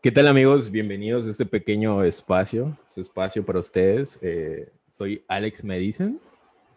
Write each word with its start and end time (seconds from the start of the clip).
¿Qué 0.00 0.12
tal 0.12 0.28
amigos? 0.28 0.70
Bienvenidos 0.70 1.26
a 1.26 1.30
este 1.30 1.44
pequeño 1.44 2.04
espacio, 2.04 2.78
su 2.86 3.00
espacio 3.00 3.44
para 3.44 3.58
ustedes. 3.58 4.20
Eh, 4.22 4.70
soy 4.88 5.24
Alex 5.26 5.64
Medicen, 5.64 6.20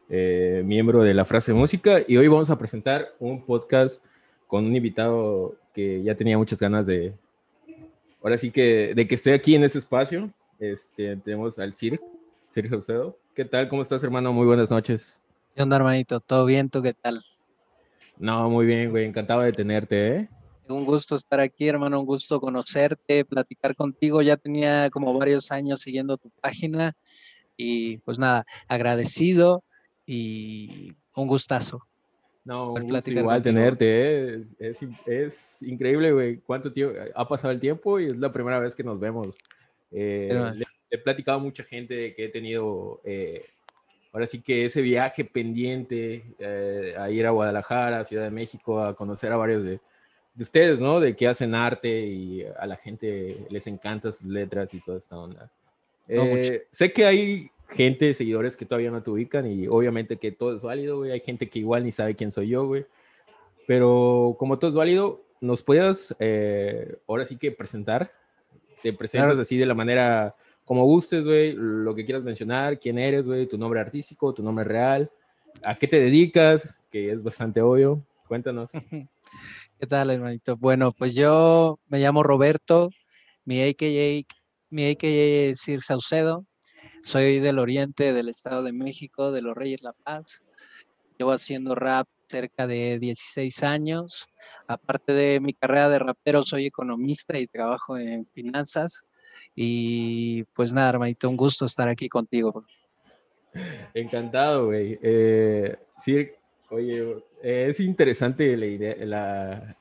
eh, 0.10 0.64
miembro 0.66 1.04
de 1.04 1.14
La 1.14 1.24
Frase 1.24 1.54
Música, 1.54 2.00
y 2.08 2.18
hoy 2.18 2.28
vamos 2.28 2.50
a 2.50 2.58
presentar 2.58 3.14
un 3.20 3.46
podcast 3.46 4.04
con 4.48 4.66
un 4.66 4.76
invitado 4.76 5.56
que 5.72 6.02
ya 6.02 6.16
tenía 6.16 6.36
muchas 6.36 6.60
ganas 6.60 6.88
de, 6.88 7.14
ahora 8.24 8.40
sí 8.40 8.50
que, 8.50 8.96
de 8.96 9.08
que 9.08 9.14
esté 9.14 9.36
aquí 9.36 9.54
en 9.54 9.66
este 9.66 9.78
espacio. 9.78 10.34
Este, 10.60 11.16
tenemos 11.18 11.60
al 11.60 11.74
Sir, 11.74 12.02
Sir 12.50 12.70
Saucedo. 12.70 13.20
¿Qué 13.36 13.46
tal? 13.46 13.70
¿Cómo 13.70 13.84
estás, 13.84 14.04
hermano? 14.04 14.34
Muy 14.34 14.48
buenas 14.48 14.72
noches. 14.72 15.22
¿Qué 15.56 15.62
onda, 15.62 15.76
hermanito? 15.76 16.22
¿Todo 16.22 16.46
bien? 16.46 16.72
¿Tú 16.72 16.82
qué 16.82 16.96
tal? 16.96 17.24
No, 18.18 18.50
muy 18.50 18.66
bien, 18.66 18.90
güey. 18.90 19.06
Encantado 19.06 19.42
de 19.42 19.52
tenerte, 19.52 20.08
¿eh? 20.08 20.30
Un 20.72 20.86
gusto 20.86 21.16
estar 21.16 21.40
aquí, 21.40 21.68
hermano, 21.68 22.00
un 22.00 22.06
gusto 22.06 22.40
conocerte, 22.40 23.26
platicar 23.26 23.76
contigo. 23.76 24.22
Ya 24.22 24.38
tenía 24.38 24.90
como 24.90 25.18
varios 25.18 25.52
años 25.52 25.82
siguiendo 25.82 26.18
tu 26.18 26.30
página 26.42 26.94
y 27.58 27.98
pues 28.00 28.20
nada, 28.20 28.46
agradecido 28.68 29.64
y 30.06 30.94
un 31.16 31.28
gustazo. 31.28 31.88
No, 32.44 32.74
un 32.74 32.90
gusto 32.90 33.12
igual 33.12 33.42
tenerte, 33.42 33.86
¿eh? 33.86 34.44
es, 34.58 34.80
es, 35.06 35.62
increíble, 35.62 36.12
güey, 36.12 36.38
cuánto 36.38 36.72
tiempo 36.72 36.98
ha 37.14 37.28
pasado 37.28 37.54
el 37.54 37.60
tiempo 37.60 38.00
y 38.00 38.06
es 38.06 38.18
la 38.18 38.32
primera 38.32 38.60
vez 38.60 38.74
que 38.74 38.84
nos 38.84 39.00
vemos. 39.00 39.36
Eh, 39.92 40.52
le, 40.56 40.66
he 40.90 40.98
platicado 40.98 41.38
a 41.38 41.42
mucha 41.42 41.64
gente 41.64 42.16
que 42.16 42.26
he 42.26 42.30
tenido, 42.30 43.00
eh, 43.04 43.46
ahora 44.12 44.26
sí 44.26 44.42
que 44.42 44.66
ese 44.66 44.82
viaje 44.82 45.24
pendiente 45.24 46.24
a 46.98 47.12
ir 47.12 47.28
a 47.28 47.30
Guadalajara, 47.30 48.04
Ciudad 48.06 48.24
de 48.24 48.32
México, 48.32 48.82
a 48.82 48.96
conocer 48.96 49.32
a 49.32 49.38
varios 49.38 49.64
de, 49.64 49.80
de 50.34 50.44
ustedes, 50.44 50.82
¿no? 50.82 51.00
De 51.00 51.16
que 51.16 51.28
hacen 51.28 51.56
arte 51.56 52.06
y 52.06 52.44
a 52.44 52.66
la 52.66 52.78
gente 52.78 53.46
les 53.50 53.68
encanta 53.68 54.12
sus 54.12 54.28
letras 54.28 54.74
y 54.74 54.82
toda 54.82 54.98
esta 54.98 55.18
onda. 55.18 55.52
Eh, 56.08 56.66
sé 56.70 56.92
que 56.92 57.06
hay 57.06 57.50
gente, 57.70 58.14
seguidores 58.14 58.58
que 58.58 58.66
todavía 58.66 58.92
no 58.92 59.02
te 59.02 59.10
ubican 59.10 59.50
y 59.50 59.68
obviamente 59.68 60.18
que 60.18 60.32
todo 60.32 60.56
es 60.56 60.62
válido, 60.62 60.98
güey. 60.98 61.12
Hay 61.12 61.22
gente 61.22 61.50
que 61.50 61.60
igual 61.60 61.84
ni 61.84 61.92
sabe 61.92 62.16
quién 62.16 62.32
soy 62.32 62.50
yo, 62.50 62.66
güey. 62.66 62.86
Pero 63.68 64.36
como 64.40 64.60
todo 64.60 64.72
es 64.72 64.76
válido, 64.76 65.22
¿nos 65.40 65.64
puedas 65.64 66.16
eh, 66.20 66.98
ahora 67.08 67.26
sí 67.26 67.38
que 67.38 67.52
presentar? 67.52 68.12
Te 68.84 68.94
presentas 68.94 69.38
así 69.38 69.58
de 69.58 69.66
la 69.66 69.76
manera 69.76 70.36
como 70.66 70.86
gustes, 70.86 71.24
güey, 71.24 71.54
lo 71.54 71.94
que 71.94 72.06
quieras 72.06 72.24
mencionar, 72.24 72.80
quién 72.80 72.98
eres, 72.98 73.28
güey, 73.28 73.46
tu 73.46 73.58
nombre 73.58 73.80
artístico, 73.80 74.34
tu 74.34 74.44
nombre 74.44 74.64
real, 74.64 75.12
a 75.64 75.76
qué 75.76 75.88
te 75.88 76.00
dedicas, 76.00 76.86
que 76.90 77.12
es 77.12 77.22
bastante 77.22 77.62
obvio. 77.62 78.02
Cuéntanos. 78.28 78.72
¿Qué 79.80 79.88
tal, 79.88 80.10
hermanito? 80.10 80.58
Bueno, 80.58 80.92
pues 80.92 81.16
yo 81.16 81.80
me 81.88 82.00
llamo 82.00 82.24
Roberto, 82.24 82.90
mi 83.46 83.62
AKA, 83.62 84.28
mi 84.70 84.92
AKA 84.92 85.08
es 85.08 85.60
Sir 85.60 85.82
Saucedo, 85.84 86.46
soy 87.04 87.40
del 87.40 87.60
oriente 87.60 88.14
del 88.14 88.30
Estado 88.30 88.64
de 88.64 88.74
México, 88.74 89.32
de 89.32 89.42
los 89.42 89.56
Reyes 89.56 89.82
La 89.82 89.94
Paz. 89.94 90.44
Llevo 91.18 91.32
haciendo 91.32 91.76
rap 91.76 92.08
cerca 92.30 92.68
de 92.68 92.98
16 93.00 93.64
años. 93.64 94.28
Aparte 94.68 95.14
de 95.14 95.40
mi 95.40 95.54
carrera 95.54 95.90
de 95.90 96.00
rapero, 96.00 96.44
soy 96.44 96.66
economista 96.66 97.38
y 97.38 97.48
trabajo 97.48 97.98
en 97.98 98.26
finanzas. 98.28 99.06
Y 99.56 100.44
pues 100.54 100.74
nada, 100.74 100.90
hermanito, 100.90 101.30
un 101.30 101.38
gusto 101.38 101.66
estar 101.66 101.90
aquí 101.90 102.08
contigo. 102.08 102.66
Encantado, 103.94 104.68
güey. 104.68 104.98
Eh, 105.02 105.76
Sir, 105.98 106.36
Oye, 106.72 107.22
es 107.44 107.80
interesante 107.82 108.56
la 108.56 108.66
idea, 108.66 108.96
la, 109.06 109.78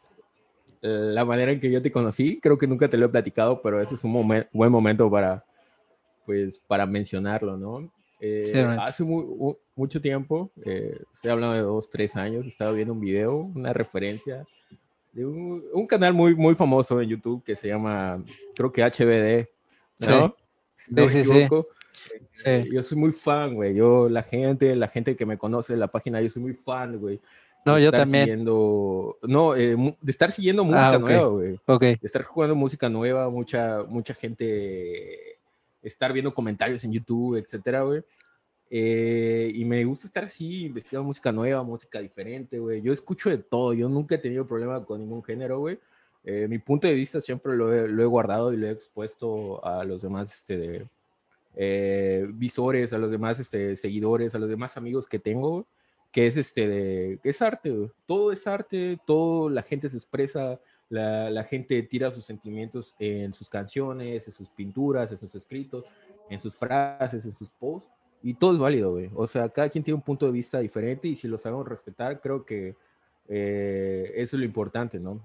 la 0.80 1.24
manera 1.24 1.52
en 1.52 1.60
que 1.60 1.70
yo 1.70 1.80
te 1.80 1.92
conocí. 1.92 2.40
Creo 2.40 2.58
que 2.58 2.66
nunca 2.66 2.90
te 2.90 2.96
lo 2.96 3.06
he 3.06 3.08
platicado, 3.08 3.62
pero 3.62 3.80
eso 3.80 3.94
es 3.94 4.02
un 4.02 4.44
buen 4.52 4.72
momento 4.72 5.08
para, 5.08 5.44
pues, 6.26 6.60
para 6.66 6.86
mencionarlo, 6.86 7.56
¿no? 7.56 7.92
Eh, 8.20 8.44
hace 8.80 9.04
mucho 9.74 10.00
tiempo, 10.00 10.50
eh, 10.64 11.00
estoy 11.12 11.30
hablando 11.30 11.54
de 11.54 11.62
dos, 11.62 11.88
tres 11.88 12.16
años, 12.16 12.44
estaba 12.44 12.72
viendo 12.72 12.92
un 12.92 13.00
video, 13.00 13.36
una 13.36 13.72
referencia 13.72 14.44
de 15.12 15.24
un, 15.24 15.86
canal 15.86 16.12
muy, 16.12 16.34
muy 16.34 16.54
famoso 16.54 17.00
en 17.00 17.08
YouTube 17.08 17.42
que 17.44 17.54
se 17.54 17.68
llama, 17.68 18.22
creo 18.54 18.70
que 18.72 18.82
HBD, 18.82 19.48
¿no? 20.06 20.36
Sí, 20.74 21.08
sí, 21.08 21.24
sí. 21.24 21.48
Sí. 21.48 21.48
Yo 22.70 22.82
soy 22.82 22.98
muy 22.98 23.12
fan, 23.12 23.54
güey. 23.54 23.74
Yo, 23.74 24.08
la 24.08 24.22
gente, 24.22 24.74
la 24.76 24.88
gente 24.88 25.16
que 25.16 25.26
me 25.26 25.38
conoce 25.38 25.72
en 25.72 25.80
la 25.80 25.88
página, 25.88 26.20
yo 26.20 26.28
soy 26.28 26.42
muy 26.42 26.54
fan, 26.54 26.98
güey. 26.98 27.20
No, 27.64 27.78
yo 27.78 27.90
también. 27.90 28.24
Siguiendo, 28.24 29.18
no, 29.22 29.54
eh, 29.54 29.76
de 30.00 30.10
estar 30.10 30.32
siguiendo 30.32 30.64
música 30.64 30.94
ah, 30.94 30.98
nueva, 30.98 31.26
güey. 31.26 31.60
Ok. 31.66 31.82
De 31.82 31.98
estar 32.02 32.22
jugando 32.22 32.54
música 32.54 32.88
nueva, 32.88 33.28
mucha, 33.28 33.82
mucha 33.84 34.14
gente, 34.14 35.38
estar 35.82 36.12
viendo 36.12 36.32
comentarios 36.32 36.84
en 36.84 36.92
YouTube, 36.92 37.36
etcétera, 37.36 37.82
güey. 37.82 38.02
Eh, 38.72 39.50
y 39.54 39.64
me 39.64 39.84
gusta 39.84 40.06
estar 40.06 40.24
así, 40.24 40.66
investigando 40.66 41.08
música 41.08 41.32
nueva, 41.32 41.62
música 41.62 42.00
diferente, 42.00 42.58
güey. 42.58 42.80
Yo 42.80 42.92
escucho 42.92 43.28
de 43.28 43.38
todo, 43.38 43.74
yo 43.74 43.88
nunca 43.88 44.14
he 44.14 44.18
tenido 44.18 44.46
problema 44.46 44.84
con 44.84 45.00
ningún 45.00 45.22
género, 45.22 45.58
güey. 45.58 45.78
Eh, 46.22 46.46
mi 46.48 46.58
punto 46.58 46.86
de 46.86 46.94
vista 46.94 47.20
siempre 47.20 47.56
lo 47.56 47.74
he, 47.74 47.88
lo 47.88 48.02
he, 48.02 48.06
guardado 48.06 48.52
y 48.52 48.56
lo 48.56 48.66
he 48.66 48.70
expuesto 48.70 49.64
a 49.64 49.84
los 49.84 50.02
demás 50.02 50.32
este, 50.32 50.58
de, 50.58 50.86
eh, 51.56 52.26
visores, 52.32 52.92
a 52.92 52.98
los 52.98 53.10
demás 53.10 53.40
este, 53.40 53.76
seguidores, 53.76 54.34
a 54.34 54.38
los 54.38 54.48
demás 54.48 54.76
amigos 54.76 55.06
que 55.06 55.18
tengo, 55.18 55.66
que 56.12 56.26
es, 56.26 56.36
este, 56.36 56.68
de, 56.68 57.20
es 57.22 57.42
arte, 57.42 57.90
todo 58.06 58.32
es 58.32 58.46
arte, 58.46 58.98
todo 59.06 59.48
la 59.48 59.62
gente 59.62 59.88
se 59.88 59.96
expresa, 59.96 60.60
la, 60.88 61.44
gente 61.44 61.82
tira 61.84 62.10
sus 62.10 62.24
sentimientos 62.24 62.96
en 62.98 63.32
sus 63.32 63.48
canciones, 63.48 64.26
en 64.26 64.32
sus 64.32 64.50
pinturas, 64.50 65.12
en 65.12 65.18
sus 65.18 65.34
escritos, 65.34 65.84
en 66.28 66.40
sus 66.40 66.56
frases, 66.56 67.24
en 67.24 67.32
sus 67.32 67.48
posts, 67.50 67.88
y 68.22 68.34
todo 68.34 68.54
es 68.54 68.58
válido, 68.58 68.90
güey. 68.92 69.10
O 69.14 69.26
sea, 69.26 69.48
cada 69.48 69.68
quien 69.68 69.84
tiene 69.84 69.96
un 69.96 70.02
punto 70.02 70.26
de 70.26 70.32
vista 70.32 70.58
diferente 70.58 71.08
y 71.08 71.16
si 71.16 71.28
lo 71.28 71.38
sabemos 71.38 71.66
respetar, 71.66 72.20
creo 72.20 72.44
que 72.44 72.76
eh, 73.28 74.12
eso 74.16 74.36
es 74.36 74.40
lo 74.40 74.44
importante, 74.44 74.98
¿no? 74.98 75.22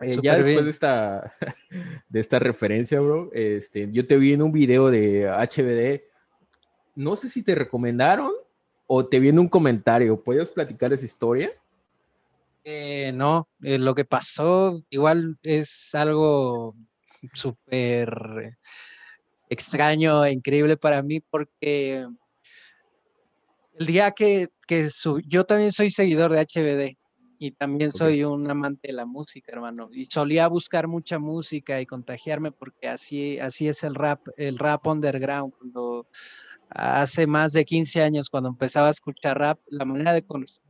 Eh, 0.00 0.18
ya 0.22 0.36
después 0.36 0.64
de 0.64 0.70
esta, 0.70 1.34
de 2.08 2.20
esta 2.20 2.38
referencia, 2.38 3.00
bro, 3.00 3.30
este, 3.32 3.90
yo 3.90 4.06
te 4.06 4.16
vi 4.16 4.32
en 4.32 4.42
un 4.42 4.52
video 4.52 4.90
de 4.90 5.26
HBD. 5.28 6.02
No 6.94 7.16
sé 7.16 7.28
si 7.28 7.42
te 7.42 7.54
recomendaron 7.54 8.32
o 8.86 9.06
te 9.06 9.20
vi 9.20 9.28
en 9.28 9.38
un 9.38 9.48
comentario. 9.48 10.22
¿Puedes 10.22 10.50
platicar 10.50 10.92
esa 10.92 11.04
historia? 11.04 11.52
Eh, 12.64 13.12
no, 13.14 13.48
eh, 13.62 13.78
lo 13.78 13.94
que 13.94 14.04
pasó 14.04 14.82
igual 14.90 15.38
es 15.42 15.94
algo 15.94 16.76
súper 17.32 18.56
extraño 19.48 20.24
e 20.24 20.32
increíble 20.32 20.76
para 20.76 21.02
mí 21.02 21.20
porque 21.20 22.06
el 23.78 23.86
día 23.86 24.10
que, 24.10 24.48
que 24.66 24.86
yo 25.26 25.44
también 25.44 25.72
soy 25.72 25.90
seguidor 25.90 26.32
de 26.32 26.40
HBD 26.40 26.98
y 27.38 27.52
también 27.52 27.92
soy 27.92 28.24
un 28.24 28.50
amante 28.50 28.88
de 28.88 28.94
la 28.94 29.06
música, 29.06 29.52
hermano. 29.52 29.88
Y 29.92 30.06
solía 30.06 30.48
buscar 30.48 30.88
mucha 30.88 31.18
música 31.18 31.80
y 31.80 31.86
contagiarme 31.86 32.50
porque 32.50 32.88
así, 32.88 33.38
así 33.38 33.68
es 33.68 33.84
el 33.84 33.94
rap, 33.94 34.26
el 34.36 34.58
rap 34.58 34.86
underground. 34.86 35.54
Cuando 35.56 36.06
hace 36.70 37.26
más 37.26 37.52
de 37.52 37.64
15 37.64 38.02
años, 38.02 38.28
cuando 38.28 38.50
empezaba 38.50 38.88
a 38.88 38.90
escuchar 38.90 39.38
rap, 39.38 39.58
la 39.68 39.84
manera 39.84 40.12
de, 40.12 40.24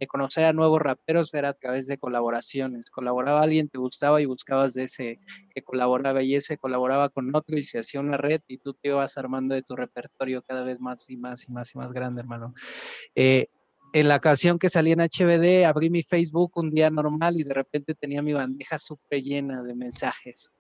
conocer 0.07 0.45
a 0.45 0.53
nuevos 0.53 0.81
raperos 0.81 1.33
era 1.35 1.51
a 1.51 1.55
través 1.55 1.87
de 1.87 1.99
colaboraciones. 1.99 2.91
Colaboraba 2.91 3.43
alguien, 3.43 3.69
te 3.69 3.79
gustaba 3.79 4.21
y 4.21 4.27
buscabas 4.27 4.75
de 4.75 4.85
ese 4.85 5.21
que 5.55 5.63
colaboraba 5.63 6.23
y 6.23 6.35
ese 6.35 6.59
colaboraba 6.59 7.09
con 7.09 7.35
otro 7.35 7.57
y 7.57 7.63
se 7.63 7.79
hacía 7.79 8.01
una 8.01 8.19
red 8.19 8.43
y 8.47 8.59
tú 8.59 8.75
te 8.75 8.89
ibas 8.89 9.17
armando 9.17 9.55
de 9.55 9.63
tu 9.63 9.75
repertorio 9.75 10.43
cada 10.43 10.63
vez 10.63 10.81
más 10.81 11.09
y 11.09 11.17
más 11.17 11.49
y 11.49 11.53
más 11.53 11.75
y 11.75 11.79
más 11.79 11.93
grande, 11.93 12.21
hermano. 12.21 12.55
Eh, 13.15 13.47
en 13.93 14.09
la 14.09 14.17
ocasión 14.17 14.59
que 14.59 14.71
salí 14.71 14.93
en 14.93 15.01
HBD, 15.01 15.65
abrí 15.65 15.91
mi 15.91 16.03
Facebook 16.03 16.53
un 16.57 16.71
día 16.71 16.91
normal 16.91 17.37
y 17.39 17.45
de 17.45 17.55
repente 17.55 17.95
tenía 17.95 18.23
mi 18.23 18.33
bandeja 18.33 18.79
súper 18.79 19.23
llena 19.23 19.63
de 19.63 19.75
mensajes. 19.75 20.53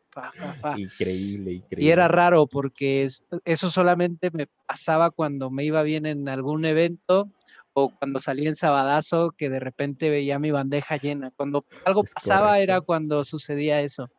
Increíble, 0.76 1.52
increíble. 1.52 1.84
Y 1.84 1.90
era 1.90 2.08
raro 2.08 2.46
porque 2.46 3.06
eso 3.44 3.70
solamente 3.70 4.30
me 4.32 4.48
pasaba 4.66 5.10
cuando 5.10 5.50
me 5.50 5.64
iba 5.64 5.82
bien 5.82 6.06
en 6.06 6.28
algún 6.28 6.64
evento 6.64 7.30
o 7.72 7.96
cuando 7.96 8.20
salí 8.20 8.48
en 8.48 8.56
Sabadazo 8.56 9.32
que 9.36 9.48
de 9.48 9.60
repente 9.60 10.10
veía 10.10 10.38
mi 10.38 10.50
bandeja 10.50 10.96
llena. 10.96 11.30
Cuando 11.30 11.64
algo 11.84 12.02
pasaba 12.02 12.58
era 12.58 12.80
cuando 12.80 13.22
sucedía 13.24 13.80
eso 13.80 14.10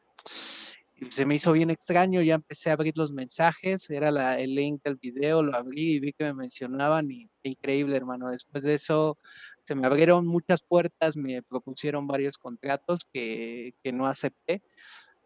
se 1.09 1.25
me 1.25 1.35
hizo 1.35 1.51
bien 1.51 1.69
extraño, 1.69 2.21
ya 2.21 2.35
empecé 2.35 2.69
a 2.69 2.73
abrir 2.73 2.97
los 2.97 3.11
mensajes, 3.11 3.89
era 3.89 4.39
el 4.39 4.55
link 4.55 4.81
del 4.83 4.95
video, 4.95 5.41
lo 5.43 5.55
abrí 5.55 5.93
y 5.93 5.99
vi 5.99 6.13
que 6.13 6.25
me 6.25 6.33
mencionaban 6.33 7.07
increíble, 7.43 7.95
hermano. 7.95 8.29
Después 8.29 8.63
de 8.63 8.73
eso 8.73 9.17
se 9.63 9.75
me 9.75 9.87
abrieron 9.87 10.25
muchas 10.25 10.61
puertas, 10.61 11.15
me 11.15 11.41
propusieron 11.41 12.07
varios 12.07 12.37
contratos 12.37 13.01
que, 13.13 13.73
que 13.83 13.91
no 13.91 14.07
acepté 14.07 14.61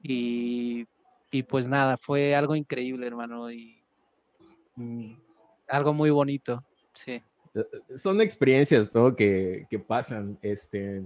y, 0.01 0.85
y, 1.31 1.43
pues 1.43 1.67
nada, 1.67 1.97
fue 1.97 2.35
algo 2.35 2.55
increíble, 2.55 3.07
hermano, 3.07 3.51
y 3.51 3.81
algo 5.67 5.93
muy 5.93 6.09
bonito, 6.09 6.63
sí. 6.93 7.21
Eh, 7.55 7.97
son 7.97 8.19
experiencias 8.19 8.93
¿no? 8.93 9.15
que, 9.15 9.65
que 9.69 9.79
pasan. 9.79 10.37
Este, 10.41 11.01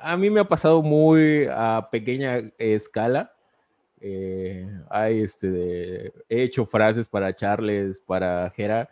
a 0.00 0.16
mí 0.16 0.30
me 0.30 0.40
ha 0.40 0.48
pasado 0.48 0.82
muy 0.82 1.46
a 1.50 1.88
pequeña 1.90 2.38
escala 2.58 3.32
Eh, 4.04 4.66
hay 4.90 5.20
este 5.20 6.12
he 6.28 6.42
hecho 6.42 6.66
frases 6.66 7.08
para 7.08 7.32
Charles, 7.36 8.00
para 8.00 8.50
Jera, 8.50 8.88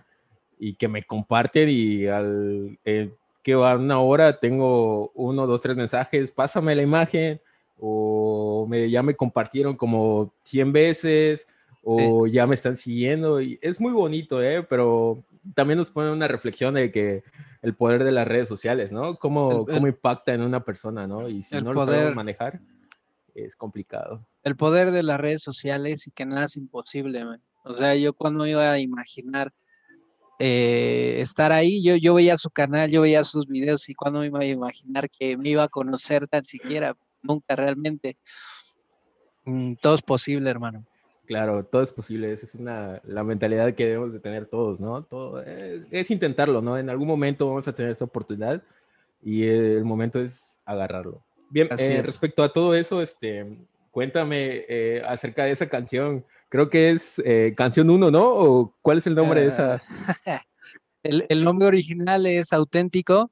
y 0.57 0.75
que 0.75 0.87
me 0.87 1.03
comparten 1.03 1.69
y 1.69 2.07
al 2.07 2.79
eh, 2.85 3.13
que 3.43 3.57
va 3.57 3.75
una 3.75 3.99
hora 3.99 4.39
tengo 4.39 5.11
uno, 5.15 5.49
dos, 5.49 5.63
tres 5.63 5.77
mensajes, 5.77 6.31
pásame 6.31 6.77
la 6.77 6.83
imagen, 6.83 7.41
o 7.77 8.67
me, 8.69 8.89
ya 8.89 9.03
me 9.03 9.17
compartieron 9.17 9.77
como 9.77 10.33
100 10.45 10.73
veces, 10.73 11.47
o 11.83 12.27
ya 12.27 12.47
me 12.47 12.55
están 12.55 12.77
siguiendo, 12.77 13.41
y 13.41 13.59
es 13.63 13.81
muy 13.81 13.93
bonito, 13.93 14.43
¿eh? 14.43 14.63
pero 14.63 15.25
también 15.55 15.79
nos 15.79 15.91
pone 15.91 16.13
una 16.13 16.29
reflexión 16.29 16.75
de 16.75 16.93
que 16.93 17.25
el 17.63 17.75
poder 17.75 18.05
de 18.05 18.13
las 18.13 18.29
redes 18.29 18.49
sociales, 18.49 18.93
¿no? 18.93 19.17
Cómo, 19.17 19.67
cómo 19.67 19.87
impacta 19.87 20.35
en 20.35 20.43
una 20.43 20.63
persona, 20.65 21.07
¿no? 21.07 21.29
Y 21.29 21.43
si 21.43 21.61
no 21.61 21.73
lo 21.73 21.87
sabemos 21.87 22.15
manejar, 22.15 22.61
es 23.35 23.57
complicado. 23.57 24.27
El 24.43 24.57
poder 24.57 24.91
de 24.91 25.03
las 25.03 25.21
redes 25.21 25.43
sociales 25.43 26.07
y 26.07 26.13
que 26.13 26.27
nada 26.27 26.47
es 26.47 26.57
imposible, 26.57 27.25
man. 27.25 27.43
O 27.65 27.77
sea, 27.77 27.95
yo 27.95 28.13
cuando 28.15 28.47
iba 28.47 28.73
a 28.73 28.79
imaginar 28.79 29.53
eh, 30.39 31.21
estar 31.21 31.53
ahí, 31.53 31.83
yo, 31.83 31.97
yo 31.97 32.15
veía 32.15 32.39
su 32.39 32.51
canal, 32.51 32.91
yo 32.91 33.03
veía 33.03 33.25
sus 33.25 33.47
videos 33.47 33.89
y 33.91 33.95
cuando 33.95 34.21
me 34.21 34.27
iba 34.27 34.41
a 34.41 34.45
imaginar 34.47 35.11
que 35.11 35.37
me 35.37 35.51
iba 35.51 35.65
a 35.65 35.69
conocer 35.69 36.27
tan 36.27 36.43
siquiera, 36.43 36.97
nunca 37.23 37.55
realmente. 37.57 38.17
Mm, 39.45 39.75
todo 39.75 39.95
es 39.95 40.03
posible, 40.03 40.49
hermano. 40.49 40.87
Claro, 41.27 41.63
todo 41.63 41.83
es 41.83 41.93
posible. 41.93 42.33
Esa 42.33 42.47
es 42.47 42.55
una, 42.55 43.01
la 43.05 43.23
mentalidad 43.23 43.75
que 43.75 43.85
debemos 43.85 44.13
de 44.13 44.19
tener 44.19 44.47
todos, 44.47 44.81
¿no? 44.81 45.05
Todo 45.05 45.43
es, 45.43 46.11
intentarlo, 46.11 46.61
¿no? 46.63 46.77
En 46.79 46.91
algún 46.91 47.07
momento 47.07 47.47
vamos 47.47 47.69
a 47.69 47.75
tener 47.75 47.93
esa 47.93 48.07
oportunidad 48.07 48.63
y 49.23 49.45
el 49.45 49.85
momento 49.85 50.19
es 50.19 50.59
agarrarlo. 50.65 51.23
Bien, 51.51 51.69
eh, 51.79 52.03
respecto 52.03 52.43
a 52.43 52.53
todo 52.53 52.75
eso, 52.75 53.03
este, 53.03 53.47
cuéntame 53.91 54.65
eh, 54.69 55.03
acerca 55.07 55.45
de 55.45 55.53
esa 55.53 55.69
canción. 55.69 56.25
Creo 56.49 56.69
que 56.71 56.91
es 56.91 57.21
eh, 57.25 57.55
canción 57.57 57.91
1, 57.91 58.11
¿no? 58.11 58.29
¿O 58.29 58.77
cuál 58.83 58.99
es 58.99 59.07
el 59.07 59.15
nombre 59.15 59.43
de 59.43 59.49
esa? 59.49 59.83
Ah, 60.27 60.43
el, 61.03 61.27
el, 61.29 61.45
nombre 61.45 61.69
original 61.69 62.27
es 62.27 62.53
auténtico. 62.53 63.31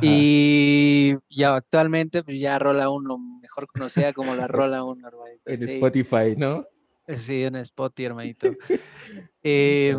Y 0.00 1.16
ya 1.28 1.56
actualmente, 1.56 2.22
pues 2.22 2.38
ya 2.38 2.58
Rola 2.58 2.88
1, 2.88 3.18
mejor 3.42 3.66
conocida 3.66 4.12
como 4.12 4.34
la 4.36 4.46
Rola 4.48 4.84
1. 4.84 5.10
En 5.46 5.68
Spotify, 5.68 6.36
¿no? 6.36 6.64
Sí, 7.08 7.44
en 7.44 7.56
Spotify, 7.56 8.06
hermanito. 8.06 8.50
Eh, 9.42 9.96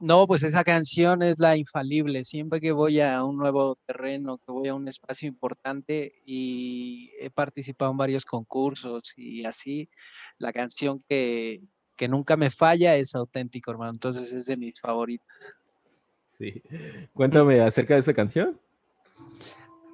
no, 0.00 0.26
pues 0.26 0.42
esa 0.42 0.64
canción 0.64 1.22
es 1.22 1.38
la 1.38 1.56
infalible. 1.56 2.24
Siempre 2.24 2.60
que 2.60 2.72
voy 2.72 3.00
a 3.00 3.22
un 3.24 3.36
nuevo 3.36 3.76
terreno, 3.86 4.38
que 4.38 4.52
voy 4.52 4.68
a 4.68 4.74
un 4.74 4.88
espacio 4.88 5.28
importante 5.28 6.12
y 6.24 7.10
he 7.20 7.30
participado 7.30 7.90
en 7.90 7.96
varios 7.96 8.24
concursos 8.24 9.14
y 9.16 9.44
así, 9.44 9.88
la 10.38 10.52
canción 10.52 11.02
que, 11.08 11.62
que 11.96 12.08
nunca 12.08 12.36
me 12.36 12.50
falla 12.50 12.96
es 12.96 13.14
auténtico, 13.14 13.70
hermano. 13.70 13.92
Entonces 13.92 14.32
es 14.32 14.46
de 14.46 14.56
mis 14.56 14.80
favoritas. 14.80 15.54
Sí. 16.38 16.62
Cuéntame 17.14 17.60
acerca 17.60 17.94
de 17.94 18.00
esa 18.00 18.12
canción. 18.12 18.60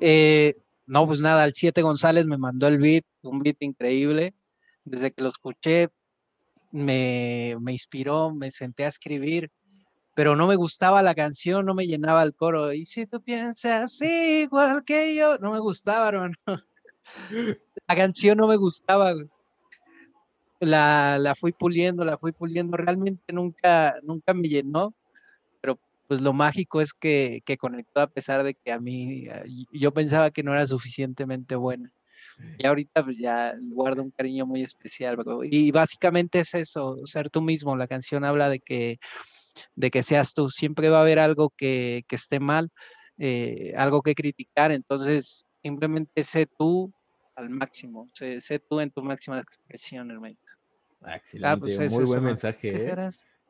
Eh, 0.01 0.55
no, 0.87 1.07
pues 1.07 1.21
nada, 1.21 1.45
el 1.45 1.55
7 1.55 1.81
González 1.83 2.27
me 2.27 2.39
mandó 2.39 2.67
el 2.67 2.79
beat, 2.79 3.05
un 3.23 3.39
beat 3.39 3.57
increíble. 3.61 4.35
Desde 4.85 5.13
que 5.13 5.23
lo 5.23 5.29
escuché, 5.29 5.89
me, 6.73 7.57
me 7.61 7.73
inspiró, 7.73 8.35
me 8.35 8.51
senté 8.51 8.85
a 8.85 8.89
escribir, 8.89 9.51
pero 10.15 10.37
no 10.37 10.47
me 10.47 10.57
gustaba 10.57 11.03
la 11.03 11.15
canción, 11.15 11.65
no 11.65 11.75
me 11.75 11.87
llenaba 11.87 12.23
el 12.23 12.35
coro. 12.35 12.73
Y 12.73 12.87
si 12.87 13.07
tú 13.07 13.23
piensas 13.23 14.01
igual 14.03 14.85
que 14.85 15.15
yo, 15.15 15.39
no 15.39 15.53
me 15.53 15.59
gustaba, 15.59 16.09
hermano. 16.09 16.35
La 17.89 17.97
canción 17.97 18.39
no 18.39 18.47
me 18.47 18.57
gustaba. 18.57 19.13
La, 20.61 21.19
la 21.19 21.35
fui 21.35 21.53
puliendo, 21.53 22.05
la 22.05 22.17
fui 22.17 22.33
puliendo. 22.33 22.77
Realmente 22.77 23.33
nunca, 23.33 23.97
nunca 24.03 24.33
me 24.35 24.49
llenó, 24.49 24.95
pero 25.61 25.79
pues 26.07 26.21
lo 26.21 26.33
mágico 26.33 26.81
es 26.81 26.93
que, 26.93 27.43
que 27.45 27.57
conectó 27.57 28.01
a 28.01 28.07
pesar 28.07 28.45
de 28.45 28.55
que 28.55 28.71
a 28.71 28.79
mí, 28.79 29.27
yo 29.73 29.93
pensaba 29.93 30.31
que 30.31 30.43
no 30.43 30.53
era 30.53 30.67
suficientemente 30.67 31.57
buena. 31.57 31.93
Y 32.59 32.67
ahorita 32.67 33.03
pues 33.03 33.19
ya 33.19 33.55
guardo 33.61 34.03
un 34.03 34.11
cariño 34.11 34.47
muy 34.47 34.63
especial. 34.63 35.19
Y 35.51 35.71
básicamente 35.71 36.41
es 36.41 36.55
eso, 36.55 36.99
ser 37.05 37.31
tú 37.31 37.43
mismo. 37.43 37.77
La 37.77 37.89
canción 37.89 38.25
habla 38.25 38.49
de 38.49 38.61
que, 38.61 38.99
de 39.75 39.91
que 39.91 40.03
seas 40.03 40.35
tú. 40.35 40.51
Siempre 40.51 40.89
va 40.89 40.99
a 40.99 41.03
haber 41.03 41.19
algo 41.19 41.51
que, 41.57 42.05
que 42.09 42.17
esté 42.17 42.41
mal, 42.41 42.71
eh, 43.19 43.73
algo 43.77 44.03
que 44.03 44.15
criticar. 44.15 44.73
Entonces, 44.73 45.45
simplemente 45.63 46.25
sé 46.25 46.47
tú 46.59 46.93
al 47.35 47.51
máximo. 47.51 48.11
Sé, 48.13 48.41
sé 48.41 48.59
tú 48.59 48.81
en 48.81 48.91
tu 48.91 49.03
máxima 49.03 49.39
expresión, 49.39 50.11
hermanito. 50.11 50.43
Ah, 51.01 51.17
excelente, 51.17 51.59
pues 51.59 51.93
muy 51.93 52.05
buen 52.05 52.25
mensaje. 52.25 52.93
¿eh? 52.93 53.09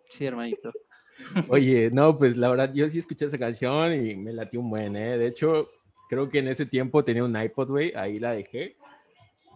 Sí, 0.09 0.25
hermanito. 0.27 0.73
Oye, 1.49 1.91
no, 1.91 2.17
pues 2.17 2.37
la 2.37 2.49
verdad, 2.49 2.73
yo 2.73 2.89
sí 2.89 2.99
escuché 2.99 3.27
esa 3.27 3.39
canción 3.39 3.95
y 3.95 4.17
me 4.17 4.33
latió 4.33 4.61
un 4.61 4.71
buen, 4.71 4.97
¿eh? 4.97 5.19
De 5.19 5.27
hecho, 5.27 5.69
creo 6.09 6.29
que 6.29 6.39
en 6.39 6.49
ese 6.49 6.67
tiempo 6.67 7.05
tenía 7.05 7.25
un 7.25 7.41
iPod, 7.41 7.69
güey, 7.69 7.93
ahí 7.95 8.19
la 8.19 8.33
dejé. 8.33 8.77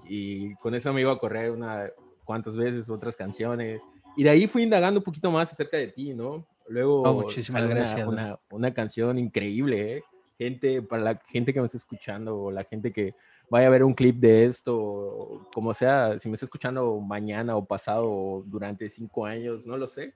Y 0.08 0.54
con 0.56 0.74
eso 0.74 0.92
me 0.92 1.00
iba 1.00 1.12
a 1.12 1.18
correr 1.18 1.50
una 1.50 1.90
cuantas 2.24 2.56
veces 2.56 2.88
otras 2.90 3.16
canciones. 3.16 3.80
Y 4.16 4.22
de 4.22 4.30
ahí 4.30 4.46
fui 4.46 4.62
indagando 4.62 5.00
un 5.00 5.04
poquito 5.04 5.30
más 5.30 5.52
acerca 5.52 5.76
de 5.76 5.88
ti, 5.88 6.14
¿no? 6.14 6.46
Luego 6.68 7.02
oh, 7.02 7.14
muchísimas 7.14 7.68
gracias, 7.68 8.06
una, 8.06 8.38
una, 8.50 8.74
canción 8.74 9.18
increíble, 9.18 9.96
¿eh? 9.96 10.02
Gente, 10.38 10.82
para 10.82 11.02
la 11.02 11.20
gente 11.26 11.52
que 11.52 11.60
me 11.60 11.66
está 11.66 11.78
escuchando 11.78 12.36
o 12.36 12.50
la 12.50 12.64
gente 12.64 12.92
que 12.92 13.14
vaya 13.48 13.68
a 13.68 13.70
ver 13.70 13.84
un 13.84 13.94
clip 13.94 14.16
de 14.16 14.46
esto, 14.46 15.48
como 15.54 15.72
sea, 15.74 16.18
si 16.18 16.28
me 16.28 16.34
está 16.34 16.46
escuchando 16.46 16.98
mañana 17.00 17.56
o 17.56 17.64
pasado 17.64 18.10
o 18.10 18.42
durante 18.46 18.88
cinco 18.88 19.24
años, 19.24 19.64
no 19.64 19.76
lo 19.76 19.88
sé. 19.88 20.14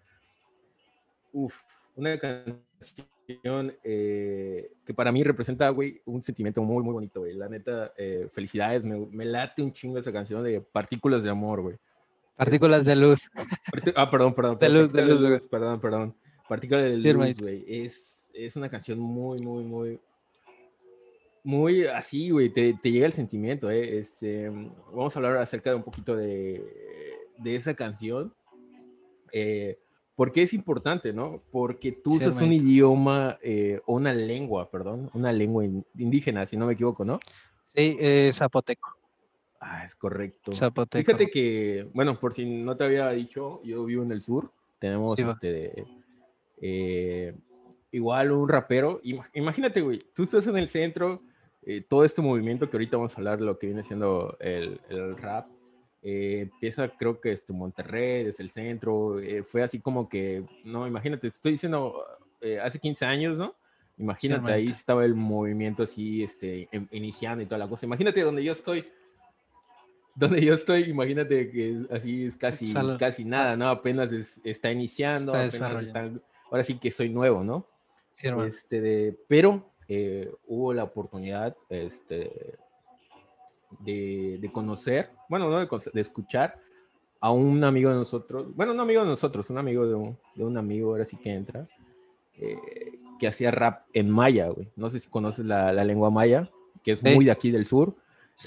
Uf, 1.33 1.63
una 1.95 2.19
canción 2.19 3.77
eh, 3.85 4.73
que 4.85 4.95
para 4.95 5.13
mí 5.13 5.23
representa, 5.23 5.69
güey, 5.71 6.01
un 6.05 6.23
sentimiento 6.23 6.63
muy, 6.63 6.83
muy 6.83 6.93
bonito, 6.93 7.21
güey. 7.21 7.35
La 7.35 7.49
neta, 7.49 7.93
eh, 7.97 8.29
felicidades, 8.33 8.85
me, 8.85 9.25
late 9.25 9.63
un 9.63 9.73
chingo 9.73 9.99
esa 9.99 10.13
canción 10.13 10.43
de 10.43 10.61
Partículas 10.61 11.23
de 11.23 11.31
Amor, 11.31 11.63
güey. 11.63 11.77
Partículas 12.41 12.87
de 12.87 12.97
luz. 12.97 13.31
Ah, 13.95 14.11
perdón, 14.11 14.35
perdón. 14.35 14.59
De 14.59 14.71
luz, 14.71 14.95
de 14.95 15.03
luz, 15.03 15.47
Perdón, 15.51 15.79
perdón. 15.79 16.17
Partículas 16.49 16.85
de 16.85 17.13
luz, 17.13 17.39
güey. 17.39 17.65
Es, 17.69 18.31
es 18.33 18.57
una 18.57 18.71
canción 18.71 18.99
muy, 18.99 19.39
muy, 19.41 19.63
muy, 19.63 20.01
muy 21.45 21.85
así, 21.85 22.31
güey, 22.31 22.49
te, 22.49 22.73
te, 22.73 22.91
llega 22.91 23.05
el 23.05 23.13
sentimiento, 23.13 23.71
¿eh? 23.71 23.99
Este, 23.99 24.49
vamos 24.49 25.15
a 25.15 25.19
hablar 25.19 25.37
acerca 25.37 25.69
de 25.69 25.77
un 25.77 25.83
poquito 25.83 26.17
de, 26.17 26.65
de 27.37 27.57
esa 27.57 27.75
canción. 27.75 28.33
Eh, 29.33 29.79
¿Por 30.17 30.33
qué 30.33 30.43
es 30.43 30.55
importante, 30.55 31.13
no? 31.13 31.43
Porque 31.53 31.93
tú 31.93 32.15
usas 32.15 32.41
un 32.41 32.53
idioma 32.53 33.39
eh, 33.43 33.83
o 33.85 33.97
una 33.97 34.15
lengua, 34.15 34.71
perdón, 34.71 35.11
una 35.13 35.31
lengua 35.31 35.67
indígena, 35.99 36.47
si 36.47 36.57
no 36.57 36.65
me 36.65 36.73
equivoco, 36.73 37.05
¿no? 37.05 37.21
Sí, 37.63 37.99
eh, 38.01 38.31
zapoteco. 38.33 39.00
Ah, 39.61 39.85
es 39.85 39.95
correcto. 39.95 40.55
Zapoteco. 40.55 41.05
Fíjate 41.05 41.31
que, 41.31 41.89
bueno, 41.93 42.15
por 42.15 42.33
si 42.33 42.47
no 42.47 42.77
te 42.77 42.85
había 42.85 43.11
dicho, 43.11 43.61
yo 43.63 43.85
vivo 43.85 44.03
en 44.03 44.13
el 44.13 44.23
sur, 44.23 44.53
tenemos 44.79 45.19
este, 45.19 45.85
eh, 46.61 47.37
igual 47.93 48.33
un 48.33 48.49
rapero. 48.49 49.01
Imagínate, 49.35 49.83
güey, 49.83 49.99
tú 50.15 50.23
estás 50.23 50.47
en 50.47 50.57
el 50.57 50.69
centro, 50.69 51.23
todo 51.89 52.05
este 52.05 52.23
movimiento 52.23 52.71
que 52.71 52.77
ahorita 52.79 52.97
vamos 52.97 53.15
a 53.15 53.19
hablar 53.19 53.39
de 53.39 53.45
lo 53.45 53.59
que 53.59 53.67
viene 53.67 53.85
siendo 53.85 54.37
el, 54.41 54.81
el 54.89 55.17
rap, 55.19 55.47
eh, 56.03 56.49
empieza 56.51 56.89
creo 56.89 57.21
que 57.21 57.33
este 57.33 57.53
Monterrey, 57.53 58.25
desde 58.25 58.43
el 58.43 58.51
centro, 58.51 59.21
eh, 59.21 59.43
fue 59.43 59.63
así 59.63 59.81
como 59.81 60.09
que, 60.09 60.45
no, 60.65 60.87
imagínate, 60.87 61.23
te 61.23 61.35
estoy 61.37 61.53
diciendo, 61.53 62.03
eh, 62.41 62.59
hace 62.59 62.79
15 62.79 63.05
años, 63.05 63.37
¿no? 63.37 63.55
Imagínate, 63.99 64.51
ahí 64.51 64.65
estaba 64.65 65.05
el 65.05 65.15
movimiento 65.15 65.83
así, 65.83 66.23
este, 66.23 66.71
iniciando 66.91 67.43
y 67.43 67.47
toda 67.47 67.59
la 67.59 67.69
cosa. 67.69 67.85
Imagínate 67.85 68.23
donde 68.23 68.43
yo 68.43 68.53
estoy, 68.53 68.87
donde 70.15 70.45
yo 70.45 70.55
estoy, 70.55 70.85
imagínate 70.85 71.51
que 71.51 71.87
así 71.91 72.25
es 72.25 72.37
casi, 72.37 72.73
casi 72.99 73.25
nada, 73.25 73.57
¿no? 73.57 73.69
Apenas 73.69 74.13
está 74.45 74.71
iniciando, 74.71 75.33
ahora 75.35 76.65
sí 76.65 76.79
que 76.79 76.91
soy 76.91 77.09
nuevo, 77.09 77.45
¿no? 77.45 77.67
Sí, 78.13 78.29
este, 78.47 78.81
de, 78.81 79.17
pero 79.29 79.71
hubo 80.47 80.73
la 80.73 80.85
oportunidad, 80.85 81.57
este, 81.69 82.57
de, 83.81 84.51
conocer, 84.53 85.11
bueno, 85.29 85.49
no 85.49 85.59
de, 85.59 86.01
escuchar 86.01 86.59
a 87.21 87.31
un 87.31 87.63
amigo 87.65 87.91
de 87.91 87.97
nosotros, 87.97 88.55
bueno, 88.55 88.75
no 88.75 88.83
amigo 88.83 89.03
de 89.03 89.09
nosotros, 89.09 89.51
un 89.51 89.59
amigo 89.59 89.87
de 89.87 89.95
un, 89.95 90.19
de 90.35 90.45
un 90.45 90.57
amigo, 90.57 90.91
ahora 90.91 91.05
sí 91.05 91.17
que 91.17 91.33
entra, 91.33 91.69
eh, 92.39 92.59
que 93.19 93.29
hacía 93.29 93.51
rap 93.51 93.85
en 93.93 94.09
maya, 94.09 94.49
güey. 94.49 94.69
No 94.77 94.89
sé 94.89 94.99
si 94.99 95.09
conoces 95.09 95.45
la, 95.45 95.73
la 95.73 95.85
lengua 95.85 96.11
maya, 96.11 96.51
que 96.83 96.93
es 96.93 97.05
muy 97.05 97.27
de 97.27 97.33
aquí 97.33 97.51
del 97.51 97.67
sur. 97.67 97.95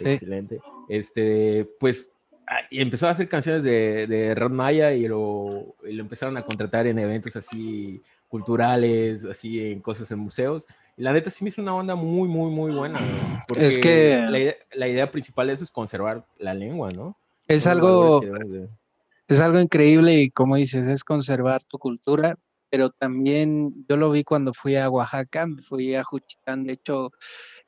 Excelente. 0.01 0.60
Este, 0.89 1.69
pues, 1.79 2.09
ah, 2.47 2.59
y 2.69 2.81
empezó 2.81 3.07
a 3.07 3.11
hacer 3.11 3.27
canciones 3.29 3.63
de, 3.63 4.07
de 4.07 4.35
rap 4.35 4.51
maya 4.51 4.93
y 4.93 5.07
lo, 5.07 5.75
y 5.83 5.93
lo 5.93 6.03
empezaron 6.03 6.37
a 6.37 6.43
contratar 6.43 6.87
en 6.87 6.99
eventos 6.99 7.35
así 7.35 8.01
culturales, 8.33 9.25
así 9.25 9.71
en 9.71 9.79
cosas 9.79 10.09
en 10.09 10.17
museos. 10.17 10.65
Y 10.97 11.03
la 11.03 11.13
neta 11.13 11.29
sí 11.29 11.43
me 11.43 11.49
hizo 11.49 11.61
una 11.61 11.75
onda 11.75 11.93
muy, 11.93 12.27
muy, 12.27 12.49
muy 12.49 12.71
buena. 12.71 12.99
Porque 13.47 13.67
es 13.67 13.77
que 13.77 14.25
la 14.27 14.39
idea, 14.39 14.55
la 14.73 14.87
idea, 14.87 15.11
principal 15.11 15.47
de 15.47 15.53
eso 15.53 15.63
es 15.63 15.71
conservar 15.71 16.25
la 16.39 16.55
lengua, 16.55 16.89
¿no? 16.89 17.15
Es 17.47 17.67
algo, 17.67 18.23
es 19.27 19.39
algo 19.39 19.59
increíble 19.59 20.15
y 20.15 20.29
como 20.31 20.55
dices, 20.55 20.87
es 20.87 21.03
conservar 21.03 21.63
tu 21.65 21.77
cultura, 21.77 22.35
pero 22.71 22.89
también 22.89 23.85
yo 23.87 23.97
lo 23.97 24.09
vi 24.09 24.23
cuando 24.23 24.51
fui 24.51 24.77
a 24.77 24.89
Oaxaca, 24.89 25.47
fui 25.61 25.93
a 25.93 26.03
Juchitán, 26.03 26.63
de 26.63 26.73
hecho 26.73 27.11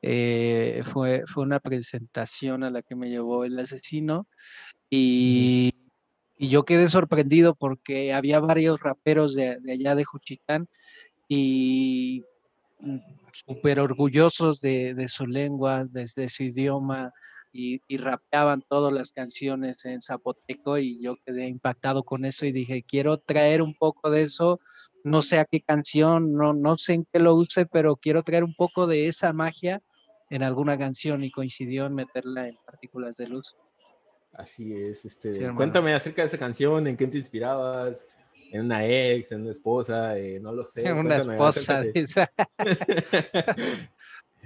eh, 0.01 0.81
fue, 0.83 1.23
fue 1.25 1.43
una 1.43 1.59
presentación 1.59 2.63
a 2.63 2.69
la 2.69 2.81
que 2.81 2.95
me 2.95 3.09
llevó 3.09 3.45
el 3.45 3.57
asesino 3.57 4.27
y, 4.89 5.71
yo 6.37 6.65
quedé 6.65 6.89
sorprendido 6.89 7.55
porque 7.55 8.13
había 8.13 8.41
varios 8.41 8.81
raperos 8.81 9.35
de, 9.35 9.57
allá 9.71 9.95
de 9.95 10.03
Juchitán 10.03 10.67
y 11.29 12.23
mm, 12.79 12.97
súper 13.31 13.79
orgullosos 13.79 14.59
de, 14.59 14.93
de, 14.93 15.07
su 15.07 15.25
lengua, 15.27 15.85
desde 15.85 16.23
de 16.23 16.29
su 16.29 16.43
idioma, 16.43 17.13
y, 17.57 17.97
rapeaban 17.97 18.61
todas 18.67 18.91
las 18.91 19.13
canciones 19.13 19.85
en 19.85 20.01
zapoteco 20.01 20.77
y 20.77 21.01
yo 21.01 21.15
quedé 21.25 21.47
impactado 21.47 22.03
con 22.03 22.25
eso 22.25 22.45
y 22.45 22.51
dije, 22.51 22.83
quiero 22.83 23.17
traer 23.17 23.61
un 23.61 23.73
poco 23.73 24.09
de 24.09 24.23
eso, 24.23 24.59
no 25.05 25.21
sé 25.21 25.39
a 25.39 25.45
qué 25.45 25.61
canción, 25.61 26.33
no, 26.33 26.53
no 26.53 26.77
sé 26.77 26.95
en 26.95 27.07
qué 27.11 27.19
lo 27.19 27.33
use, 27.33 27.65
pero 27.65 27.95
quiero 27.95 28.23
traer 28.23 28.43
un 28.43 28.53
poco 28.53 28.87
de 28.87 29.07
esa 29.07 29.31
magia 29.31 29.81
en 30.29 30.43
alguna 30.43 30.77
canción 30.77 31.23
y 31.23 31.31
coincidió 31.31 31.85
en 31.85 31.95
meterla 31.95 32.49
en 32.49 32.57
partículas 32.65 33.15
de 33.15 33.27
luz. 33.27 33.55
Así 34.33 34.73
es, 34.73 35.05
este, 35.05 35.53
cuéntame 35.53 35.93
acerca 35.93 36.23
de 36.23 36.27
esa 36.27 36.37
canción, 36.37 36.87
en 36.87 36.97
qué 36.97 37.07
te 37.07 37.19
inspirabas, 37.19 38.05
en 38.51 38.65
una 38.65 38.85
ex, 38.85 39.31
en 39.31 39.43
una 39.43 39.51
esposa, 39.51 40.17
eh, 40.17 40.41
no 40.41 40.51
lo 40.51 40.65
sé. 40.65 40.85
En 40.85 40.97
una 40.97 41.15
esposa. 41.17 41.83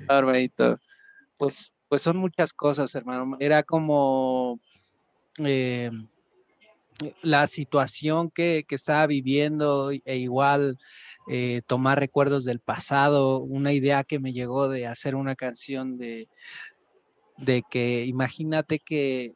Pues 1.38 1.74
pues 1.90 2.04
son 2.04 2.18
muchas 2.18 2.54
cosas, 2.54 2.94
hermano. 2.96 3.36
Era 3.40 3.64
como 3.64 4.60
eh, 5.40 5.92
la 7.24 7.48
situación 7.48 8.30
que, 8.30 8.66
estaba 8.70 9.08
viviendo 9.08 9.92
e 9.92 10.18
igual 10.18 10.78
eh, 11.28 11.62
tomar 11.66 12.00
recuerdos 12.00 12.46
del 12.46 12.60
pasado, 12.60 13.40
una 13.40 13.74
idea 13.74 14.04
que 14.04 14.20
me 14.20 14.34
llegó 14.34 14.70
de 14.70 14.86
hacer 14.86 15.16
una 15.16 15.36
canción 15.36 15.98
de, 15.98 16.28
de 17.38 17.64
que 17.70 18.06
imagínate 18.06 18.80
que, 18.80 19.34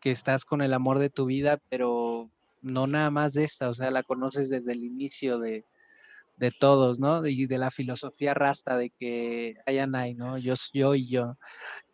que 0.00 0.12
estás 0.12 0.44
con 0.44 0.62
el 0.62 0.72
amor 0.72 1.00
de 1.00 1.10
tu 1.10 1.26
vida, 1.26 1.58
pero 1.68 2.30
no 2.62 2.86
nada 2.86 3.10
más 3.10 3.34
de 3.34 3.44
esta, 3.44 3.68
o 3.68 3.74
sea, 3.74 3.90
la 3.90 4.04
conoces 4.04 4.48
desde 4.48 4.72
el 4.72 4.84
inicio 4.84 5.38
de, 5.38 5.64
de 6.36 6.50
todos, 6.50 7.00
¿no? 7.00 7.26
Y 7.26 7.46
de 7.46 7.58
la 7.58 7.70
filosofía 7.70 8.34
rasta 8.34 8.76
de 8.76 8.90
que 8.90 9.56
hayan 9.66 9.94
hay, 9.94 10.14
¿no? 10.14 10.38
Yo, 10.38 10.54
yo 10.72 10.94
y 10.94 11.08
yo. 11.08 11.36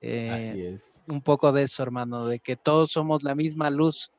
Eh, 0.00 0.78
un 1.06 1.22
poco 1.22 1.52
de 1.52 1.62
eso, 1.64 1.82
hermano, 1.82 2.26
de 2.26 2.40
que 2.40 2.56
todos 2.56 2.92
somos 2.92 3.22
la 3.22 3.34
misma 3.34 3.70
luz 3.70 4.10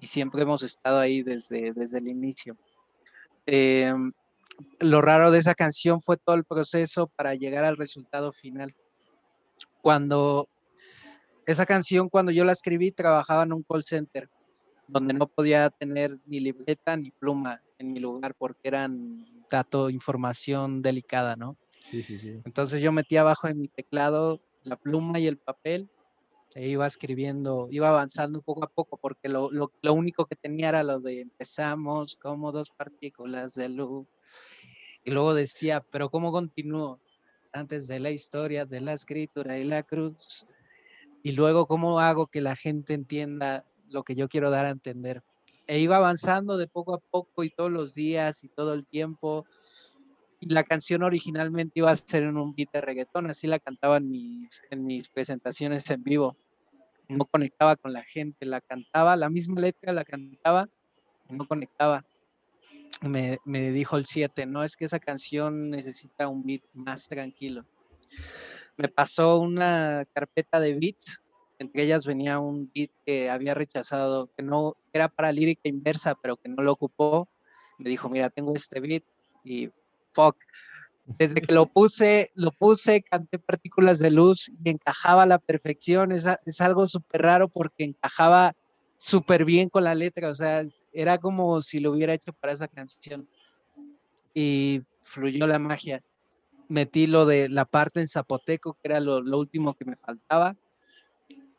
y 0.00 0.06
siempre 0.06 0.42
hemos 0.42 0.62
estado 0.62 0.98
ahí 0.98 1.22
desde, 1.22 1.72
desde 1.72 1.98
el 1.98 2.08
inicio. 2.08 2.56
Em, 3.46 4.12
lo 4.80 5.00
raro 5.00 5.30
de 5.30 5.38
esa 5.38 5.54
canción 5.54 6.02
fue 6.02 6.16
todo 6.16 6.36
el 6.36 6.44
proceso 6.44 7.06
para 7.06 7.34
llegar 7.34 7.64
al 7.64 7.76
resultado 7.76 8.32
final. 8.32 8.70
Cuando 9.82 10.48
esa 11.46 11.64
canción, 11.64 12.08
cuando 12.08 12.32
yo 12.32 12.44
la 12.44 12.52
escribí, 12.52 12.90
trabajaba 12.90 13.44
en 13.44 13.52
un 13.52 13.62
call 13.62 13.84
center 13.84 14.28
donde 14.88 15.14
no 15.14 15.28
podía 15.28 15.70
tener 15.70 16.18
ni 16.26 16.40
libreta 16.40 16.96
ni 16.96 17.12
pluma 17.12 17.62
en 17.78 17.92
mi 17.92 18.00
lugar 18.00 18.34
porque 18.34 18.60
eran 18.64 19.24
dato, 19.50 19.90
información 19.90 20.80
delicada, 20.80 21.36
¿no? 21.36 21.56
Sí, 21.90 22.02
sí, 22.02 22.18
sí. 22.18 22.40
Entonces 22.44 22.80
yo 22.80 22.92
metía 22.92 23.20
abajo 23.20 23.48
en 23.48 23.58
mi 23.58 23.68
teclado 23.68 24.40
la 24.62 24.76
pluma 24.76 25.18
y 25.18 25.26
el 25.26 25.38
papel 25.38 25.90
e 26.54 26.68
iba 26.68 26.86
escribiendo, 26.86 27.68
iba 27.70 27.88
avanzando 27.88 28.42
poco 28.42 28.64
a 28.64 28.68
poco, 28.68 28.96
porque 28.96 29.28
lo, 29.28 29.50
lo, 29.50 29.72
lo 29.82 29.92
único 29.94 30.26
que 30.26 30.36
tenía 30.36 30.70
era 30.70 30.82
lo 30.82 30.98
de 30.98 31.20
empezamos 31.20 32.16
como 32.16 32.50
dos 32.50 32.70
partículas 32.70 33.54
de 33.54 33.68
luz. 33.68 34.06
Y 35.04 35.12
luego 35.12 35.34
decía, 35.34 35.80
pero 35.90 36.10
¿cómo 36.10 36.32
continúo? 36.32 37.00
Antes 37.52 37.86
de 37.86 38.00
la 38.00 38.10
historia, 38.10 38.64
de 38.64 38.80
la 38.80 38.92
escritura 38.92 39.58
y 39.58 39.64
la 39.64 39.82
cruz. 39.82 40.46
Y 41.22 41.32
luego, 41.32 41.66
¿cómo 41.66 42.00
hago 42.00 42.26
que 42.26 42.40
la 42.40 42.56
gente 42.56 42.94
entienda 42.94 43.62
lo 43.88 44.02
que 44.04 44.14
yo 44.14 44.28
quiero 44.28 44.50
dar 44.50 44.66
a 44.66 44.70
entender? 44.70 45.22
E 45.70 45.78
iba 45.78 45.98
avanzando 45.98 46.56
de 46.56 46.66
poco 46.66 46.94
a 46.94 46.98
poco 46.98 47.44
y 47.44 47.50
todos 47.50 47.70
los 47.70 47.94
días 47.94 48.42
y 48.42 48.48
todo 48.48 48.74
el 48.74 48.88
tiempo 48.88 49.46
y 50.40 50.48
la 50.48 50.64
canción 50.64 51.02
originalmente 51.02 51.74
iba 51.76 51.92
a 51.92 51.96
ser 51.96 52.24
en 52.24 52.38
un 52.38 52.54
beat 52.56 52.72
de 52.72 52.80
reggaetón, 52.80 53.30
así 53.30 53.46
la 53.46 53.58
cantaba 53.58 53.98
en 53.98 54.10
mis, 54.10 54.62
en 54.70 54.84
mis 54.84 55.08
presentaciones 55.08 55.88
en 55.90 56.02
vivo. 56.02 56.36
No 57.08 57.26
conectaba 57.26 57.76
con 57.76 57.92
la 57.92 58.02
gente, 58.02 58.46
la 58.46 58.60
cantaba, 58.60 59.16
la 59.16 59.28
misma 59.28 59.60
letra 59.60 59.92
la 59.92 60.04
cantaba, 60.04 60.68
no 61.28 61.46
conectaba. 61.46 62.04
Me, 63.02 63.38
me 63.44 63.70
dijo 63.70 63.96
el 63.96 64.06
7, 64.06 64.46
no, 64.46 64.64
es 64.64 64.76
que 64.76 64.86
esa 64.86 64.98
canción 64.98 65.70
necesita 65.70 66.26
un 66.26 66.42
beat 66.44 66.62
más 66.72 67.06
tranquilo. 67.08 67.66
Me 68.76 68.88
pasó 68.88 69.38
una 69.38 70.04
carpeta 70.14 70.58
de 70.58 70.74
beats, 70.74 71.22
entre 71.60 71.82
ellas 71.82 72.06
venía 72.06 72.38
un 72.40 72.70
beat 72.74 72.90
que 73.04 73.28
había 73.28 73.52
rechazado, 73.52 74.30
que 74.34 74.42
no 74.42 74.76
era 74.94 75.08
para 75.08 75.30
lírica 75.30 75.68
inversa, 75.68 76.14
pero 76.14 76.38
que 76.38 76.48
no 76.48 76.62
lo 76.62 76.72
ocupó. 76.72 77.28
Me 77.78 77.90
dijo, 77.90 78.08
mira, 78.08 78.30
tengo 78.30 78.54
este 78.54 78.80
beat 78.80 79.04
y 79.44 79.68
fuck. 80.12 80.36
Desde 81.04 81.42
que 81.42 81.52
lo 81.52 81.66
puse, 81.66 82.30
lo 82.34 82.50
puse, 82.52 83.02
canté 83.02 83.38
partículas 83.38 83.98
de 83.98 84.10
luz 84.10 84.50
y 84.64 84.70
encajaba 84.70 85.24
a 85.24 85.26
la 85.26 85.38
perfección. 85.38 86.12
Es, 86.12 86.26
es 86.46 86.60
algo 86.62 86.88
súper 86.88 87.22
raro 87.22 87.48
porque 87.48 87.84
encajaba 87.84 88.54
súper 88.96 89.44
bien 89.44 89.68
con 89.68 89.84
la 89.84 89.94
letra. 89.94 90.30
O 90.30 90.34
sea, 90.34 90.62
era 90.94 91.18
como 91.18 91.60
si 91.60 91.78
lo 91.78 91.90
hubiera 91.90 92.14
hecho 92.14 92.32
para 92.32 92.54
esa 92.54 92.68
canción. 92.68 93.28
Y 94.32 94.80
fluyó 95.02 95.46
la 95.46 95.58
magia. 95.58 96.02
Metí 96.68 97.06
lo 97.06 97.26
de 97.26 97.50
la 97.50 97.66
parte 97.66 98.00
en 98.00 98.08
zapoteco, 98.08 98.74
que 98.74 98.88
era 98.88 99.00
lo, 99.00 99.20
lo 99.20 99.38
último 99.38 99.74
que 99.74 99.84
me 99.84 99.96
faltaba. 99.96 100.56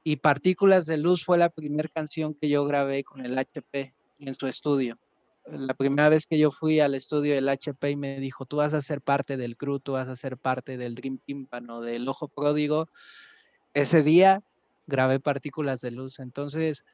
Y 0.03 0.17
Partículas 0.17 0.85
de 0.85 0.97
Luz 0.97 1.23
fue 1.23 1.37
la 1.37 1.49
primera 1.49 1.89
canción 1.89 2.33
que 2.33 2.49
yo 2.49 2.65
grabé 2.65 3.03
con 3.03 3.25
el 3.25 3.37
HP 3.37 3.93
en 4.19 4.35
su 4.35 4.47
estudio 4.47 4.97
la 5.45 5.73
primera 5.73 6.09
vez 6.09 6.25
que 6.25 6.37
yo 6.37 6.51
fui 6.51 6.79
al 6.79 6.95
estudio 6.95 7.33
del 7.33 7.49
HP 7.49 7.91
y 7.91 7.95
me 7.95 8.19
dijo, 8.19 8.45
tú 8.45 8.57
vas 8.57 8.73
a 8.73 8.81
ser 8.81 9.01
parte 9.01 9.37
del 9.37 9.57
crew, 9.57 9.79
tú 9.79 9.93
vas 9.93 10.07
a 10.07 10.15
ser 10.15 10.37
parte 10.37 10.77
del 10.77 10.95
Dream 10.95 11.17
Tímpano, 11.17 11.81
del 11.81 12.07
Ojo 12.07 12.27
Pródigo, 12.27 12.87
ese 13.73 14.03
día 14.03 14.41
grabé 14.87 15.19
partículas 15.19 15.81
de 15.81 15.91
luz. 15.91 16.19
Entonces, 16.19 16.85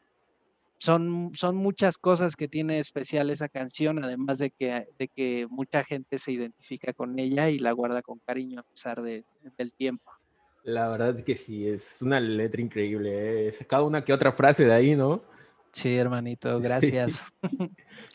son, 0.80 1.32
son 1.36 1.56
muchas 1.56 1.98
cosas 1.98 2.36
que 2.36 2.48
tiene 2.48 2.80
especial 2.80 3.30
esa 3.30 3.50
canción, 3.50 4.04
además 4.04 4.38
de 4.38 4.52
que, 4.52 4.88
de 4.98 5.08
que 5.08 5.48
mucha 5.50 5.84
gente 5.84 6.18
se 6.20 6.32
identifica 6.32 6.94
con 6.94 7.18
ella 7.20 7.50
y 7.50 7.60
la 7.60 7.72
guarda 7.72 8.02
con 8.02 8.20
cariño 8.20 8.60
a 8.60 8.64
pesar 8.64 9.02
de, 9.02 9.26
del 9.58 9.74
tiempo. 9.74 10.12
La 10.68 10.90
verdad 10.90 11.16
es 11.16 11.24
que 11.24 11.38
sí, 11.38 11.66
es 11.66 12.02
una 12.02 12.20
letra 12.20 12.62
increíble. 12.62 13.48
¿eh? 13.48 13.54
Cada 13.70 13.84
una 13.84 14.04
que 14.04 14.12
otra 14.12 14.34
frase 14.34 14.66
de 14.66 14.74
ahí, 14.74 14.98
¿no? 14.98 15.24
Sí, 15.72 15.96
hermanito, 15.96 16.60
gracias. 16.60 17.34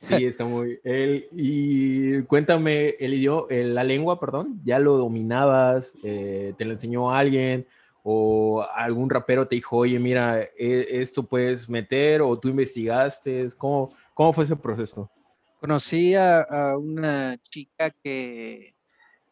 Sí, 0.02 0.26
está 0.26 0.44
muy. 0.44 0.78
El, 0.84 1.28
y 1.32 2.20
cuéntame, 2.24 2.90
el 3.00 3.14
idioma, 3.14 3.46
la 3.48 3.84
lengua, 3.84 4.20
perdón, 4.20 4.60
¿ya 4.64 4.78
lo 4.78 4.98
dominabas? 4.98 5.94
Eh, 6.04 6.52
¿Te 6.58 6.66
lo 6.66 6.72
enseñó 6.72 7.10
alguien? 7.10 7.66
¿O 8.02 8.62
algún 8.74 9.08
rapero 9.08 9.48
te 9.48 9.54
dijo, 9.54 9.78
oye, 9.78 9.98
mira, 9.98 10.42
e, 10.42 10.86
esto 10.90 11.22
puedes 11.22 11.70
meter? 11.70 12.20
¿O 12.20 12.38
tú 12.38 12.48
investigaste? 12.48 13.48
¿Cómo, 13.56 13.94
cómo 14.12 14.30
fue 14.34 14.44
ese 14.44 14.56
proceso? 14.56 15.10
Conocí 15.58 16.14
a, 16.14 16.76
una 16.76 17.34
chica 17.48 17.88
que, 17.88 18.74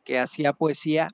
que 0.04 0.18
hacía 0.18 0.54
poesía 0.54 1.10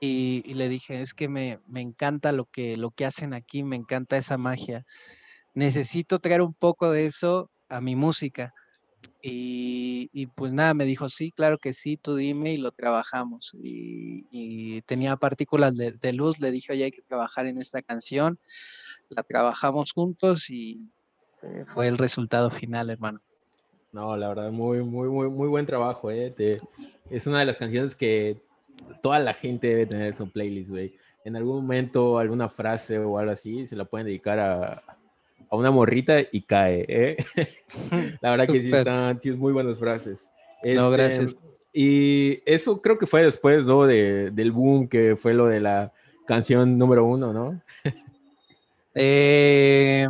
y, 0.00 0.42
y, 0.44 0.54
le 0.54 0.68
dije, 0.68 1.00
es 1.00 1.14
que 1.14 1.28
me, 1.28 1.60
me 1.66 1.80
encanta 1.80 2.32
lo 2.32 2.44
que, 2.44 2.76
lo 2.76 2.90
que 2.90 3.06
hacen 3.06 3.34
aquí, 3.34 3.62
me 3.62 3.76
encanta 3.76 4.16
esa 4.16 4.36
magia 4.36 4.84
necesito 5.56 6.18
traer 6.18 6.42
un 6.42 6.52
poco 6.52 6.90
de 6.92 7.06
eso 7.06 7.50
a 7.68 7.80
mi 7.80 7.96
música. 7.96 8.54
Y, 9.22 10.26
pues 10.36 10.52
nada, 10.52 10.72
me 10.74 10.84
dijo, 10.84 11.08
sí, 11.08 11.32
claro 11.32 11.58
que 11.58 11.72
sí, 11.72 11.96
tú 11.96 12.14
dime 12.14 12.52
y 12.52 12.58
lo 12.58 12.70
trabajamos. 12.70 13.56
Y, 13.60 14.82
tenía 14.82 15.16
partículas 15.16 15.76
de, 15.76 16.12
luz, 16.12 16.38
le 16.38 16.52
dije, 16.52 16.72
oye, 16.72 16.84
hay 16.84 16.90
que 16.92 17.02
trabajar 17.02 17.46
en 17.46 17.60
esta 17.60 17.82
canción. 17.82 18.38
La 19.08 19.24
trabajamos 19.24 19.92
juntos 19.92 20.50
y 20.50 20.80
eh, 21.42 21.64
fue 21.66 21.88
el 21.88 21.98
resultado 21.98 22.50
final, 22.50 22.90
hermano. 22.90 23.20
No, 23.92 24.16
la 24.16 24.28
verdad, 24.28 24.52
muy, 24.52 24.82
muy, 24.82 25.08
muy, 25.08 25.30
muy 25.30 25.48
buen 25.48 25.64
trabajo, 25.64 26.10
¿eh? 26.10 26.34
es 27.08 27.26
una 27.26 27.40
de 27.40 27.46
las 27.46 27.56
canciones 27.56 27.96
que 27.96 28.42
toda 29.02 29.18
la 29.18 29.34
gente 29.34 29.68
debe 29.68 29.86
tener 29.86 30.08
en 30.08 30.14
su 30.14 30.30
playlist, 30.30 30.70
güey. 30.70 30.94
En 31.24 31.36
algún 31.36 31.56
momento, 31.56 32.18
alguna 32.18 32.48
frase 32.48 32.98
o 32.98 33.18
algo 33.18 33.32
así, 33.32 33.66
se 33.66 33.76
la 33.76 33.84
pueden 33.84 34.06
dedicar 34.06 34.38
a, 34.38 34.82
a 35.50 35.56
una 35.56 35.70
morrita 35.70 36.18
y 36.30 36.42
cae. 36.42 36.84
¿eh? 36.88 37.16
La 38.20 38.30
verdad 38.30 38.46
que 38.46 38.60
sí, 38.60 38.72
están, 38.72 39.18
tienes 39.18 39.40
muy 39.40 39.52
buenas 39.52 39.78
frases. 39.78 40.30
no, 40.62 40.86
este, 40.86 40.90
gracias. 40.90 41.36
Y 41.72 42.40
eso 42.46 42.80
creo 42.80 42.96
que 42.96 43.06
fue 43.06 43.22
después, 43.22 43.66
¿no? 43.66 43.86
De, 43.86 44.30
del 44.30 44.52
boom 44.52 44.88
que 44.88 45.14
fue 45.14 45.34
lo 45.34 45.46
de 45.46 45.60
la 45.60 45.92
canción 46.26 46.78
número 46.78 47.04
uno, 47.04 47.32
¿no? 47.32 47.60
Eh, 48.98 50.08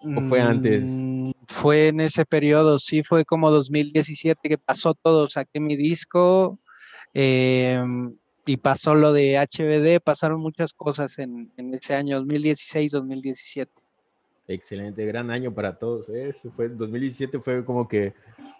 ¿O 0.00 0.20
fue 0.28 0.40
antes? 0.40 0.84
Mm, 0.86 1.32
fue 1.48 1.88
en 1.88 2.00
ese 2.00 2.24
periodo, 2.24 2.78
sí, 2.78 3.02
fue 3.02 3.24
como 3.24 3.50
2017 3.50 4.48
que 4.48 4.58
pasó 4.58 4.94
todo, 4.94 5.28
saqué 5.28 5.58
mi 5.58 5.74
disco 5.74 6.56
em, 7.20 8.16
y 8.46 8.56
pasó 8.58 8.94
lo 8.94 9.12
de 9.12 9.38
HBD, 9.38 10.00
pasaron 10.00 10.40
muchas 10.40 10.72
cosas 10.72 11.18
en, 11.18 11.50
en 11.56 11.74
ese 11.74 11.94
año 11.94 12.20
2016-2017. 12.22 13.68
Excelente, 14.46 15.04
gran 15.04 15.30
año 15.30 15.52
para 15.52 15.76
todos. 15.76 16.08
¿eh? 16.08 16.32
Fue, 16.50 16.70
2017 16.70 17.38
fue 17.40 17.62
como 17.64 17.86
que 17.86 18.14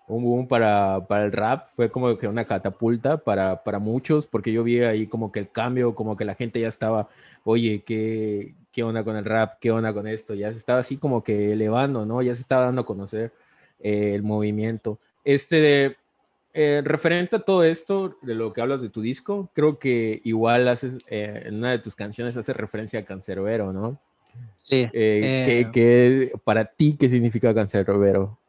un 0.07 0.23
boom 0.23 0.47
para, 0.47 1.07
para, 1.09 1.25
el 1.25 1.33
rap, 1.33 1.69
fue 1.77 1.91
como 1.91 2.19
que 2.19 2.29
una 2.29 2.45
catapulta 2.45 3.17
para, 3.17 3.63
para, 3.65 3.79
muchos, 3.79 4.27
porque 4.27 4.53
yo 4.53 4.63
vi 4.63 4.81
ahí 4.81 5.07
como 5.07 5.33
que 5.33 5.41
el 5.41 5.51
cambio, 5.51 5.95
como 5.95 6.15
que 6.15 6.27
la 6.27 6.35
gente 6.35 6.61
ya 6.61 6.69
estaba, 6.69 7.09
oye, 7.45 7.85
¿qué, 7.87 8.55
qué 8.71 8.83
onda 8.83 9.03
con 9.03 9.17
el 9.17 9.25
rap? 9.25 9.59
¿Qué 9.61 9.71
onda 9.71 9.95
con 9.95 10.07
esto? 10.07 10.35
Ya 10.35 10.53
se 10.53 10.59
estaba 10.59 10.81
así 10.81 10.99
como 10.99 11.25
que 11.25 11.53
elevando, 11.53 12.05
¿no? 12.05 12.21
Ya 12.21 12.35
se 12.35 12.43
estaba 12.43 12.65
dando 12.65 12.83
a 12.83 12.87
conocer 12.87 13.33
eh, 13.81 14.13
el 14.15 14.23
movimiento. 14.23 14.99
Este, 15.25 15.97
eh, 16.61 16.83
referente 16.83 17.37
a 17.37 17.39
todo 17.39 17.63
esto, 17.63 18.19
de 18.21 18.35
lo 18.35 18.53
que 18.53 18.61
hablas 18.61 18.83
de 18.83 18.91
tu 18.91 19.01
disco, 19.01 19.49
creo 19.55 19.79
que 19.79 20.21
igual 20.25 20.67
haces, 20.67 20.99
eh, 21.07 21.45
en 21.47 21.59
una 21.59 21.71
de 21.71 21.79
tus 21.79 21.95
canciones 21.95 22.37
hace 22.37 22.53
referencia 22.53 22.99
a 22.99 23.05
Cancerbero, 23.05 23.73
¿no? 23.73 24.01
Sí. 24.65 24.89
Eh, 24.93 25.71
¿qué, 25.73 26.33
para 26.43 26.65
ti, 26.65 26.97
¿qué 26.99 27.09
significa 27.09 27.55
Cancerbero? 27.55 28.41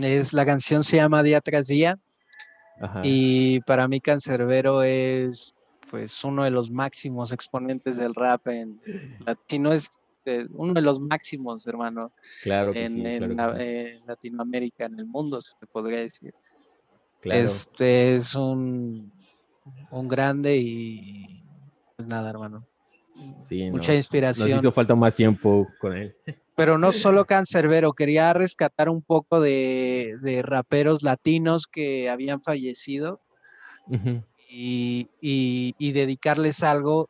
Es, 0.00 0.32
la 0.32 0.46
canción 0.46 0.84
se 0.84 0.98
llama 0.98 1.24
Día 1.24 1.40
tras 1.40 1.66
Día. 1.66 1.98
Y 3.02 3.62
para 3.62 3.88
mí 3.88 4.00
Cancerbero 4.00 4.84
es 4.84 5.56
pues 5.90 6.22
uno 6.22 6.44
de 6.44 6.52
los 6.52 6.70
máximos 6.70 7.32
exponentes 7.32 7.96
del 7.96 8.14
rap 8.14 8.46
en 8.46 8.80
latino 9.26 9.72
es 9.72 9.90
eh, 10.24 10.46
uno 10.52 10.72
de 10.72 10.82
los 10.82 11.00
máximos, 11.00 11.66
hermano. 11.66 12.12
Claro 12.44 12.72
en, 12.76 13.04
en, 13.04 13.36
Latinoamérica, 14.06 14.84
en 14.84 15.00
el 15.00 15.06
mundo, 15.06 15.40
se 15.40 15.66
podría 15.66 15.98
decir. 15.98 16.32
Este 17.22 18.14
es 18.14 18.34
un, 18.34 19.12
un 19.90 20.08
grande 20.08 20.56
y 20.56 21.42
pues 21.96 22.08
nada, 22.08 22.30
hermano 22.30 22.66
mucha 23.70 23.94
inspiración. 23.94 24.50
Nos 24.50 24.60
hizo 24.60 24.72
falta 24.72 24.94
más 24.94 25.14
tiempo 25.14 25.68
con 25.78 25.96
él. 25.96 26.14
Pero 26.56 26.76
no 26.76 26.90
solo 26.90 27.24
Cancerbero, 27.24 27.92
quería 27.92 28.32
rescatar 28.32 28.88
un 28.88 29.00
poco 29.00 29.40
de, 29.40 30.42
raperos 30.44 31.04
latinos 31.04 31.68
que 31.68 32.10
habían 32.10 32.42
fallecido 32.42 33.20
y, 34.50 35.92
dedicarles 35.92 36.64
algo, 36.64 37.08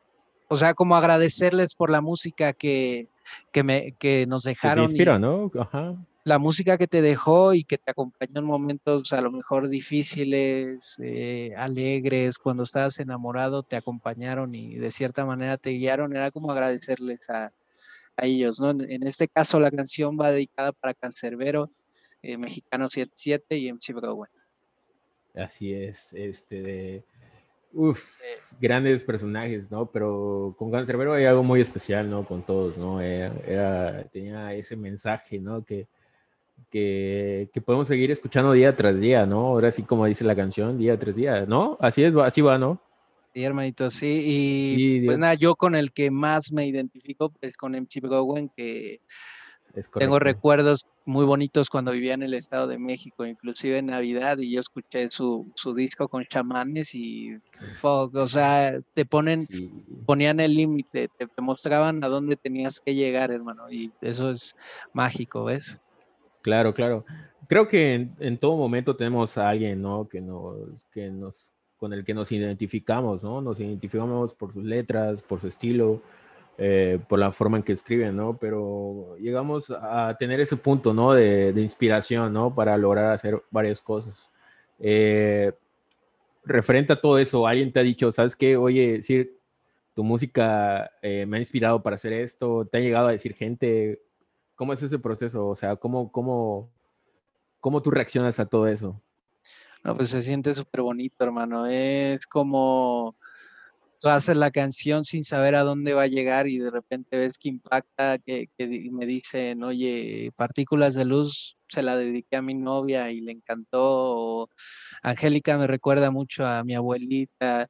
o 0.49 0.55
sea, 0.55 0.75
como 0.75 0.95
agradecerles 0.95 1.73
por 1.73 1.89
la 1.89 1.99
música 2.01 2.53
que, 2.53 3.07
me, 3.63 3.93
que 3.93 4.27
nos 4.27 4.43
dejaron. 4.43 4.85
Que 4.85 4.91
inspira, 4.91 5.17
¿no? 5.17 5.51
Ajá 5.59 5.95
la 6.23 6.37
música 6.37 6.77
que 6.77 6.87
te 6.87 7.01
dejó 7.01 7.53
y 7.53 7.63
que 7.63 7.77
te 7.77 7.91
acompañó 7.91 8.39
en 8.39 8.45
momentos 8.45 9.13
a 9.13 9.21
lo 9.21 9.31
mejor 9.31 9.69
difíciles, 9.69 10.99
eh, 11.01 11.53
alegres, 11.57 12.37
cuando 12.37 12.63
estabas 12.63 12.99
enamorado, 12.99 13.63
te 13.63 13.77
acompañaron 13.77 14.53
y 14.53 14.75
de 14.75 14.91
cierta 14.91 15.25
manera 15.25 15.57
te 15.57 15.71
guiaron, 15.71 16.15
era 16.15 16.31
como 16.31 16.51
agradecerles 16.51 17.29
a, 17.29 17.51
ellos, 18.21 18.59
¿no? 18.59 18.71
En, 18.71 19.07
este 19.07 19.29
caso 19.29 19.61
la 19.61 19.71
canción 19.71 20.17
va 20.19 20.29
dedicada 20.29 20.73
para 20.73 20.93
Cancerbero, 20.93 21.71
eh, 22.21 22.37
Mexicano 22.37 22.89
77 22.89 23.57
y 23.57 23.71
MC 23.71 23.93
Browen. 23.93 24.29
Así 25.33 25.73
es, 25.73 26.11
este 26.11 26.61
de... 26.61 27.05
Uf, 27.71 28.03
grandes 28.59 29.05
personajes, 29.05 29.71
¿no? 29.71 29.89
Pero 29.89 30.53
con 30.57 30.69
Cancerbero 30.69 31.13
hay 31.13 31.23
algo 31.23 31.43
muy 31.43 31.61
especial, 31.61 32.09
¿no? 32.09 32.25
Con 32.25 32.45
todos, 32.45 32.77
¿no? 32.77 32.99
era, 32.99 34.03
tenía 34.11 34.53
ese 34.53 34.75
mensaje, 34.75 35.39
¿no? 35.39 35.63
Que, 35.63 35.87
que, 36.69 37.49
podemos 37.65 37.87
seguir 37.87 38.11
escuchando 38.11 38.51
día 38.51 38.75
tras 38.75 38.99
día, 38.99 39.25
¿no? 39.25 39.47
Ahora 39.47 39.71
sí, 39.71 39.83
como 39.83 40.05
dice 40.05 40.23
la 40.23 40.35
canción, 40.35 40.77
día 40.77 40.97
tras 40.97 41.15
día, 41.15 41.45
¿no? 41.45 41.77
Así 41.79 42.03
es, 42.03 42.15
así 42.15 42.41
va, 42.41 42.57
¿no? 42.57 42.81
Sí, 43.33 43.43
hermanito, 43.43 43.89
sí. 43.89 44.23
Y 44.25 45.05
pues 45.05 45.17
nada, 45.19 45.35
yo 45.35 45.55
con 45.55 45.75
el 45.75 45.91
que 45.91 46.09
más 46.11 46.51
me 46.51 46.65
identifico 46.65 47.31
es 47.41 47.55
con 47.55 47.73
MC 47.73 48.01
Gowen, 48.01 48.49
que 48.49 49.01
tengo 49.97 50.19
recuerdos 50.19 50.87
muy 51.05 51.25
bonitos 51.25 51.69
cuando 51.69 51.91
vivía 51.91 52.13
en 52.13 52.23
el 52.23 52.33
Estado 52.33 52.67
de 52.67 52.79
México, 52.79 53.25
inclusive 53.25 53.77
en 53.77 53.87
Navidad, 53.87 54.39
y 54.39 54.51
yo 54.51 54.59
escuché 54.59 55.07
su, 55.09 55.45
disco 55.75 56.07
con 56.07 56.25
chamanes 56.25 56.95
y, 56.95 57.37
o 57.81 58.27
sea, 58.27 58.79
te 58.93 59.05
ponen, 59.05 59.47
ponían 60.05 60.39
el 60.39 60.55
límite, 60.55 61.09
te, 61.15 61.27
te 61.27 61.41
mostraban 61.41 62.03
a 62.03 62.07
dónde 62.07 62.35
tenías 62.35 62.79
que 62.79 62.95
llegar, 62.95 63.31
hermano, 63.31 63.71
y 63.71 63.91
eso 64.01 64.31
es 64.31 64.55
mágico, 64.93 65.45
¿ves? 65.45 65.79
Claro, 66.41 66.73
claro. 66.73 67.05
Creo 67.47 67.67
que 67.67 68.09
en, 68.19 68.37
todo 68.37 68.55
momento 68.57 68.95
tenemos 68.95 69.37
a 69.37 69.49
alguien, 69.49 69.81
¿no? 69.81 70.07
Que 70.07 70.21
nos, 70.21 70.85
que 70.91 71.09
nos, 71.09 71.51
con 71.77 71.93
el 71.93 72.03
que 72.03 72.13
nos 72.13 72.31
identificamos, 72.31 73.23
¿no? 73.23 73.41
Nos 73.41 73.59
identificamos 73.59 74.33
por 74.33 74.53
sus 74.53 74.63
letras, 74.63 75.23
por 75.23 75.39
su 75.39 75.47
estilo, 75.47 76.01
eh, 76.57 76.99
por 77.07 77.19
la 77.19 77.31
forma 77.31 77.57
en 77.57 77.63
que 77.63 77.73
escriben, 77.73 78.15
¿no? 78.15 78.37
Pero 78.37 79.15
llegamos 79.17 79.71
a 79.71 80.15
tener 80.19 80.39
ese 80.39 80.57
punto, 80.57 80.93
¿no? 80.93 81.13
De, 81.13 81.53
inspiración, 81.57 82.33
¿no? 82.33 82.53
Para 82.53 82.77
lograr 82.77 83.11
hacer 83.11 83.41
varias 83.49 83.81
cosas. 83.81 84.29
Eh, 84.79 85.51
referente 86.45 86.93
a 86.93 87.01
todo 87.01 87.17
eso, 87.17 87.47
alguien 87.47 87.71
te 87.71 87.79
ha 87.79 87.83
dicho, 87.83 88.11
¿sabes 88.11 88.35
qué? 88.35 88.57
Oye, 88.57 88.93
decir, 88.97 89.39
tu 89.95 90.03
música 90.03 90.91
eh, 91.01 91.25
me 91.25 91.37
ha 91.37 91.39
inspirado 91.39 91.81
para 91.81 91.95
hacer 91.95 92.13
esto, 92.13 92.65
te 92.65 92.77
ha 92.77 92.81
llegado 92.81 93.07
a 93.07 93.11
decir 93.11 93.33
gente, 93.33 94.01
¿Cómo 94.59 94.73
es 94.73 94.83
ese 94.83 94.99
proceso? 94.99 95.47
O 95.47 95.55
sea, 95.55 95.77
¿cómo, 95.77 96.11
cómo, 96.11 96.69
cómo 97.61 97.81
tú 97.81 97.91
reaccionas 97.91 98.41
a 98.41 98.45
todo 98.45 98.67
eso? 98.67 99.01
No, 99.85 99.95
pues 99.95 100.09
se 100.09 100.21
siente 100.21 100.53
súper 100.53 100.81
bonito, 100.81 101.15
hermano. 101.23 101.65
Es 101.65 102.27
como 102.27 103.15
tú 104.01 104.09
haces 104.09 104.35
la 104.35 104.51
canción 104.51 105.05
sin 105.05 105.23
saber 105.23 105.55
a 105.55 105.63
dónde 105.63 105.93
va 105.93 106.01
a 106.01 106.07
llegar 106.07 106.47
y 106.47 106.57
de 106.57 106.71
repente 106.71 107.17
ves 107.17 107.37
que 107.37 107.47
impacta, 107.47 108.17
que, 108.17 108.49
me 108.91 109.05
dicen, 109.05 109.63
oye, 109.63 110.33
Partículas 110.35 110.93
de 110.93 111.05
Luz 111.05 111.57
se 111.69 111.81
la 111.81 111.95
dediqué 111.95 112.35
a 112.35 112.41
mi 112.41 112.53
novia 112.53 113.11
y 113.11 113.21
le 113.21 113.31
encantó. 113.31 114.49
Angélica 115.01 115.57
me 115.57 115.67
recuerda 115.67 116.11
mucho 116.11 116.45
a 116.45 116.65
mi 116.65 116.75
abuelita, 116.75 117.65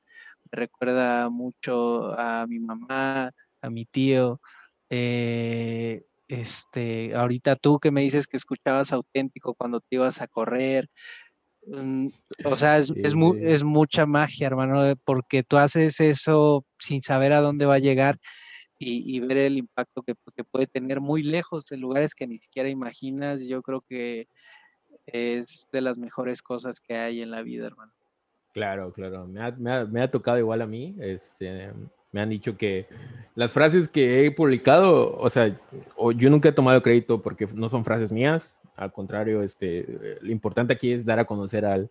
me 0.52 0.58
recuerda 0.58 1.30
mucho 1.30 2.20
a 2.20 2.48
mi 2.48 2.58
mamá, 2.58 3.30
a 3.62 3.70
mi 3.70 3.86
tío. 3.86 4.42
Eh, 4.90 6.02
este, 6.30 7.14
ahorita 7.16 7.58
tú 7.58 7.80
que 7.80 7.92
me 7.92 8.02
dices 8.02 8.28
que 8.28 8.38
escuchabas 8.38 8.94
auténtico 8.94 9.56
cuando 9.56 9.82
te 9.82 9.98
ibas 9.98 10.22
a 10.22 10.28
correr, 10.28 10.88
mm, 11.68 12.08
o 12.46 12.58
sea, 12.58 12.78
es, 12.78 12.94
es, 12.96 13.64
mucha 13.64 14.06
magia, 14.06 14.48
hermano, 14.48 14.86
eh, 14.86 14.96
porque 15.04 15.44
tú 15.44 15.58
haces 15.58 16.00
eso 16.00 16.66
sin 16.78 17.02
saber 17.02 17.34
a 17.34 17.42
dónde 17.42 17.66
va 17.66 17.76
a 17.76 17.80
llegar 17.80 18.20
y, 18.80 19.20
ver 19.20 19.38
el 19.38 19.58
impacto 19.58 20.04
que, 20.04 20.16
puede 20.46 20.66
tener 20.66 21.02
muy 21.02 21.22
lejos 21.22 21.66
de 21.66 21.78
lugares 21.78 22.16
que 22.16 22.28
ni 22.28 22.38
siquiera 22.38 22.70
imaginas. 22.70 23.46
Yo 23.46 23.62
creo 23.62 23.82
que 23.82 24.30
es 25.06 25.68
de 25.74 25.82
las 25.82 25.98
mejores 25.98 26.42
cosas 26.42 26.80
que 26.80 26.96
hay 26.96 27.22
en 27.22 27.32
la 27.32 27.42
vida, 27.42 27.68
hermano. 27.68 27.92
Claro, 28.54 28.92
claro, 28.94 29.28
me 29.28 29.42
ha, 29.42 29.52
me 29.52 29.72
ha, 29.72 29.86
me 29.86 30.02
ha 30.02 30.10
tocado 30.10 30.40
igual 30.40 30.62
a 30.62 30.68
mí. 30.68 30.96
Este, 31.00 31.72
me 32.12 32.22
han 32.22 32.30
dicho 32.30 32.58
que 32.58 32.88
las 33.36 33.52
frases 33.52 33.88
que 33.88 34.26
he 34.26 34.32
publicado, 34.32 35.16
o 35.18 35.30
sea, 35.30 35.48
yo 36.16 36.30
nunca 36.30 36.50
he 36.50 36.54
tomado 36.54 36.82
crédito 36.82 37.22
porque 37.22 37.48
no 37.54 37.70
son 37.70 37.86
frases 37.86 38.12
mías. 38.12 38.54
Al 38.76 38.92
contrario, 38.92 39.44
este, 39.44 40.20
lo 40.22 40.32
importante 40.32 40.74
aquí 40.74 40.92
es 40.92 41.06
dar 41.06 41.20
a 41.20 41.26
conocer 41.26 41.66
al, 41.66 41.90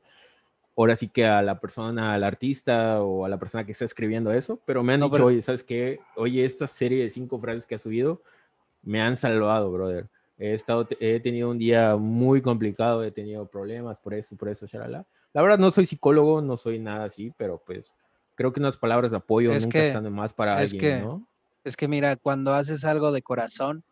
ahora 0.77 0.97
sí 0.97 1.09
que 1.09 1.27
a 1.27 1.43
la 1.43 1.61
persona, 1.61 2.15
al 2.15 2.25
artista 2.25 3.03
o 3.03 3.25
a 3.25 3.29
la 3.29 3.39
persona 3.39 3.65
que 3.65 3.73
está 3.73 3.85
escribiendo 3.85 4.33
eso, 4.33 4.61
pero 4.65 4.83
me 4.83 4.95
han 4.95 5.01
dicho, 5.01 5.25
oye, 5.25 5.43
¿sabes 5.43 5.65
qué? 5.65 6.01
Oye, 6.17 6.45
esta 6.45 6.67
serie 6.67 7.03
de 7.03 7.11
cinco 7.11 7.39
frases 7.39 7.67
que 7.67 7.75
ha 7.75 7.79
subido 7.79 8.23
me 8.83 9.01
han 9.01 9.17
salvado, 9.17 9.71
brother. 9.71 10.09
He, 10.39 10.55
estado, 10.55 10.87
he 11.01 11.19
tenido 11.21 11.51
un 11.51 11.59
día 11.59 11.97
muy 11.97 12.41
complicado, 12.41 13.03
he 13.03 13.11
tenido 13.11 13.47
problemas 13.47 13.99
por 14.01 14.15
eso, 14.15 14.37
por 14.37 14.49
eso, 14.49 14.67
shalala. 14.67 15.05
La 15.33 15.43
verdad 15.43 15.59
no 15.59 15.71
soy 15.71 15.85
psicólogo, 15.85 16.41
no 16.41 16.57
soy 16.57 16.79
nada 16.79 17.05
así, 17.05 17.33
pero 17.37 17.61
pues 17.65 17.93
creo 18.39 18.53
que 18.53 18.61
unas 18.61 18.77
palabras 18.77 19.11
de 19.11 19.17
apoyo 19.17 19.53
nunca 19.53 19.85
están 19.85 20.05
de 20.05 20.11
más 20.11 20.33
para 20.33 20.57
alguien, 20.57 20.81
que, 20.81 21.01
¿no? 21.01 21.27
Es 21.65 21.77
que 21.77 21.89
mira, 21.89 22.15
cuando 22.15 22.55
haces 22.55 22.85
algo 22.85 23.11
de 23.11 23.21
corazón, 23.21 23.83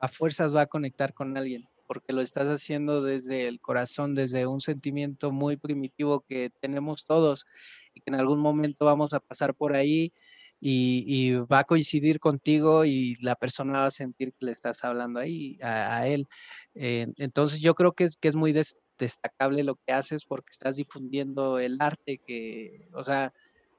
a 0.00 0.08
fuerzas 0.08 0.56
va 0.56 0.62
a 0.62 0.66
conectar 0.66 1.12
con 1.12 1.36
alguien, 1.36 1.68
porque 1.86 2.14
lo 2.14 2.22
estás 2.22 2.46
haciendo 2.46 3.02
desde 3.02 3.46
el 3.46 3.60
corazón, 3.60 4.14
desde 4.14 4.46
un 4.46 4.62
sentimiento 4.62 5.30
muy 5.30 5.58
primitivo 5.58 6.20
que 6.20 6.52
tenemos 6.60 7.04
todos 7.04 7.44
y 7.92 8.00
que 8.00 8.10
en 8.10 8.14
algún 8.14 8.40
momento 8.40 8.86
vamos 8.86 9.12
a 9.12 9.20
pasar 9.20 9.54
por 9.54 9.74
ahí 9.74 10.10
y, 10.58 11.34
va 11.34 11.58
a 11.58 11.64
coincidir 11.64 12.20
contigo 12.20 12.86
y 12.86 13.16
la 13.16 13.34
persona 13.34 13.80
va 13.80 13.86
a 13.88 13.90
sentir 13.90 14.32
que 14.32 14.46
le 14.46 14.52
estás 14.52 14.82
hablando 14.84 15.20
ahí 15.20 15.58
a, 15.60 16.06
él. 16.06 16.26
Eh, 16.74 17.08
entonces 17.18 17.60
yo 17.60 17.74
creo 17.74 17.92
que 17.92 18.04
es, 18.04 18.16
que 18.16 18.28
es 18.28 18.36
muy 18.36 18.54
destacable 18.98 19.64
lo 19.64 19.76
que 19.76 19.92
haces 19.92 20.24
porque 20.24 20.50
estás 20.50 20.76
difundiendo 20.76 21.58
el 21.58 21.76
arte 21.80 22.20
que, 22.26 22.88
o 22.92 23.04
sea, 23.04 23.32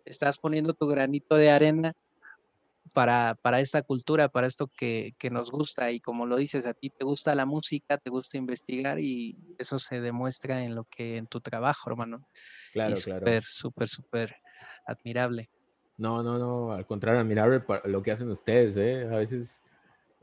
estás 0.05 0.37
poniendo 0.37 0.73
tu 0.73 0.87
granito 0.87 1.35
de 1.35 1.49
arena 1.49 1.93
para, 2.93 3.35
para 3.41 3.59
esta 3.59 3.81
cultura, 3.81 4.29
para 4.29 4.47
esto 4.47 4.67
que, 4.67 5.15
que, 5.17 5.29
nos 5.29 5.51
gusta. 5.51 5.91
Y 5.91 5.99
como 5.99 6.25
lo 6.25 6.37
dices, 6.37 6.65
a 6.65 6.73
ti 6.73 6.89
te 6.89 7.03
gusta 7.03 7.35
la 7.35 7.45
música, 7.45 7.97
te 7.97 8.09
gusta 8.09 8.37
investigar 8.37 8.99
y 8.99 9.37
eso 9.57 9.79
se 9.79 10.01
demuestra 10.01 10.63
en 10.63 10.75
lo 10.75 10.85
que, 10.85 11.17
en 11.17 11.27
tu 11.27 11.41
trabajo, 11.41 11.89
hermano. 11.89 12.27
Claro, 12.73 12.95
claro. 13.03 13.19
Súper, 13.19 13.43
súper, 13.43 13.89
súper 13.89 14.35
admirable. 14.85 15.49
No, 15.97 16.21
no, 16.21 16.37
no, 16.37 16.73
al 16.73 16.85
contrario, 16.85 17.21
admirable 17.21 17.63
lo 17.85 18.01
que 18.01 18.11
hacen 18.11 18.29
ustedes, 18.29 18.75
¿eh? 18.77 19.07
A 19.11 19.17
veces, 19.17 19.63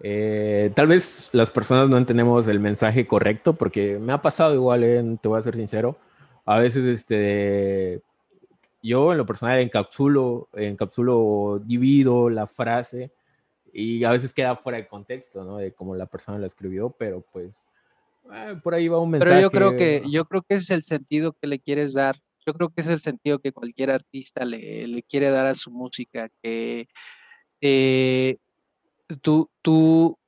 eh, 0.02 0.70
tal 0.74 0.86
vez 0.86 1.28
las 1.32 1.50
personas 1.50 1.88
no 1.88 1.96
entendemos 1.96 2.46
el 2.48 2.60
mensaje 2.60 3.06
correcto, 3.06 3.54
porque 3.54 3.98
me 3.98 4.12
ha 4.12 4.20
pasado 4.20 4.54
igual, 4.54 4.84
¿eh? 4.84 5.02
te 5.20 5.28
voy 5.28 5.38
a 5.38 5.42
ser 5.42 5.56
sincero, 5.56 5.96
a 6.44 6.58
veces, 6.58 6.84
este, 6.86 8.02
yo 8.82 9.12
en 9.12 9.18
lo 9.18 9.26
personal 9.26 9.60
encapsulo, 9.60 10.48
encapsulo, 10.54 11.60
divido 11.64 12.28
la 12.28 12.46
frase 12.46 13.12
y 13.72 14.02
a 14.04 14.10
veces 14.10 14.32
queda 14.32 14.56
fuera 14.56 14.78
de 14.78 14.88
contexto, 14.88 15.44
¿no? 15.44 15.58
De 15.58 15.72
cómo 15.72 15.94
la 15.94 16.06
persona 16.06 16.38
la 16.38 16.48
escribió, 16.48 16.90
pero 16.90 17.24
pues 17.32 17.52
eh, 18.34 18.56
por 18.62 18.74
ahí 18.74 18.88
va 18.88 18.98
un 18.98 19.10
mensaje. 19.10 19.30
Pero 19.30 19.40
yo 19.40 19.50
creo 19.50 19.76
que, 19.76 20.02
yo 20.10 20.24
creo 20.24 20.42
que 20.42 20.56
ese 20.56 20.64
es 20.64 20.70
el 20.70 20.82
sentido 20.82 21.32
que 21.32 21.46
le 21.46 21.60
quieres 21.60 21.94
dar 21.94 22.16
yo 22.46 22.54
creo 22.54 22.70
que 22.70 22.80
es 22.80 22.88
el 22.88 23.00
sentido 23.00 23.38
que 23.38 23.52
cualquier 23.52 23.90
artista 23.90 24.44
le, 24.44 25.02
quiere 25.08 25.30
dar 25.30 25.46
a 25.46 25.54
su 25.54 25.70
música, 25.70 26.28
que 26.42 26.88
eh, 27.60 28.36
tú, 29.20 29.50
tú, 29.62 30.18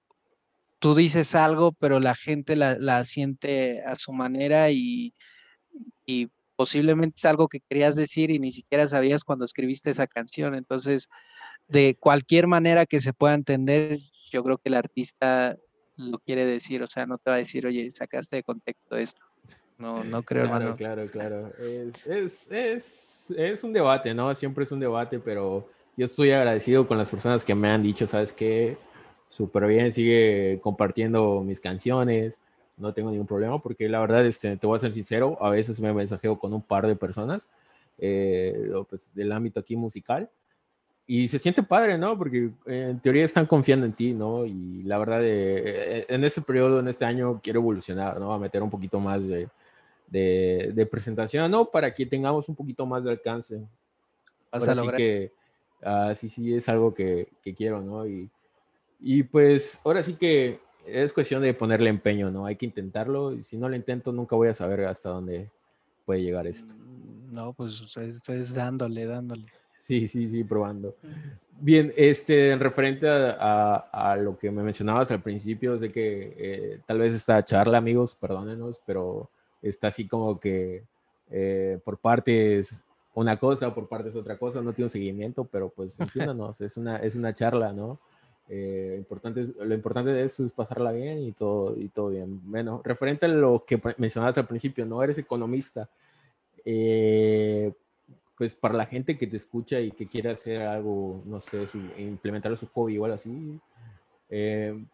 tú 0.79 0.95
dices 0.95 1.35
algo, 1.35 1.73
pero 1.73 2.01
la 2.01 2.15
gente 2.15 2.57
la, 2.57 3.05
siente 3.05 3.83
a 3.85 3.95
su 3.95 4.13
manera 4.13 4.71
y, 4.71 5.15
y, 6.07 6.29
posiblemente 6.57 7.15
es 7.17 7.25
algo 7.25 7.49
que 7.49 7.59
querías 7.69 7.97
decir 7.97 8.31
y 8.31 8.39
ni 8.39 8.53
siquiera 8.53 8.87
sabías 8.87 9.25
cuando 9.25 9.45
escribiste 9.45 9.91
esa 9.91 10.07
canción. 10.07 10.55
Entonces, 10.55 11.09
de 11.67 11.97
cualquier 11.99 12.47
manera 12.47 12.87
que 12.87 13.01
se 13.01 13.13
pueda 13.13 13.35
entender, 13.35 13.99
yo 14.31 14.45
creo 14.45 14.59
que 14.59 14.69
el 14.69 14.75
artista 14.75 15.57
lo 15.97 16.19
quiere 16.19 16.47
decir, 16.47 16.83
o 16.83 16.87
sea, 16.87 17.07
no 17.07 17.19
te 17.19 17.31
va 17.31 17.37
a 17.37 17.39
decir, 17.39 17.67
oye, 17.67 17.91
sacaste 17.93 18.37
de 18.37 18.43
contexto 18.45 18.97
esto. 18.97 19.23
No, 19.79 20.05
no 20.05 20.23
creo, 20.23 20.45
claro, 20.45 20.57
hermano. 20.57 20.77
Claro, 20.77 21.07
claro. 21.11 21.53
Es, 21.59 22.07
es, 22.07 22.49
es, 22.51 23.35
es, 23.37 23.65
un 23.65 23.73
debate, 23.73 24.15
¿no? 24.15 24.33
Siempre 24.35 24.65
es 24.65 24.73
un 24.73 24.79
debate, 24.81 25.19
pero 25.19 25.69
yo 25.97 26.07
estoy 26.07 26.33
agradecido 26.33 26.87
con 26.87 26.99
las 26.99 27.11
personas 27.11 27.45
que 27.45 27.55
me 27.55 27.71
han 27.71 27.83
dicho, 27.83 28.07
¿sabes 28.07 28.33
qué? 28.33 28.77
Súper 29.29 29.67
bien, 29.67 29.93
sigue 29.93 30.61
compartiendo 30.63 31.43
mis 31.43 31.61
canciones, 31.61 32.41
no 32.77 32.93
tengo 32.93 33.11
ningún 33.11 33.27
problema, 33.27 33.61
porque 33.61 33.89
la 33.89 34.01
verdad, 34.01 34.27
este, 34.27 34.57
te 34.57 34.67
voy 34.67 34.77
a 34.77 34.81
ser 34.81 34.93
sincero, 34.93 35.39
a 35.41 35.51
veces 35.51 35.81
me 35.81 35.93
mensajeo 35.93 36.39
con 36.39 36.53
un 36.53 36.63
par 36.63 36.87
de 36.87 36.97
personas 36.97 37.47
eh, 37.99 38.71
pues, 38.89 39.15
del 39.15 39.33
ámbito 39.33 39.61
aquí 39.61 39.77
musical, 39.77 40.29
y 41.07 41.29
se 41.29 41.39
siente 41.39 41.63
padre, 41.63 41.99
¿no? 41.99 42.17
Porque 42.17 42.51
eh, 42.67 42.89
en 42.91 43.01
teoría 43.01 43.25
están 43.25 43.47
confiando 43.47 43.85
en 43.85 43.93
ti, 43.93 44.15
¿no? 44.15 44.47
Y 44.47 44.83
la 44.85 44.99
verdad, 44.99 45.21
eh, 45.23 46.07
en 46.09 46.25
este 46.25 46.41
periodo, 46.41 46.81
en 46.81 46.89
este 46.89 47.05
año, 47.05 47.41
quiero 47.43 47.61
evolucionar, 47.61 48.19
¿no? 48.19 48.33
A 48.33 48.39
meter 48.39 48.63
un 48.63 48.71
poquito 48.71 48.99
más 48.99 49.23
de, 49.27 49.49
de, 50.09 50.87
presentación, 50.87 51.51
¿no? 51.51 51.67
Para 51.67 51.93
que 51.93 52.07
tengamos 52.07 52.49
un 52.49 52.57
poquito 52.57 52.87
más 52.87 53.05
de 53.05 53.11
alcance. 53.11 53.61
Así 54.51 54.89
que, 54.97 55.33
uh, 55.85 56.15
sí, 56.15 56.29
sí, 56.29 56.55
es 56.55 56.69
algo 56.69 56.95
que, 56.95 57.29
que 57.43 57.55
quiero, 57.55 57.81
¿no? 57.83 58.07
Y, 58.07 58.29
y, 59.01 59.23
pues 59.23 59.81
ahora 59.85 60.03
sí 60.03 60.15
que 60.15 60.61
es 60.87 61.13
cuestión 61.13 61.43
de 61.43 61.55
ponerle 61.55 61.91
empeño, 61.91 62.31
¿no? 62.31 62.47
Hay 62.47 62.57
que 62.57 62.67
intentarlo 62.67 63.33
y 63.33 63.43
si 63.43 63.57
no 63.57 63.69
lo 63.69 63.77
intento 63.77 64.13
nunca 64.13 64.37
voy 64.37 64.49
a 64.49 64.55
saber 64.55 64.85
hasta 64.87 65.11
dónde 65.11 65.51
puede 66.05 66.23
llegar 66.23 66.47
esto. 66.47 66.75
Mm, 66.75 67.35
no, 67.35 67.53
pues 67.53 67.97
es, 67.97 68.55
dándole, 68.55 69.07
dándole. 69.07 69.47
Sí, 69.83 70.09
sí, 70.09 70.29
sí, 70.29 70.45
probando. 70.45 70.97
Bien, 71.61 71.93
este, 71.97 72.51
en 72.51 72.61
referente 72.61 73.09
a, 73.09 73.77
a, 73.93 74.17
lo 74.17 74.37
que 74.39 74.51
me 74.51 74.63
mencionabas 74.63 75.11
al 75.11 75.23
principio, 75.23 75.79
sé 75.79 75.93
que 75.93 76.35
eh, 76.37 76.81
tal 76.87 76.99
vez 76.99 77.15
esta 77.15 77.45
charla, 77.45 77.79
amigos, 77.79 78.17
perdónenos, 78.17 78.83
pero 78.85 79.31
está 79.63 79.89
así 79.89 80.07
como 80.07 80.41
que 80.41 80.85
eh, 81.31 81.79
por 81.85 81.99
partes 81.99 82.83
una 83.15 83.39
cosa, 83.39 83.75
por 83.75 83.89
partes 83.89 84.17
otra 84.17 84.37
cosa, 84.37 84.61
no 84.61 84.73
tiene 84.73 84.87
un 84.87 84.91
seguimiento, 84.91 85.45
pero 85.45 85.69
pues 85.69 85.99
entiéndanos, 86.01 86.61
es 86.61 86.77
una, 86.77 86.97
es 86.99 87.15
una 87.15 87.35
charla, 87.35 87.73
¿no? 87.73 88.01
Eh, 88.49 88.97
importante 88.99 89.43
lo 89.59 89.75
importante 89.75 90.23
es 90.23 90.43
pasarla 90.55 90.93
bien 90.93 91.21
y 91.21 91.33
todo, 91.33 91.75
y 91.79 91.89
todo 91.89 92.11
bien. 92.11 92.41
Bueno, 92.51 92.83
referente 92.85 93.27
a 93.27 93.29
lo 93.29 93.65
que 93.65 93.81
mencionabas 93.97 94.37
al 94.37 94.47
principio, 94.47 94.85
no 94.85 95.03
eres 95.03 95.17
economista, 95.19 95.89
eh, 96.65 97.73
pues 98.37 98.55
para 98.55 98.75
la 98.75 98.87
gente 98.87 99.17
que 99.17 99.27
te 99.27 99.37
escucha 99.37 99.81
y 99.81 99.93
que 99.93 100.07
quiera 100.07 100.33
hacer 100.33 100.63
algo, 100.63 101.23
no 101.25 101.41
sé, 101.41 101.67
implementar 101.99 102.57
su 102.57 102.67
hobby 102.69 102.97
algo 102.97 103.15
así, 103.15 103.61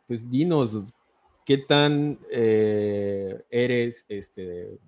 pues 0.06 0.30
dinos 0.30 0.92
¿qué 1.50 1.58
tan 1.58 2.16
eh, 2.30 3.42
eres 3.50 4.04
este, 4.08 4.78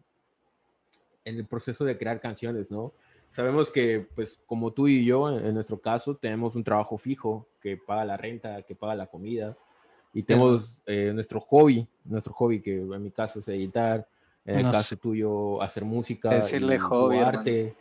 en 1.25 1.37
el 1.37 1.45
proceso 1.45 1.85
de 1.85 1.99
crear 1.99 2.21
canciones, 2.21 2.71
no? 2.71 2.93
Sabemos 3.33 3.71
que, 3.71 4.07
pues, 4.15 4.39
como 4.45 4.73
tú 4.73 4.89
y 4.89 5.07
yo, 5.07 5.31
en, 5.31 5.55
nuestro 5.55 5.81
caso, 5.81 6.15
tenemos 6.15 6.55
un 6.55 6.63
trabajo 6.63 6.99
fijo 6.99 7.49
que 7.63 7.79
paga 7.79 8.05
la 8.05 8.19
renta, 8.19 8.61
que 8.61 8.75
paga 8.75 8.95
la 8.95 9.07
comida, 9.07 9.57
y 10.13 10.23
tenemos 10.23 10.83
eh, 10.85 11.13
nuestro 11.15 11.41
hobby, 11.41 11.89
nuestro 12.05 12.35
hobby, 12.35 12.61
que 12.61 12.77
en 12.77 13.03
mi 13.03 13.11
caso 13.11 13.39
es 13.39 13.49
editar, 13.49 14.07
en 14.45 14.59
el 14.59 14.71
caso 14.71 14.97
tuyo, 14.99 15.63
hacer 15.63 15.83
música, 15.83 16.29
decirle 16.29 16.79
hobby, 16.79 17.19
arte. 17.21 17.75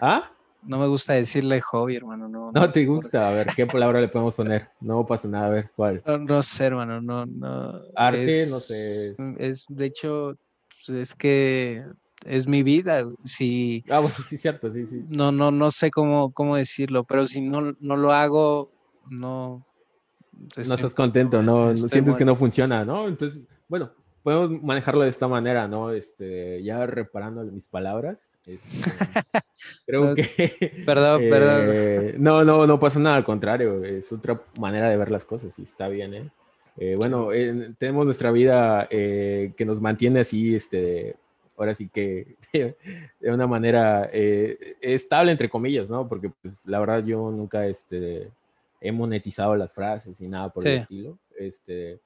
¿Ah? 0.00 0.30
No 0.62 0.78
me 0.78 0.86
gusta 0.86 1.12
decirle 1.12 1.60
hobby, 1.60 1.96
hermano. 1.96 2.26
No, 2.26 2.50
no, 2.50 2.70
te 2.70 2.86
gusta. 2.86 3.28
A 3.28 3.32
ver, 3.32 3.48
¿qué 3.54 3.66
palabra 3.66 4.00
le 4.00 4.08
podemos 4.08 4.34
poner? 4.34 4.70
No 4.80 5.04
pasa 5.04 5.28
nada, 5.28 5.48
a 5.48 5.50
ver, 5.50 5.70
¿cuál? 5.76 6.02
No, 6.06 6.42
sé, 6.42 6.64
hermano, 6.64 7.02
no, 7.02 7.26
no. 7.26 7.82
Arte, 7.94 8.46
no 8.48 8.58
sé. 8.58 9.14
Es, 9.36 9.66
de 9.68 9.84
hecho, 9.84 10.38
pues, 10.86 10.98
es 10.98 11.14
que 11.14 11.84
es 12.24 12.46
mi 12.46 12.62
vida. 12.62 13.04
Si, 13.24 13.84
ah, 13.90 14.00
bueno, 14.00 14.14
sí, 14.28 14.36
cierto, 14.36 14.70
sí, 14.72 14.86
sí. 14.86 15.04
No, 15.08 15.32
no, 15.32 15.50
no 15.50 15.70
sé 15.70 15.90
cómo, 15.90 16.32
cómo 16.32 16.56
decirlo, 16.56 17.04
pero 17.04 17.26
si 17.26 17.40
no, 17.40 17.74
no 17.80 17.96
lo 17.96 18.12
hago, 18.12 18.70
no. 19.10 19.66
no 20.32 20.74
estás 20.74 20.94
contento, 20.94 21.42
no, 21.42 21.74
sientes 21.76 22.16
que 22.16 22.24
no 22.24 22.36
funciona, 22.36 22.84
¿no? 22.84 23.08
Entonces, 23.08 23.44
bueno, 23.68 23.92
podemos 24.22 24.62
manejarlo 24.62 25.02
de 25.02 25.10
esta 25.10 25.28
manera, 25.28 25.68
¿no? 25.68 25.92
Este, 25.92 26.62
ya 26.62 26.84
reparando 26.86 27.44
mis 27.44 27.68
palabras. 27.68 28.30
Este, 28.46 28.68
creo 29.86 30.14
que. 30.14 30.82
Perdón, 30.86 31.22
perdón. 31.28 31.60
Eh, 31.66 32.14
no, 32.18 32.42
no, 32.44 32.66
no 32.66 32.80
pasa 32.80 32.98
nada, 32.98 33.16
al 33.16 33.24
contrario, 33.24 33.84
es 33.84 34.10
otra 34.12 34.42
manera 34.58 34.88
de 34.88 34.96
ver 34.96 35.10
las 35.10 35.24
cosas 35.24 35.58
y 35.58 35.62
está 35.62 35.88
bien, 35.88 36.14
¿eh? 36.14 36.30
eh 36.78 36.94
bueno, 36.96 37.28
tenemos 37.78 38.06
nuestra 38.06 38.32
vida 38.32 38.88
eh, 38.90 39.52
que 39.56 39.66
nos 39.66 39.80
mantiene 39.80 40.20
así, 40.20 40.54
este, 40.54 41.16
ahora 41.56 41.74
sí 41.74 41.88
que 41.88 42.36
de 42.52 43.32
una 43.32 43.46
manera 43.46 44.08
estable, 44.12 45.32
entre 45.32 45.48
comillas, 45.48 45.88
¿no? 45.88 46.08
Porque, 46.08 46.30
pues, 46.30 46.64
la 46.66 46.80
verdad, 46.80 47.04
yo 47.04 47.30
nunca 47.30 47.66
este, 47.66 48.30
he 48.80 48.92
monetizado 48.92 49.56
las 49.56 49.72
frases 49.72 50.20
y 50.20 50.28
nada 50.28 50.50
por 50.50 50.66
el 50.66 50.78
estilo. 50.78 51.18
Este, 51.38 52.00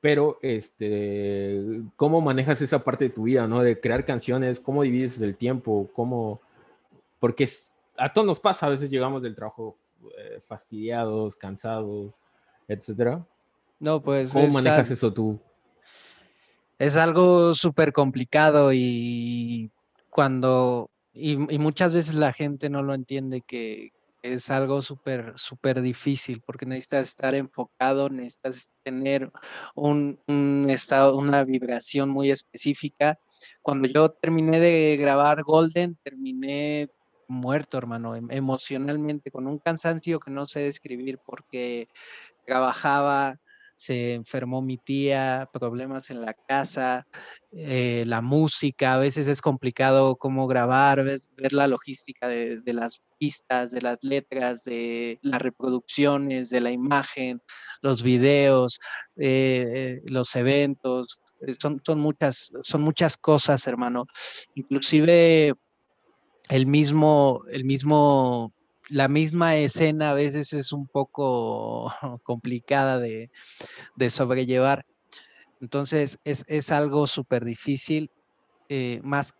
pero 0.00 0.38
este, 0.42 1.82
¿cómo 1.96 2.20
manejas 2.20 2.60
esa 2.62 2.84
parte 2.84 3.06
de 3.06 3.10
tu 3.10 3.24
vida, 3.24 3.46
¿no? 3.46 3.62
De 3.62 3.80
crear 3.80 4.04
canciones, 4.04 4.60
¿cómo 4.60 4.82
divides 4.82 5.20
el 5.20 5.36
tiempo? 5.36 5.88
¿Cómo? 5.92 6.40
Porque 7.18 7.48
a 7.96 8.12
todos 8.12 8.26
nos 8.26 8.40
pasa, 8.40 8.66
a 8.66 8.70
veces 8.70 8.90
llegamos 8.90 9.22
del 9.22 9.34
trabajo 9.34 9.76
eh, 10.16 10.40
fastidiados, 10.40 11.34
cansados, 11.34 12.12
etcétera. 12.68 13.26
No, 13.80 14.00
pues. 14.00 14.32
¿Cómo 14.32 14.48
manejas 14.50 14.90
eso 14.90 15.12
tú? 15.12 15.38
Es 16.78 16.96
algo 16.96 17.54
súper 17.54 17.92
complicado 17.92 18.72
y 18.72 19.70
cuando. 20.10 20.90
y, 21.12 21.36
muchas 21.36 21.94
veces 21.94 22.14
la 22.14 22.32
gente 22.32 22.70
no 22.70 22.82
lo 22.82 22.94
entiende 22.94 23.42
que, 23.46 23.92
es 24.22 24.50
algo 24.50 24.82
súper, 24.82 25.32
súper 25.36 25.80
difícil 25.80 26.42
porque 26.44 26.66
necesitas 26.66 27.08
estar 27.08 27.34
enfocado, 27.34 28.08
necesitas 28.08 28.72
tener 28.82 29.30
un, 29.74 30.18
estado, 30.68 31.16
una 31.16 31.44
vibración 31.44 32.08
muy 32.10 32.30
específica. 32.30 33.18
Cuando 33.62 33.88
yo 33.88 34.10
terminé 34.10 34.58
de 34.60 34.96
grabar 34.98 35.42
Golden, 35.42 35.96
terminé 36.02 36.90
muerto, 37.28 37.78
hermano, 37.78 38.16
em, 38.16 38.30
emocionalmente, 38.30 39.30
con 39.30 39.46
un 39.46 39.58
cansancio 39.58 40.18
que 40.20 40.30
no 40.30 40.46
sé 40.48 40.60
describir 40.60 41.18
porque 41.24 41.88
trabajaba, 42.46 43.38
se 43.78 44.14
enfermó 44.14 44.60
mi 44.60 44.76
tía, 44.76 45.48
problemas 45.52 46.10
en 46.10 46.20
la 46.20 46.34
casa, 46.34 47.06
eh, 47.52 48.02
la 48.06 48.20
música, 48.20 48.94
a 48.94 48.98
veces 48.98 49.28
es 49.28 49.40
complicado 49.40 50.16
cómo 50.16 50.48
grabar, 50.48 51.04
ver, 51.04 51.52
la 51.52 51.68
logística 51.68 52.26
de, 52.26 52.60
las 52.66 53.02
pistas, 53.18 53.70
de 53.70 53.80
las 53.80 53.98
letras, 54.02 54.64
de 54.64 55.20
las 55.22 55.40
reproducciones, 55.40 56.50
de 56.50 56.60
la 56.60 56.72
imagen, 56.72 57.40
los 57.80 58.02
videos, 58.02 58.80
eh, 59.16 60.02
los 60.06 60.34
eventos, 60.34 61.20
eh, 61.46 61.54
son, 61.56 61.80
son, 61.86 62.00
muchas, 62.00 62.50
son 62.62 62.82
muchas 62.82 63.16
cosas, 63.16 63.64
hermano. 63.68 64.06
Inclusive 64.56 65.54
el 66.48 66.66
mismo, 66.66 67.42
el 67.52 67.64
mismo 67.64 68.52
la 68.88 69.08
misma 69.08 69.56
escena 69.56 70.10
a 70.10 70.14
veces 70.14 70.52
es 70.52 70.72
un 70.72 70.86
poco 70.86 71.92
complicada 72.22 72.98
de, 72.98 73.30
sobrellevar. 74.08 74.84
Entonces 75.60 76.18
es, 76.24 76.72
algo 76.72 77.06
súper 77.06 77.44
difícil. 77.44 78.10
Eh, 78.70 79.00
más, 79.02 79.34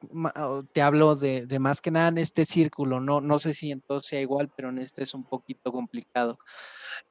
te 0.73 0.81
hablo 0.81 1.15
de, 1.15 1.47
más 1.61 1.81
que 1.81 1.91
nada 1.91 2.09
en 2.09 2.19
este 2.19 2.47
círculo, 2.47 2.99
no, 2.99 3.21
no 3.21 3.41
sé 3.41 3.53
si 3.53 3.71
entonces 3.71 4.09
sea 4.09 4.21
igual, 4.21 4.51
pero 4.57 4.71
en 4.71 4.79
este 4.79 5.03
es 5.03 5.15
un 5.15 5.25
poquito 5.25 5.71
complicado. 5.71 6.39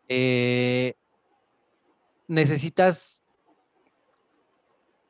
Eh, 0.07 0.95
necesitas 2.27 3.21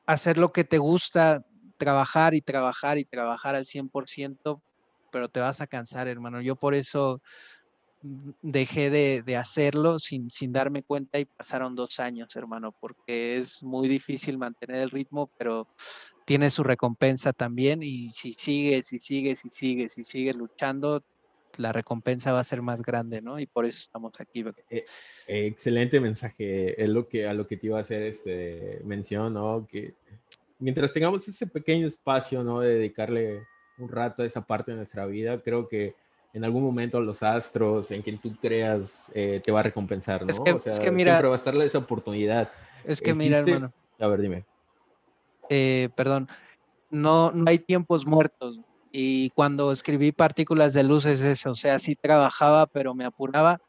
hacer 0.05 0.37
lo 0.37 0.51
que 0.51 0.63
te 0.63 0.77
gusta, 0.77 1.43
trabajar 1.77 2.33
y 2.33 2.41
trabajar 2.41 2.97
y 2.97 3.05
trabajar 3.05 3.55
al 3.55 3.65
100%, 3.65 4.61
pero 5.17 5.29
te 5.29 5.39
vas 5.39 5.61
a 5.61 5.67
cansar, 5.67 6.07
hermano. 6.07 6.41
Yo 6.41 6.55
por 6.55 6.75
eso 6.75 7.23
mm, 8.03 8.29
dejé 8.43 8.91
de, 8.91 9.35
hacerlo 9.35 9.97
sin, 9.97 10.29
sin, 10.29 10.51
darme 10.53 10.83
cuenta 10.83 11.17
y 11.17 11.25
pasaron 11.25 11.73
dos 11.73 11.99
años, 11.99 12.35
hermano, 12.35 12.71
porque 12.79 13.37
es 13.37 13.63
muy 13.63 13.87
difícil 13.87 14.37
mantener 14.37 14.75
el 14.75 14.91
ritmo, 14.91 15.31
pero 15.39 15.67
tiene 16.23 16.51
su 16.51 16.61
recompensa 16.61 17.33
también 17.33 17.81
y 17.81 18.11
si 18.11 18.35
sigues 18.37 18.93
y 18.93 18.99
sigues 18.99 19.43
y 19.43 19.49
sigues 19.49 19.97
y 19.97 20.03
sigues 20.03 20.37
luchando, 20.37 21.03
la 21.57 21.73
recompensa 21.73 22.31
va 22.31 22.41
a 22.41 22.43
ser 22.43 22.61
más 22.61 22.83
grande, 22.83 23.19
¿no? 23.19 23.39
Y 23.39 23.47
por 23.47 23.65
eso 23.65 23.79
estamos 23.79 24.13
aquí. 24.19 24.45
Eh, 24.69 24.85
excelente 25.25 25.99
mensaje, 25.99 26.79
es 26.79 26.89
lo 26.89 27.07
que 27.07 27.27
a 27.27 27.33
lo 27.33 27.47
que 27.47 27.57
te 27.57 27.65
iba 27.65 27.79
a 27.79 27.81
hacer 27.81 28.03
este 28.03 28.81
mención, 28.83 29.33
¿no? 29.33 29.65
Que 29.65 29.95
mientras 30.59 30.93
tengamos 30.93 31.27
ese 31.27 31.47
pequeño 31.47 31.87
espacio, 31.87 32.43
¿no? 32.43 32.59
De 32.59 32.75
dedicarle 32.75 33.47
un 33.77 33.89
rato 33.89 34.23
esa 34.23 34.41
parte 34.41 34.71
de 34.71 34.77
nuestra 34.77 35.05
vida, 35.05 35.41
creo 35.41 35.67
que 35.67 35.95
en 36.33 36.43
algún 36.43 36.63
momento 36.63 36.99
los 37.01 37.23
astros, 37.23 37.91
en 37.91 38.01
quien 38.01 38.19
tú 38.19 38.35
creas, 38.39 39.11
eh, 39.13 39.41
te 39.43 39.51
va 39.51 39.61
a 39.61 39.63
recompensar, 39.63 40.23
¿no? 40.23 40.29
Es 40.29 40.39
que, 40.39 40.51
o 40.51 40.59
sea, 40.59 40.71
es 40.71 40.79
que 40.79 40.91
mira, 40.91 41.13
siempre 41.13 41.29
va 41.29 41.35
a 41.35 41.37
estarle 41.37 41.65
esa 41.65 41.77
oportunidad. 41.79 42.51
Es 42.83 43.01
que 43.01 43.13
mira, 43.13 43.39
hermano. 43.39 43.71
A 43.99 44.07
ver, 44.07 44.21
dime. 44.21 44.45
Eh, 45.49 45.89
perdón, 45.95 46.27
no, 46.89 47.31
no 47.31 47.49
hay 47.49 47.59
tiempos 47.59 48.05
muertos. 48.05 48.59
Y 48.91 49.29
cuando 49.31 49.71
escribí 49.71 50.11
Partículas 50.11 50.73
de 50.73 50.83
Luz 50.83 51.05
es 51.05 51.21
eso, 51.21 51.51
o 51.51 51.55
sea, 51.55 51.79
sí 51.79 51.95
trabajaba, 51.95 52.67
pero 52.67 52.93
me 52.93 53.05
apuraba 53.05 53.59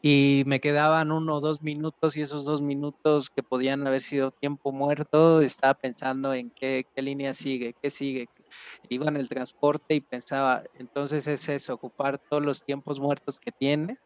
y 0.00 0.42
me 0.46 0.60
quedaban 0.60 1.12
uno 1.12 1.36
o 1.36 1.40
dos 1.40 1.62
minutos 1.62 2.16
y 2.16 2.22
esos 2.22 2.44
dos 2.44 2.60
minutos 2.60 3.30
que 3.30 3.42
podían 3.42 3.86
haber 3.86 4.02
sido 4.02 4.30
tiempo 4.30 4.72
muerto, 4.72 5.40
estaba 5.40 5.74
pensando 5.74 6.34
en 6.34 6.50
qué, 6.50 6.86
qué 6.94 7.02
línea 7.02 7.34
sigue, 7.34 7.74
qué 7.80 7.90
sigue. 7.90 8.28
Iba 8.88 9.08
en 9.08 9.16
el 9.16 9.28
transporte 9.28 9.94
y 9.94 10.00
pensaba, 10.00 10.62
entonces 10.74 11.26
es 11.26 11.48
eso, 11.48 11.74
ocupar 11.74 12.18
todos 12.28 12.42
los 12.42 12.64
tiempos 12.64 13.00
muertos 13.00 13.38
que 13.40 13.52
tienes 13.52 13.98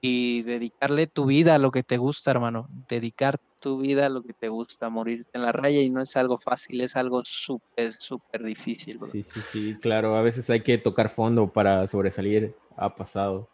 y 0.00 0.42
dedicarle 0.42 1.06
tu 1.06 1.26
vida 1.26 1.54
a 1.54 1.58
lo 1.58 1.70
que 1.70 1.82
te 1.82 1.96
gusta, 1.96 2.30
hermano, 2.30 2.68
dedicar 2.88 3.38
tu 3.60 3.78
vida 3.78 4.06
a 4.06 4.08
lo 4.08 4.22
que 4.22 4.34
te 4.34 4.48
gusta, 4.48 4.90
morirte 4.90 5.30
en 5.34 5.42
la 5.42 5.52
raya 5.52 5.80
y 5.80 5.88
no 5.88 6.00
es 6.00 6.16
algo 6.16 6.38
fácil, 6.38 6.80
es 6.80 6.96
algo 6.96 7.22
súper, 7.24 7.94
súper 7.94 8.42
difícil. 8.42 8.98
Sí, 9.10 9.22
sí, 9.22 9.40
sí, 9.52 9.76
claro, 9.80 10.16
a 10.16 10.22
veces 10.22 10.50
hay 10.50 10.62
que 10.62 10.78
tocar 10.78 11.08
fondo 11.08 11.52
para 11.52 11.86
sobresalir, 11.86 12.54
ha 12.76 12.94
pasado. 12.94 13.48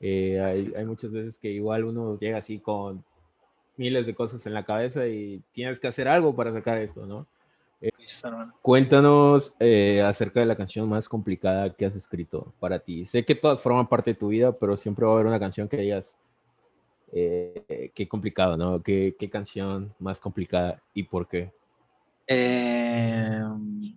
Eh, 0.00 0.38
hay, 0.40 0.84
muchas 0.84 1.12
veces 1.12 1.38
que 1.38 1.50
igual 1.50 1.84
uno 1.84 2.18
llega 2.18 2.38
así 2.38 2.58
con 2.58 3.02
miles 3.76 4.06
de 4.06 4.14
cosas 4.14 4.44
en 4.46 4.52
la 4.52 4.64
cabeza 4.64 5.06
y 5.06 5.42
tienes 5.52 5.80
que 5.80 5.88
hacer 5.88 6.08
algo 6.08 6.36
para 6.36 6.52
sacar 6.52 6.78
eso, 6.78 7.06
¿no? 7.06 7.26
Eh, 7.80 7.90
cuéntanos 8.62 9.54
eh, 9.60 10.02
acerca 10.02 10.40
de 10.40 10.46
la 10.46 10.56
canción 10.56 10.88
más 10.88 11.08
complicada 11.08 11.70
que 11.74 11.86
has 11.86 11.96
escrito 11.96 12.52
para 12.60 12.78
ti. 12.78 13.04
Sé 13.04 13.24
que 13.24 13.34
todas 13.34 13.60
forman 13.60 13.88
parte 13.88 14.12
de 14.12 14.18
tu 14.18 14.28
vida, 14.28 14.52
pero 14.52 14.76
siempre 14.76 15.04
va 15.04 15.12
a 15.12 15.14
haber 15.14 15.26
una 15.26 15.40
canción 15.40 15.68
que 15.68 15.76
digas, 15.76 16.18
qué 17.12 18.08
complicado, 18.08 18.56
¿no? 18.56 18.82
¿Qué, 18.82 19.14
¿Qué, 19.18 19.30
canción 19.30 19.94
más 20.00 20.18
complicada 20.18 20.82
y 20.94 21.04
por 21.04 21.28
qué? 21.28 21.52
Em, 22.26 23.96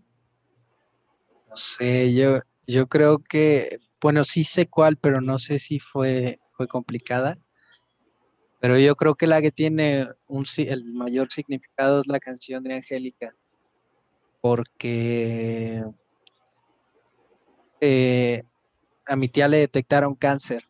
no 1.49 1.55
sé, 1.55 2.13
yo, 2.13 2.39
yo 2.67 2.87
creo 2.87 3.17
que 3.17 3.79
bueno, 4.01 4.23
sí 4.23 4.43
sé 4.43 4.67
cuál, 4.67 4.97
pero 4.97 5.21
no 5.21 5.39
sé 5.39 5.59
si 5.59 5.79
fue, 5.79 6.39
fue 6.55 6.67
complicada. 6.67 7.37
Pero 8.59 8.77
yo 8.79 8.95
creo 8.95 9.15
que 9.15 9.27
la 9.27 9.41
que 9.41 9.51
tiene 9.51 10.07
un, 10.27 10.45
el 10.57 10.93
mayor 10.93 11.31
significado 11.31 12.01
es 12.01 12.07
la 12.07 12.19
canción 12.19 12.63
de 12.63 12.75
Angélica, 12.75 13.33
porque 14.41 15.83
eh, 17.81 18.43
a 19.05 19.15
mi 19.15 19.27
tía 19.27 19.47
le 19.47 19.57
detectaron 19.57 20.15
cáncer 20.15 20.63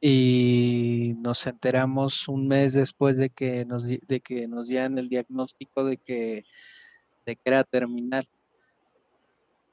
y 0.00 1.14
nos 1.18 1.46
enteramos 1.46 2.28
un 2.28 2.46
mes 2.46 2.74
después 2.74 3.16
de 3.16 3.30
que 3.30 3.64
nos, 3.64 3.86
de 3.86 4.20
que 4.20 4.46
nos 4.48 4.68
dieran 4.68 4.98
el 4.98 5.08
diagnóstico 5.08 5.84
de 5.84 5.96
que, 5.96 6.44
de 7.24 7.36
que 7.36 7.42
era 7.44 7.64
terminal. 7.64 8.28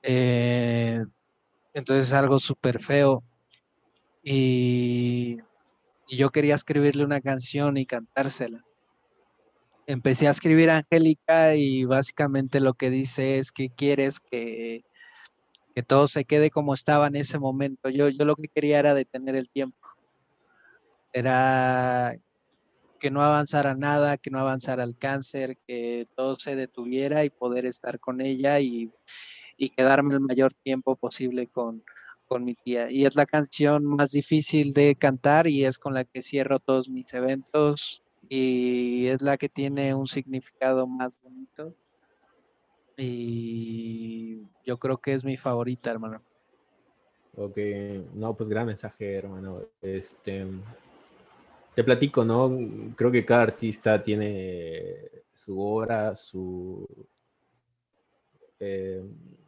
Eh, 0.03 1.03
entonces 1.73 2.07
es 2.07 2.13
algo 2.13 2.39
súper 2.39 2.79
feo. 2.79 3.23
Y, 4.23 5.37
yo 6.07 6.29
quería 6.29 6.55
escribirle 6.55 7.05
una 7.05 7.21
canción 7.21 7.77
y 7.77 7.85
cantársela. 7.85 8.65
Empecé 9.91 10.29
a 10.29 10.31
escribir 10.31 10.69
Angélica 10.69 11.53
y 11.55 11.83
básicamente 11.83 12.61
lo 12.61 12.75
que 12.75 12.89
dice 12.89 13.39
es 13.39 13.51
que 13.51 13.69
quieres 13.69 14.21
que, 14.21 14.85
que 15.75 15.83
todo 15.83 16.07
se 16.07 16.23
quede 16.23 16.49
como 16.49 16.73
estaba 16.73 17.07
en 17.07 17.17
ese 17.17 17.39
momento. 17.39 17.89
Yo, 17.89 18.07
yo 18.07 18.23
lo 18.23 18.37
que 18.37 18.47
quería 18.47 18.79
era 18.79 18.93
detener 18.93 19.35
el 19.35 19.49
tiempo. 19.49 19.85
Era 21.11 22.15
que 23.01 23.11
no 23.11 23.21
avanzara 23.21 23.75
nada, 23.75 24.15
que 24.15 24.29
no 24.29 24.39
avanzara 24.39 24.85
el 24.85 24.97
cáncer, 24.97 25.57
que 25.67 26.07
todo 26.15 26.39
se 26.39 26.55
detuviera 26.55 27.25
y 27.25 27.29
poder 27.29 27.65
estar 27.65 27.99
con 27.99 28.21
ella 28.21 28.61
y, 28.61 28.89
y 29.57 29.69
quedarme 29.71 30.13
el 30.13 30.21
mayor 30.21 30.53
tiempo 30.53 30.95
posible 30.95 31.47
con, 31.47 31.83
con 32.29 32.45
mi 32.45 32.55
tía. 32.55 32.89
Y 32.89 33.05
es 33.05 33.17
la 33.17 33.25
canción 33.25 33.83
más 33.83 34.11
difícil 34.11 34.71
de 34.71 34.95
cantar 34.95 35.47
y 35.47 35.65
es 35.65 35.77
con 35.77 35.93
la 35.93 36.05
que 36.05 36.21
cierro 36.21 36.59
todos 36.59 36.89
mis 36.89 37.13
eventos 37.13 38.03
y 38.33 39.07
es 39.07 39.21
la 39.21 39.35
que 39.35 39.49
tiene 39.49 39.93
un 39.93 40.07
significado 40.07 40.87
más 40.87 41.19
bonito. 41.21 41.75
Y 42.95 44.47
yo 44.65 44.77
creo 44.77 45.01
que 45.01 45.11
es 45.11 45.25
mi 45.25 45.35
favorita, 45.35 45.91
hermano. 45.91 46.23
Ok, 47.35 47.57
no, 48.13 48.33
pues 48.33 48.47
gran 48.47 48.67
mensaje, 48.67 49.15
hermano. 49.15 49.63
Este, 49.81 50.47
te 51.75 51.83
platico, 51.83 52.23
¿no? 52.23 52.57
Creo 52.95 53.11
que 53.11 53.25
cada 53.25 53.41
artista 53.41 54.01
tiene 54.01 55.09
su 55.33 55.59
obra, 55.59 56.15
su, 56.15 56.87
eh, 58.61 59.03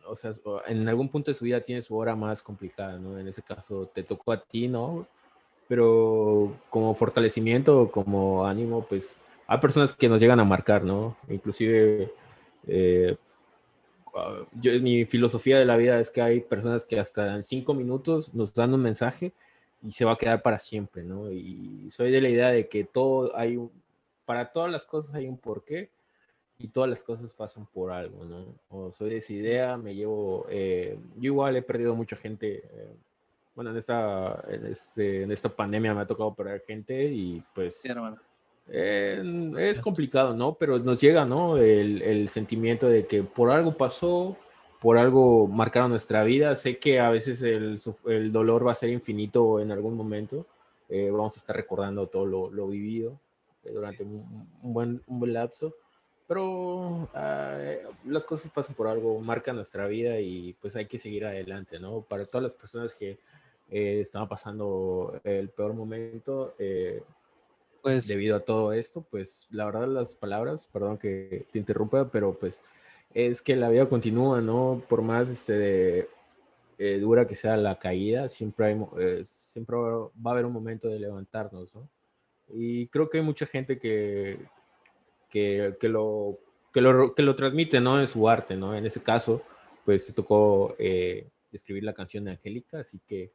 o 0.06 0.16
sea, 0.18 0.32
en 0.68 0.90
algún 0.90 1.08
punto 1.08 1.32
de 1.32 1.36
su 1.36 1.46
vida 1.46 1.62
tiene 1.62 1.82
su 1.82 1.96
hora 1.96 2.18
más 2.18 2.44
complicada, 2.44 3.00
¿no? 3.00 3.18
En 3.18 3.30
ese 3.30 3.44
caso 3.44 3.88
te 3.88 4.04
tocó 4.04 4.34
a 4.34 4.44
ti, 4.44 4.68
¿no? 4.68 5.08
Pero 5.68 6.54
como 6.70 6.94
fortalecimiento, 6.94 7.90
como 7.92 8.46
ánimo, 8.46 8.86
pues 8.86 9.18
hay 9.48 9.58
personas 9.60 9.94
que 9.94 10.10
nos 10.10 10.22
llegan 10.22 10.40
a 10.40 10.46
marcar, 10.46 10.84
¿no? 10.84 11.18
Inclusive, 11.30 12.12
eh, 12.68 13.16
ah, 14.16 14.46
yo, 14.54 14.80
mi 14.82 15.06
filosofía 15.06 15.60
de 15.60 15.66
la 15.66 15.78
vida 15.78 16.00
es 16.00 16.10
que 16.10 16.22
hay 16.22 16.42
personas 16.42 16.86
que 16.86 17.00
hasta 17.00 17.36
en 17.36 17.44
cinco 17.44 17.74
minutos 17.74 18.34
nos 18.34 18.54
dan 18.54 18.74
un 18.74 18.82
mensaje 18.82 19.34
y 19.84 19.92
se 19.92 20.06
va 20.06 20.14
a 20.14 20.18
quedar 20.18 20.42
para 20.42 20.60
siempre, 20.60 21.04
¿no? 21.04 21.32
Y 21.32 21.90
soy 21.92 22.12
de 22.12 22.22
la 22.22 22.30
idea 22.30 22.50
de 22.50 22.68
que 22.70 22.84
todo 22.86 23.36
hay, 23.36 23.60
para 24.26 24.52
todas 24.52 24.72
las 24.72 24.86
cosas 24.86 25.16
hay 25.16 25.28
un 25.28 25.38
porqué 25.38 25.92
y 26.58 26.70
todas 26.70 26.90
las 26.90 27.04
cosas 27.04 27.34
pasan 27.34 27.66
por 27.66 27.92
algo, 27.92 28.24
¿no? 28.24 28.46
O 28.70 28.92
soy 28.92 29.12
de 29.12 29.18
esa 29.18 29.34
idea, 29.34 29.78
me 29.78 29.94
llevo, 29.94 30.46
eh, 30.50 30.98
yo 31.18 31.26
igual 31.26 31.58
he 31.58 31.62
perdido 31.62 31.96
mucha 31.96 32.16
gente, 32.16 32.64
eh, 32.64 32.96
bueno, 33.56 33.72
en 33.72 33.78
esta, 33.78 34.44
en, 34.48 34.66
este, 34.66 35.24
en, 35.24 35.32
esta 35.32 35.50
pandemia 35.50 35.94
me 35.94 36.02
ha 36.02 36.08
tocado 36.08 36.34
perder 36.34 36.62
gente 36.62 37.06
y 37.06 37.44
pues 37.54 37.84
eh, 38.68 39.54
es 39.60 39.80
complicado, 39.80 40.34
¿no? 40.36 40.56
Pero 40.56 40.80
nos 40.80 41.00
llega, 41.02 41.26
¿no? 41.26 41.58
El, 41.58 42.02
el, 42.02 42.30
sentimiento 42.30 42.88
de 42.88 43.06
que 43.06 43.24
por 43.24 43.52
algo 43.52 43.76
pasó, 43.76 44.38
por 44.80 44.98
algo 44.98 45.48
marcaron 45.48 45.92
nuestra 45.92 46.24
vida, 46.24 46.56
sé 46.56 46.80
que 46.80 47.00
a 47.00 47.10
veces 47.10 47.42
el, 47.42 47.80
el 48.08 48.32
dolor 48.32 48.66
va 48.66 48.72
a 48.72 48.76
ser 48.76 48.90
infinito 48.90 49.60
en 49.60 49.72
algún 49.72 49.96
momento, 49.96 50.48
vamos 50.90 51.36
a 51.36 51.40
estar 51.40 51.56
recordando 51.56 52.08
todo 52.08 52.26
lo, 52.26 52.52
lo 52.52 52.68
vivido 52.68 53.20
durante 53.64 54.04
un, 54.04 54.48
un, 54.62 54.74
buen, 54.74 55.02
un 55.08 55.20
buen 55.20 55.34
lapso 55.34 55.74
pero 56.28 57.10
las 58.06 58.26
cosas 58.26 58.52
pasan 58.52 58.76
por 58.76 58.88
algo, 58.88 59.20
marcan 59.20 59.56
nuestra 59.56 59.88
vida 59.88 60.20
y 60.20 60.54
pues 60.54 60.76
hay 60.76 60.88
que 60.88 60.98
seguir 60.98 61.26
adelante, 61.26 61.80
¿no? 61.80 62.02
Para 62.02 62.26
todas 62.26 62.44
las 62.44 62.56
personas 62.56 62.96
que 62.96 63.20
eh, 63.74 64.02
estaban 64.02 64.30
pasando 64.30 65.20
el 65.24 65.50
peor 65.50 65.74
momento 65.74 66.54
eh, 66.60 67.02
pues, 67.82 68.08
debido 68.08 68.38
a 68.38 68.40
todo 68.40 68.72
esto, 68.72 69.02
pues 69.02 69.48
la 69.50 69.66
verdad 69.66 69.88
las 69.88 70.16
palabras, 70.16 70.70
perdón 70.72 70.98
que 70.98 71.48
te 71.52 71.60
interrumpa, 71.60 72.10
pero 72.10 72.38
pues 72.38 72.62
es 73.14 73.42
que 73.42 73.56
la 73.56 73.70
vida 73.70 73.90
continúa, 73.90 74.42
¿no? 74.42 74.82
Por 74.88 75.02
más 75.02 75.28
este, 75.28 76.08
eh, 76.78 77.00
dura 77.00 77.28
que 77.28 77.36
sea 77.36 77.58
la 77.58 77.78
caída, 77.80 78.30
siempre, 78.30 78.68
hay, 78.68 78.86
eh, 79.00 79.22
siempre 79.26 79.76
va 79.76 80.12
a 80.26 80.32
haber 80.32 80.46
un 80.46 80.54
momento 80.54 80.88
de 80.88 81.00
levantarnos, 81.00 81.74
¿no? 81.76 81.90
Y 82.50 82.88
creo 82.88 83.10
que 83.10 83.18
hay 83.18 83.24
mucha 83.24 83.46
gente 83.46 83.80
que, 83.80 84.40
que, 85.30 85.76
que, 85.80 85.90
lo, 85.90 86.40
que, 86.72 86.80
lo, 86.80 87.14
que 87.14 87.24
lo 87.24 87.36
transmite, 87.36 87.82
¿no? 87.82 88.00
En 88.00 88.08
su 88.08 88.30
arte, 88.30 88.56
¿no? 88.56 88.76
En 88.76 88.86
ese 88.86 89.02
caso, 89.02 89.42
pues 89.84 90.06
se 90.06 90.14
tocó 90.14 90.76
eh, 90.80 91.28
escribir 91.52 91.84
la 91.84 91.94
canción 91.94 92.26
de 92.26 92.32
Angélica, 92.32 92.80
así 92.80 93.00
que 93.08 93.32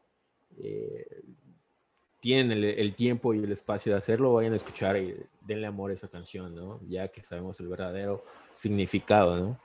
tienen 2.20 2.52
el, 2.52 2.94
tiempo 2.94 3.32
y 3.32 3.38
el 3.38 3.52
espacio 3.52 3.92
de 3.92 3.98
hacerlo, 3.98 4.34
vayan 4.34 4.52
a 4.52 4.56
escuchar 4.56 4.96
y 4.96 5.14
denle 5.40 5.66
amor 5.66 5.90
a 5.90 5.94
esa 5.94 6.08
canción, 6.08 6.54
¿no? 6.54 6.80
Ya 6.88 7.08
que 7.08 7.22
sabemos 7.22 7.61
el 7.61 7.68
verdadero 7.68 8.24
significado, 8.54 9.37
¿no? 9.37 9.61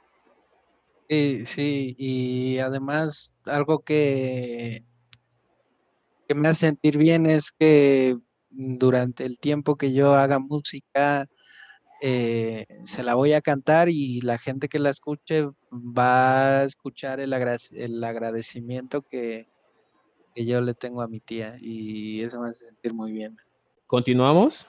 Sí, 1.09 1.45
sí, 1.45 1.95
y 1.97 2.59
además 2.59 3.35
algo 3.45 3.79
que, 3.79 4.83
que 6.27 6.35
me 6.35 6.47
hace 6.47 6.67
sentir 6.67 6.97
bien 6.97 7.25
es 7.25 7.51
que 7.51 8.17
durante 8.49 9.25
el 9.25 9.39
tiempo 9.39 9.75
que 9.75 9.93
yo 9.93 10.15
haga 10.15 10.39
música, 10.39 11.27
eh, 12.01 12.65
se 12.85 13.03
la 13.03 13.15
voy 13.15 13.33
a 13.33 13.41
cantar 13.41 13.89
y 13.89 14.21
la 14.21 14.37
gente 14.37 14.69
que 14.69 14.79
la 14.79 14.89
escuche 14.89 15.47
va 15.71 16.59
a 16.59 16.63
escuchar 16.63 17.19
el 17.19 17.33
agradecimiento 17.33 19.01
que, 19.01 19.52
que, 20.33 20.45
yo 20.45 20.61
le 20.61 20.73
tengo 20.73 21.01
a 21.01 21.07
mi 21.07 21.19
tía 21.19 21.57
y 21.59 22.21
eso 22.21 22.39
me 22.41 22.49
hace 22.49 22.65
sentir 22.65 22.93
muy 22.93 23.11
bien. 23.11 23.37
¿Continuamos? 23.87 24.67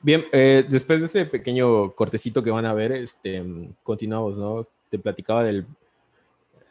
Bien, 0.00 0.24
eh, 0.32 0.64
después 0.68 1.00
de 1.00 1.06
ese 1.06 1.26
pequeño 1.26 1.94
cortecito 1.94 2.42
que 2.42 2.50
van 2.50 2.66
a 2.66 2.74
ver, 2.74 2.92
este, 2.92 3.44
continuamos, 3.82 4.36
¿no? 4.36 4.66
te 4.92 4.98
platicaba 4.98 5.42
del, 5.42 5.66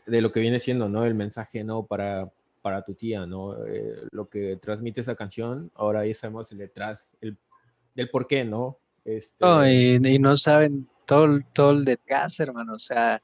de 0.05 0.21
lo 0.21 0.31
que 0.31 0.39
viene 0.39 0.59
siendo, 0.59 0.87
¿no? 0.87 1.05
El 1.05 1.15
mensaje, 1.15 1.63
¿no? 1.63 1.87
Para, 1.87 2.31
para 2.61 2.83
tu 2.83 2.93
tía, 2.93 3.25
¿no? 3.25 3.65
Eh, 3.65 3.95
lo 4.11 4.29
que 4.29 4.57
transmite 4.57 5.01
esa 5.01 5.15
canción, 5.15 5.71
ahora 5.73 6.05
ya 6.05 6.13
sabemos 6.13 6.51
el 6.51 6.59
detrás, 6.59 7.15
el, 7.19 7.35
del 7.95 8.11
por 8.11 8.27
qué, 8.27 8.43
¿no? 8.43 8.77
Este, 9.03 9.43
y, 9.73 10.19
no 10.19 10.35
saben 10.35 10.87
todo, 11.07 11.39
todo 11.51 11.71
el 11.71 11.83
detrás, 11.83 12.39
hermano, 12.39 12.75
o 12.75 12.79
sea... 12.79 13.21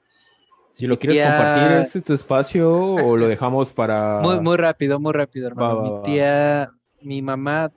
Si 0.77 0.85
lo 0.85 0.99
quieres 0.99 1.27
compartir, 1.27 1.77
¿este 1.79 1.97
es 1.97 2.03
tu 2.05 2.13
espacio 2.13 2.71
o 2.71 3.17
lo 3.17 3.27
dejamos 3.27 3.73
para...? 3.73 4.19
Muy, 4.21 4.39
muy 4.41 4.57
rápido, 4.57 4.99
muy 4.99 5.11
rápido, 5.11 5.47
hermano. 5.47 5.81
mi 5.81 6.03
tía, 6.03 6.69
mi 7.01 7.23
mamá 7.23 7.71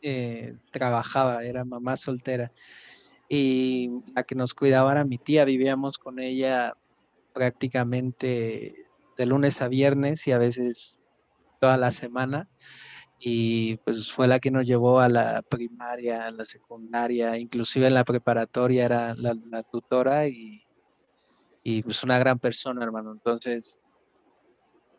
eh, 0.00 0.56
trabajaba, 0.70 1.44
era 1.44 1.66
mamá 1.66 1.98
soltera 1.98 2.50
y 3.28 3.90
la 4.14 4.22
que 4.22 4.34
nos 4.34 4.54
cuidaba 4.54 4.92
era 4.92 5.04
mi 5.04 5.18
tía, 5.18 5.44
vivíamos 5.44 5.98
con 5.98 6.20
ella 6.20 6.72
prácticamente 7.34 8.86
de 9.18 9.26
lunes 9.26 9.60
a 9.60 9.68
viernes 9.68 10.26
y 10.26 10.32
a 10.32 10.38
veces 10.38 10.98
toda 11.60 11.76
la 11.76 11.92
semana 11.92 12.48
y 13.18 13.76
pues 13.84 14.10
fue 14.10 14.26
la 14.26 14.38
que 14.38 14.50
nos 14.50 14.66
llevó 14.66 15.00
a 15.00 15.10
la 15.10 15.42
primaria, 15.42 16.24
a 16.24 16.30
la 16.30 16.46
secundaria, 16.46 17.36
inclusive 17.36 17.88
en 17.88 17.94
la 17.94 18.04
preparatoria 18.04 18.86
era 18.86 19.14
la, 19.14 19.62
tutora 19.64 20.28
y, 20.28 20.62
y, 21.68 21.82
pues 21.82 22.02
una 22.02 22.18
gran 22.18 22.38
persona, 22.38 22.82
hermano. 22.82 23.12
Entonces, 23.12 23.82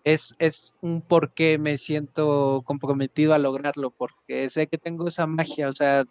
es, 0.03 0.35
es 0.37 0.75
un 0.81 1.01
por 1.01 1.33
qué 1.33 1.57
me 1.57 1.77
siento 1.77 2.61
comprometido 2.63 3.33
a 3.33 3.39
lograrlo, 3.39 3.89
porque 3.89 4.49
sé 4.49 4.67
que 4.67 4.77
tengo 4.77 5.07
esa 5.07 5.25
magia, 5.25 5.69
o 5.69 5.73
sea, 5.73 6.05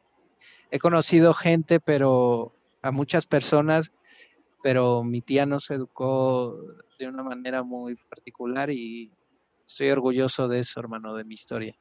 he 0.70 0.78
conocido 0.80 1.32
gente, 1.32 1.78
pero 1.78 2.52
a 2.82 2.90
muchas 2.90 3.26
personas, 3.26 3.92
pero 4.62 5.04
mi 5.04 5.20
tía 5.20 5.46
nos 5.46 5.70
educó 5.70 6.60
de 6.98 7.06
una 7.06 7.22
manera 7.22 7.62
muy 7.62 7.94
particular 7.94 8.68
y 8.70 9.12
estoy 9.64 9.90
orgulloso 9.90 10.48
de 10.48 10.58
eso, 10.58 10.80
hermano, 10.80 11.14
de 11.14 11.24
mi 11.24 11.34
historia. 11.34 11.76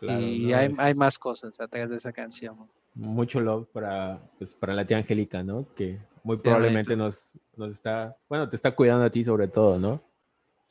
y 0.00 0.52
hay, 0.52 0.72
hay, 0.78 0.94
más 0.94 1.16
cosas 1.16 1.60
atrás 1.60 1.90
de 1.90 1.96
esa 1.96 2.12
canción. 2.12 2.68
Mucho 2.94 3.40
love 3.40 3.68
para, 3.68 4.20
pues, 4.36 4.56
para 4.56 4.74
la 4.74 4.84
tía 4.84 4.96
Angélica, 4.96 5.44
¿no? 5.44 5.72
Que 5.74 6.00
muy 6.22 6.36
probablemente 6.38 6.96
nos, 6.96 7.32
nos 7.56 7.72
está, 7.72 8.16
bueno, 8.28 8.48
te 8.48 8.56
está 8.56 8.74
cuidando 8.74 9.04
a 9.04 9.10
ti 9.10 9.24
sobre 9.24 9.48
todo, 9.48 9.78
¿no? 9.78 10.02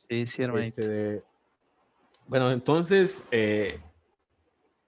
Sí, 0.08 0.26
sí, 0.26 0.42
hermanito. 0.42 0.80
Este, 0.80 1.22
bueno, 2.26 2.50
entonces, 2.50 3.26
eh, 3.30 3.80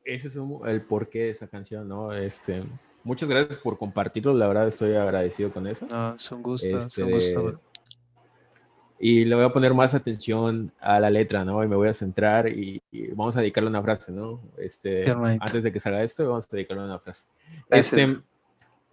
ese 0.04 0.28
es 0.28 0.38
el 0.66 0.82
porqué 0.82 1.20
de 1.20 1.30
esa 1.30 1.48
canción, 1.48 1.88
¿no? 1.88 2.12
Este, 2.12 2.62
muchas 3.04 3.28
gracias 3.28 3.58
por 3.58 3.78
compartirlo, 3.78 4.34
la 4.34 4.48
verdad 4.48 4.68
estoy 4.68 4.94
agradecido 4.94 5.52
con 5.52 5.66
eso. 5.66 5.86
No, 5.86 6.14
es 6.14 6.30
un 6.32 6.42
gusto, 6.42 6.66
es 6.66 6.98
un 6.98 7.08
este, 7.08 7.40
gusto. 7.40 7.60
Y 8.98 9.24
le 9.24 9.34
voy 9.34 9.44
a 9.44 9.52
poner 9.52 9.74
más 9.74 9.94
atención 9.94 10.72
a 10.78 11.00
la 11.00 11.10
letra, 11.10 11.44
¿no? 11.44 11.64
Y 11.64 11.66
me 11.66 11.74
voy 11.74 11.88
a 11.88 11.94
centrar 11.94 12.46
y, 12.46 12.80
vamos 13.16 13.36
a 13.36 13.40
dedicarle 13.40 13.68
una 13.68 13.82
frase, 13.82 14.12
¿no? 14.12 14.40
Este, 14.56 14.96
antes 15.10 15.64
de 15.64 15.72
que 15.72 15.80
salga 15.80 16.04
esto, 16.04 16.28
vamos 16.28 16.46
a 16.46 16.56
dedicarle 16.56 16.84
una 16.84 17.00
frase. 17.00 17.26
Este, 17.68 18.18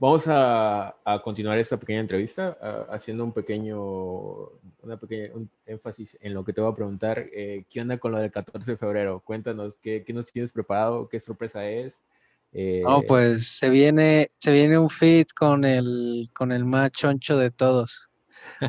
Vamos 0.02 0.24
a, 0.28 0.96
continuar 1.26 1.60
esta 1.60 1.78
pequeña 1.78 2.00
entrevista 2.00 2.58
haciendo 2.90 3.26
un 3.26 3.34
pequeño, 3.34 3.78
una 4.82 4.98
pequeña, 4.98 5.34
un 5.36 5.52
énfasis 5.66 6.18
en 6.22 6.34
lo 6.34 6.46
que 6.46 6.54
te 6.54 6.62
voy 6.62 6.72
a 6.72 6.76
preguntar. 6.76 7.28
Eh, 7.34 7.66
¿Qué 7.70 7.82
onda 7.82 7.98
con 7.98 8.14
lo 8.14 8.20
del 8.20 8.32
14 8.32 8.72
de 8.72 8.78
febrero? 8.78 9.20
Cuéntanos, 9.20 9.76
¿qué, 9.76 10.06
qué 10.06 10.14
nos 10.14 10.32
tienes 10.32 10.54
preparado? 10.54 11.10
¿Qué 11.10 11.20
sorpresa 11.20 11.70
es? 11.70 12.02
Eh, 12.54 12.82
no, 12.82 13.02
pues 13.02 13.58
se 13.58 13.70
viene, 13.70 14.30
se 14.38 14.54
viene 14.54 14.80
un 14.80 14.90
fit 14.90 15.34
con 15.34 15.66
el, 15.66 16.30
con 16.34 16.54
el 16.54 16.64
más 16.64 16.94
choncho 16.94 17.38
de 17.38 17.52
todos. 17.52 18.08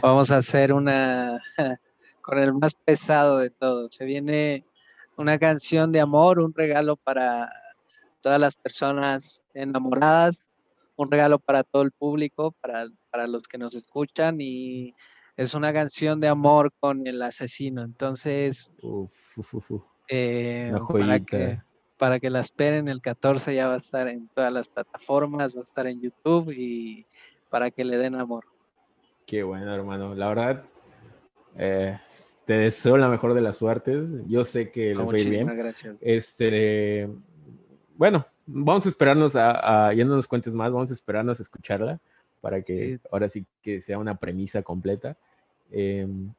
Vamos 0.03 0.33
a 0.33 0.39
hacer 0.39 0.73
una 0.73 1.41
con 2.23 2.39
el 2.39 2.55
más 2.55 2.75
pesado 2.75 3.39
de 3.39 3.51
todos. 3.51 3.95
Se 3.95 4.05
viene 4.05 4.65
una 5.17 5.39
canción 5.39 5.93
de 5.93 6.01
amor, 6.01 6.41
un 6.41 6.53
regalo 6.53 6.97
para 6.97 7.53
todas 8.21 8.41
las 8.41 8.57
personas 8.57 9.45
enamoradas 9.55 10.50
un 11.03 11.11
regalo 11.11 11.39
para 11.39 11.65
todo 11.65 11.83
el 11.83 11.93
público, 11.93 12.55
para, 12.61 12.87
para 13.11 13.27
los 13.27 13.43
que 13.43 13.59
nos 13.59 13.75
escuchan 13.75 14.37
y 14.41 14.95
es 15.37 15.55
una 15.55 15.73
canción 15.73 16.21
de 16.21 16.29
amor 16.29 16.73
con 16.79 17.07
el 17.07 17.23
asesino. 17.23 17.83
Entonces, 17.83 18.75
eh, 20.09 20.73
para, 20.93 21.21
que, 21.21 21.59
para 21.97 22.21
que 22.21 22.29
la 22.29 22.41
esperen, 22.41 22.89
el 22.89 23.01
14 23.01 23.55
ya 23.55 23.69
va 23.69 23.75
a 23.75 23.79
estar 23.79 24.09
en 24.09 24.29
todas 24.29 24.53
las 24.53 24.69
plataformas, 24.69 25.57
va 25.57 25.61
a 25.61 25.65
estar 25.65 25.87
en 25.87 26.01
YouTube 26.03 26.53
y 26.55 27.07
para 27.49 27.71
que 27.71 27.85
le 27.85 27.97
den 27.97 28.17
amor. 28.17 28.45
Qué 29.27 29.43
bueno, 29.43 29.75
hermano. 29.75 30.15
La 30.15 30.29
verdad, 30.29 30.65
eh, 31.57 31.99
te 32.45 32.55
deseo 32.55 32.99
la 32.99 33.09
mejor 33.09 33.33
de 33.33 33.41
las 33.41 33.57
suertes. 33.57 34.09
Yo 34.27 34.45
sé 34.45 34.71
que 34.71 34.95
lo 34.95 35.07
fue 35.07 35.25
bien. 35.25 35.47
Gracias. 35.47 35.97
Este, 36.01 37.09
bueno, 37.97 38.27
vamos 38.53 38.87
a 38.87 38.89
esperarnos 38.89 39.37
a, 39.37 39.93
ya 39.95 40.05
no 40.05 40.17
nos 40.17 40.29
cuentes 40.29 40.55
más, 40.55 40.73
vamos 40.73 40.91
a 40.91 40.95
esperarnos 40.95 41.39
a 41.39 41.43
escucharla 41.43 42.01
para 42.41 42.63
que 42.63 42.99
ahora 43.11 43.29
sí 43.29 43.47
que 43.63 43.81
sea 43.81 43.99
una 43.99 44.17
premisa 44.17 44.63
completa. 44.63 45.17
Em, 45.71 46.33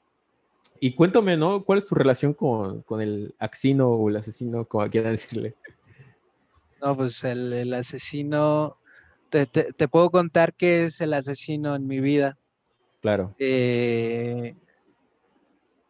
y 0.80 0.94
cuéntame, 0.94 1.38
¿no? 1.38 1.64
¿Cuál 1.64 1.78
es 1.78 1.86
tu 1.86 1.96
relación 1.96 2.34
con, 2.34 2.84
el 3.02 3.36
axino 3.38 3.90
o 3.90 4.10
el 4.10 4.18
asesino, 4.18 4.66
como 4.66 4.90
quieran 4.90 5.12
decirle? 5.12 5.56
No, 6.82 6.98
pues 6.98 7.24
el, 7.24 7.72
asesino, 7.74 8.78
te, 9.30 9.88
puedo 9.88 10.10
contar 10.10 10.54
que 10.54 10.86
es 10.86 11.00
el 11.02 11.14
asesino 11.14 11.76
en 11.76 11.86
mi 11.86 12.00
vida. 12.00 12.38
Claro. 13.02 13.36
Eh, 13.38 14.56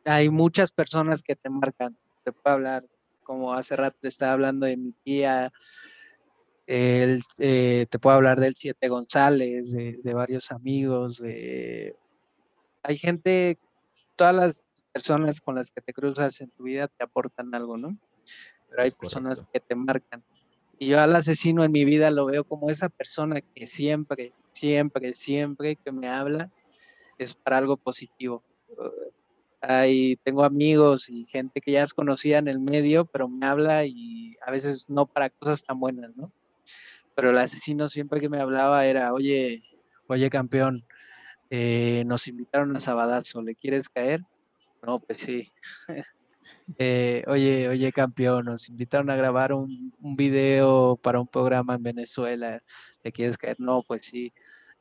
hay 0.05 0.29
muchas 0.29 0.71
personas 0.71 1.23
que 1.23 1.35
te 1.35 1.49
marcan. 1.49 1.97
Te 2.23 2.33
puedo 2.33 2.55
hablar, 2.55 2.85
como 3.23 3.53
hace 3.53 3.77
rato 3.77 3.97
te 4.01 4.09
estaba 4.09 4.33
hablando 4.33 4.65
de 4.65 4.75
mi 4.75 4.91
tía, 5.03 5.51
él, 6.71 7.21
eh, 7.39 7.85
te 7.89 7.99
puedo 7.99 8.15
hablar 8.15 8.39
del 8.39 8.55
Siete 8.55 8.87
González, 8.87 9.73
de, 9.73 10.13
varios 10.13 10.53
amigos. 10.53 11.17
De... 11.17 11.97
Hay 12.81 12.97
gente, 12.97 13.59
todas 14.15 14.33
las 14.33 14.65
personas 14.93 15.41
con 15.41 15.55
las 15.55 15.69
que 15.69 15.81
te 15.81 15.91
cruzas 15.91 16.39
en 16.39 16.49
tu 16.51 16.63
vida 16.63 16.87
te 16.87 17.03
aportan 17.03 17.53
algo, 17.53 17.75
¿no? 17.75 17.97
Pero 18.69 18.83
hay 18.83 18.91
personas 18.91 19.43
que 19.51 19.59
te 19.59 19.75
marcan. 19.75 20.23
Y 20.79 20.87
yo 20.87 21.01
al 21.01 21.13
asesino 21.13 21.65
en 21.65 21.73
mi 21.73 21.83
vida 21.83 22.09
lo 22.09 22.25
veo 22.25 22.45
como 22.45 22.69
esa 22.69 22.87
persona 22.87 23.41
que 23.41 23.67
siempre, 23.67 24.33
siempre, 24.53 25.13
siempre 25.13 25.75
que 25.75 25.91
me 25.91 26.07
habla 26.07 26.53
es 27.17 27.33
para 27.33 27.57
algo 27.57 27.75
positivo. 27.75 28.45
Ahí 29.59 30.15
tengo 30.23 30.45
amigos 30.45 31.09
y 31.09 31.25
gente 31.25 31.59
que 31.59 31.73
ya 31.73 31.83
es 31.83 31.93
conocida 31.93 32.37
en 32.37 32.47
el 32.47 32.59
medio, 32.61 33.03
pero 33.03 33.27
me 33.27 33.45
habla 33.45 33.83
y 33.83 34.37
a 34.45 34.51
veces 34.51 34.89
no 34.89 35.05
para 35.05 35.29
cosas 35.29 35.63
tan 35.65 35.77
buenas, 35.77 36.15
¿no? 36.15 36.31
Pero 37.15 37.31
el 37.31 37.37
asesino 37.37 37.87
siempre 37.87 38.19
que 38.19 38.29
me 38.29 38.39
hablaba 38.39 38.85
era, 38.85 39.13
oye, 39.13 39.61
oye 40.07 40.29
campeón, 40.29 40.85
eh, 41.49 42.03
nos 42.05 42.27
invitaron 42.27 42.75
a 42.75 42.79
Sabadazo, 42.79 43.41
¿le 43.41 43.55
quieres 43.55 43.89
caer? 43.89 44.21
No, 44.81 44.99
pues 44.99 45.19
sí. 45.21 45.51
Eh, 46.79 47.23
oye, 47.27 47.69
oye 47.69 47.91
campeón, 47.91 48.45
nos 48.45 48.67
invitaron 48.67 49.09
a 49.11 49.15
grabar 49.15 49.53
un, 49.53 49.93
un, 50.01 50.15
video 50.15 50.97
para 50.97 51.19
un 51.19 51.27
programa 51.27 51.75
en 51.75 51.83
Venezuela, 51.83 52.59
¿le 53.03 53.11
quieres 53.11 53.37
caer? 53.37 53.57
No, 53.59 53.83
pues 53.83 54.01
sí. 54.01 54.33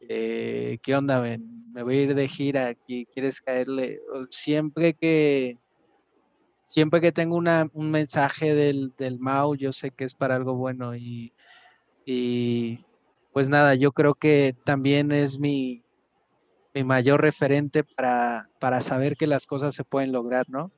Eh, 0.09 0.79
¿Qué 0.83 0.97
onda? 0.97 1.21
Me, 1.21 1.39
me 1.39 1.83
voy 1.83 1.99
a 1.99 2.03
ir 2.03 2.15
de 2.15 2.29
gira 2.29 2.69
aquí, 2.69 3.07
¿quieres 3.13 3.41
caerle? 3.43 4.01
Siempre 4.31 4.95
que, 4.95 5.59
siempre 6.67 7.01
que 7.01 7.13
tengo 7.13 7.37
una, 7.37 7.69
un 7.75 7.91
mensaje 7.91 8.55
del, 8.55 8.95
del 8.97 9.19
Mau, 9.19 9.55
yo 9.55 9.73
sé 9.73 9.91
que 9.91 10.05
es 10.05 10.15
para 10.15 10.37
algo 10.37 10.55
bueno 10.55 10.97
y, 10.97 11.33
y 12.13 12.85
pues 13.33 13.49
nada, 13.49 13.77
yo 13.77 13.93
creo 13.93 14.15
que 14.15 14.57
también 14.65 15.13
es 15.13 15.39
mi, 15.39 15.85
mi 16.75 16.83
mayor 16.83 17.23
referente 17.23 17.85
para, 17.85 18.49
para 18.59 18.81
saber 18.81 19.17
que 19.17 19.29
las 19.29 19.47
cosas 19.47 19.77
se 19.77 19.85
pueden 19.85 20.11
lograr, 20.11 20.51
¿no? 20.51 20.73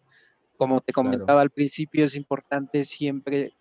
Como 0.58 0.82
te 0.82 0.92
comentaba 0.92 1.40
al 1.40 1.48
principio, 1.48 2.04
es 2.04 2.16
importante 2.16 2.84
siempre, 2.84 3.54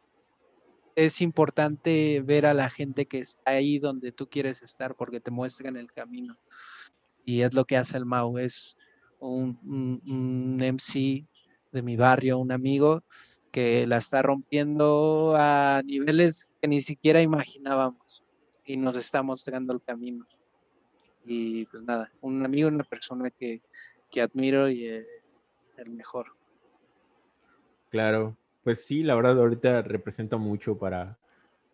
es 0.97 1.21
importante 1.21 2.21
ver 2.25 2.45
a 2.45 2.53
la 2.53 2.69
gente 2.69 3.05
que 3.05 3.19
está 3.19 3.51
ahí 3.51 3.79
donde 3.79 4.11
tú 4.11 4.27
quieres 4.27 4.61
estar 4.61 4.93
porque 4.95 5.21
te 5.21 5.31
muestran 5.31 5.77
el 5.77 5.93
camino. 5.93 6.37
Y 7.23 7.43
es 7.43 7.53
lo 7.53 7.63
que 7.63 7.77
hace 7.77 7.95
el 7.95 8.05
Mau, 8.05 8.37
es 8.37 8.77
un, 9.19 9.57
un, 10.05 10.57
MC 10.57 11.25
de 11.71 11.81
mi 11.81 11.95
barrio, 11.95 12.37
un 12.37 12.51
amigo 12.51 13.05
que 13.51 13.85
la 13.85 13.97
está 13.97 14.21
rompiendo 14.21 15.35
a 15.37 15.81
niveles 15.85 16.51
que 16.61 16.67
ni 16.67 16.81
siquiera 16.81 17.21
imaginábamos 17.21 18.23
y 18.65 18.77
nos 18.77 18.97
está 18.97 19.21
mostrando 19.21 19.73
el 19.73 19.81
camino. 19.81 20.25
Y 21.25 21.65
pues 21.65 21.83
nada, 21.83 22.11
un 22.21 22.43
amigo, 22.45 22.69
una 22.69 22.83
persona 22.83 23.29
que, 23.29 23.61
que 24.09 24.21
admiro 24.21 24.69
y 24.69 24.87
eh, 24.87 25.05
el 25.77 25.89
mejor. 25.89 26.27
Claro, 27.89 28.37
pues 28.63 28.85
sí, 28.85 29.03
la 29.03 29.15
verdad 29.15 29.37
ahorita 29.37 29.81
representa 29.81 30.37
mucho 30.37 30.77
para, 30.77 31.17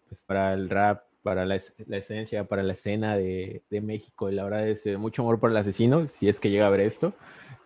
pues 0.10 0.24
para 0.24 0.54
el 0.54 0.70
rap, 0.70 1.04
para 1.22 1.46
la, 1.46 1.60
la 1.88 1.98
esencia, 1.98 2.46
para 2.46 2.64
la 2.64 2.74
escena 2.74 3.16
de, 3.16 3.62
de, 3.70 3.82
México. 3.82 4.30
Y 4.30 4.36
la 4.36 4.46
verdad 4.46 4.68
es 4.68 4.86
eh, 4.88 4.98
mucho 4.98 5.22
amor 5.22 5.40
por 5.40 5.52
el 5.52 5.58
asesino, 5.58 6.08
si 6.08 6.28
es 6.28 6.40
que 6.40 6.50
llega 6.50 6.68
a 6.68 6.72
ver 6.72 6.82
esto. 6.82 7.14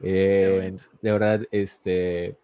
Eh, 0.02 0.76
de 1.02 1.12
verdad, 1.12 1.48
este... 1.52 2.38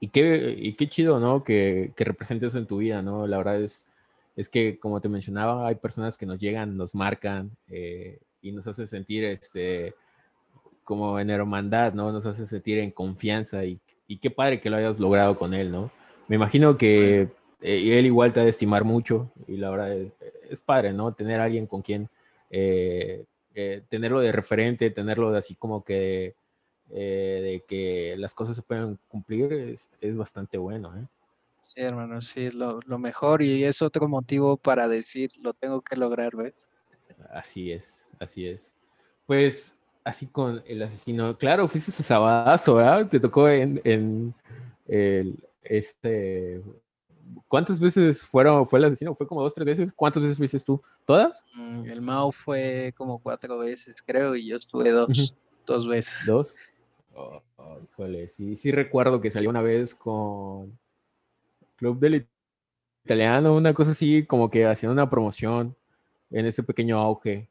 Y 0.00 0.08
qué, 0.08 0.54
y 0.58 0.74
qué 0.74 0.88
chido, 0.88 1.20
¿no? 1.20 1.44
Que, 1.44 1.92
que 1.94 2.04
represente 2.04 2.46
eso 2.46 2.58
en 2.58 2.66
tu 2.66 2.78
vida, 2.78 3.02
¿no? 3.02 3.26
La 3.26 3.36
verdad 3.38 3.60
es, 3.62 3.86
es 4.34 4.48
que, 4.48 4.78
como 4.78 5.00
te 5.00 5.08
mencionaba, 5.08 5.68
hay 5.68 5.74
personas 5.74 6.16
que 6.16 6.26
nos 6.26 6.40
llegan, 6.40 6.76
nos 6.76 6.94
marcan, 6.94 7.50
eh, 7.68 8.18
y 8.42 8.52
nos 8.52 8.66
hace 8.66 8.86
sentir 8.86 9.24
este, 9.24 9.94
como 10.84 11.20
en 11.20 11.30
hermandad, 11.30 11.92
¿no? 11.92 12.12
Nos 12.12 12.26
hace 12.26 12.46
sentir 12.46 12.78
en 12.78 12.90
confianza 12.90 13.64
y, 13.64 13.78
y 14.06 14.18
qué 14.18 14.30
padre 14.30 14.60
que 14.60 14.70
lo 14.70 14.76
hayas 14.76 14.98
logrado 14.98 15.36
con 15.36 15.54
él, 15.54 15.70
¿no? 15.70 15.90
Me 16.28 16.36
imagino 16.36 16.76
que 16.76 17.28
eh, 17.60 17.98
él 17.98 18.06
igual 18.06 18.32
te 18.32 18.40
ha 18.40 18.44
de 18.44 18.50
estimar 18.50 18.84
mucho 18.84 19.30
y 19.46 19.56
la 19.56 19.70
verdad 19.70 19.92
es, 19.92 20.12
es 20.48 20.60
padre, 20.60 20.92
¿no? 20.92 21.12
Tener 21.12 21.40
a 21.40 21.44
alguien 21.44 21.66
con 21.66 21.82
quien 21.82 22.08
eh, 22.50 23.24
eh, 23.54 23.82
tenerlo 23.88 24.20
de 24.20 24.32
referente, 24.32 24.90
tenerlo 24.90 25.30
de 25.32 25.38
así 25.38 25.54
como 25.54 25.84
que 25.84 26.34
de 26.98 27.64
que 27.68 28.16
las 28.18 28.34
cosas 28.34 28.56
se 28.56 28.62
pueden 28.62 28.98
cumplir 29.08 29.52
es, 29.52 29.90
es 30.00 30.16
bastante 30.16 30.58
bueno, 30.58 30.96
¿eh? 30.96 31.06
Sí, 31.66 31.80
hermano, 31.82 32.20
sí, 32.20 32.50
lo, 32.50 32.80
lo 32.84 32.98
mejor 32.98 33.42
y 33.42 33.62
es 33.62 33.80
otro 33.80 34.08
motivo 34.08 34.56
para 34.56 34.88
decir, 34.88 35.30
lo 35.40 35.52
tengo 35.52 35.80
que 35.82 35.94
lograr, 35.94 36.34
¿ves? 36.34 36.68
Así 37.32 37.70
es, 37.70 38.08
así 38.18 38.48
es. 38.48 38.74
Pues 39.26 39.76
así 40.04 40.26
con 40.26 40.62
el 40.66 40.82
asesino. 40.82 41.36
Claro, 41.36 41.68
fuiste 41.68 41.90
ese 41.90 42.02
sabadazo, 42.02 42.74
¿verdad? 42.74 43.08
Te 43.08 43.20
tocó 43.20 43.48
en, 43.48 43.80
en 43.84 44.34
el, 44.88 45.38
este. 45.62 46.62
¿Cuántas 47.46 47.78
veces 47.78 48.26
fueron, 48.26 48.66
fue 48.66 48.80
el 48.80 48.86
asesino? 48.86 49.14
¿Fue 49.14 49.26
como 49.26 49.42
dos, 49.42 49.54
tres 49.54 49.66
veces? 49.66 49.92
¿Cuántas 49.94 50.22
veces 50.22 50.38
fuiste 50.38 50.58
tú? 50.60 50.82
¿Todas? 51.04 51.44
Mm, 51.54 51.84
el 51.84 52.00
Mao 52.00 52.32
fue 52.32 52.92
como 52.96 53.18
cuatro 53.20 53.58
veces, 53.58 53.96
creo, 54.04 54.34
y 54.34 54.48
yo 54.48 54.56
estuve 54.56 54.90
dos, 54.90 55.34
dos 55.66 55.86
veces. 55.86 56.26
¿Dos? 56.26 56.54
Oh, 57.20 57.42
oh, 57.56 57.78
híjole, 57.84 58.28
sí, 58.28 58.56
sí 58.56 58.70
recuerdo 58.70 59.20
que 59.20 59.30
salió 59.30 59.50
una 59.50 59.60
vez 59.60 59.94
con 59.94 60.78
Club 61.76 61.98
del 61.98 62.26
Italiano, 63.04 63.54
una 63.54 63.74
cosa 63.74 63.90
así, 63.90 64.24
como 64.24 64.50
que 64.50 64.64
haciendo 64.64 64.94
una 64.94 65.10
promoción 65.10 65.76
en 66.30 66.46
ese 66.46 66.62
pequeño 66.62 66.98
auge. 66.98 67.50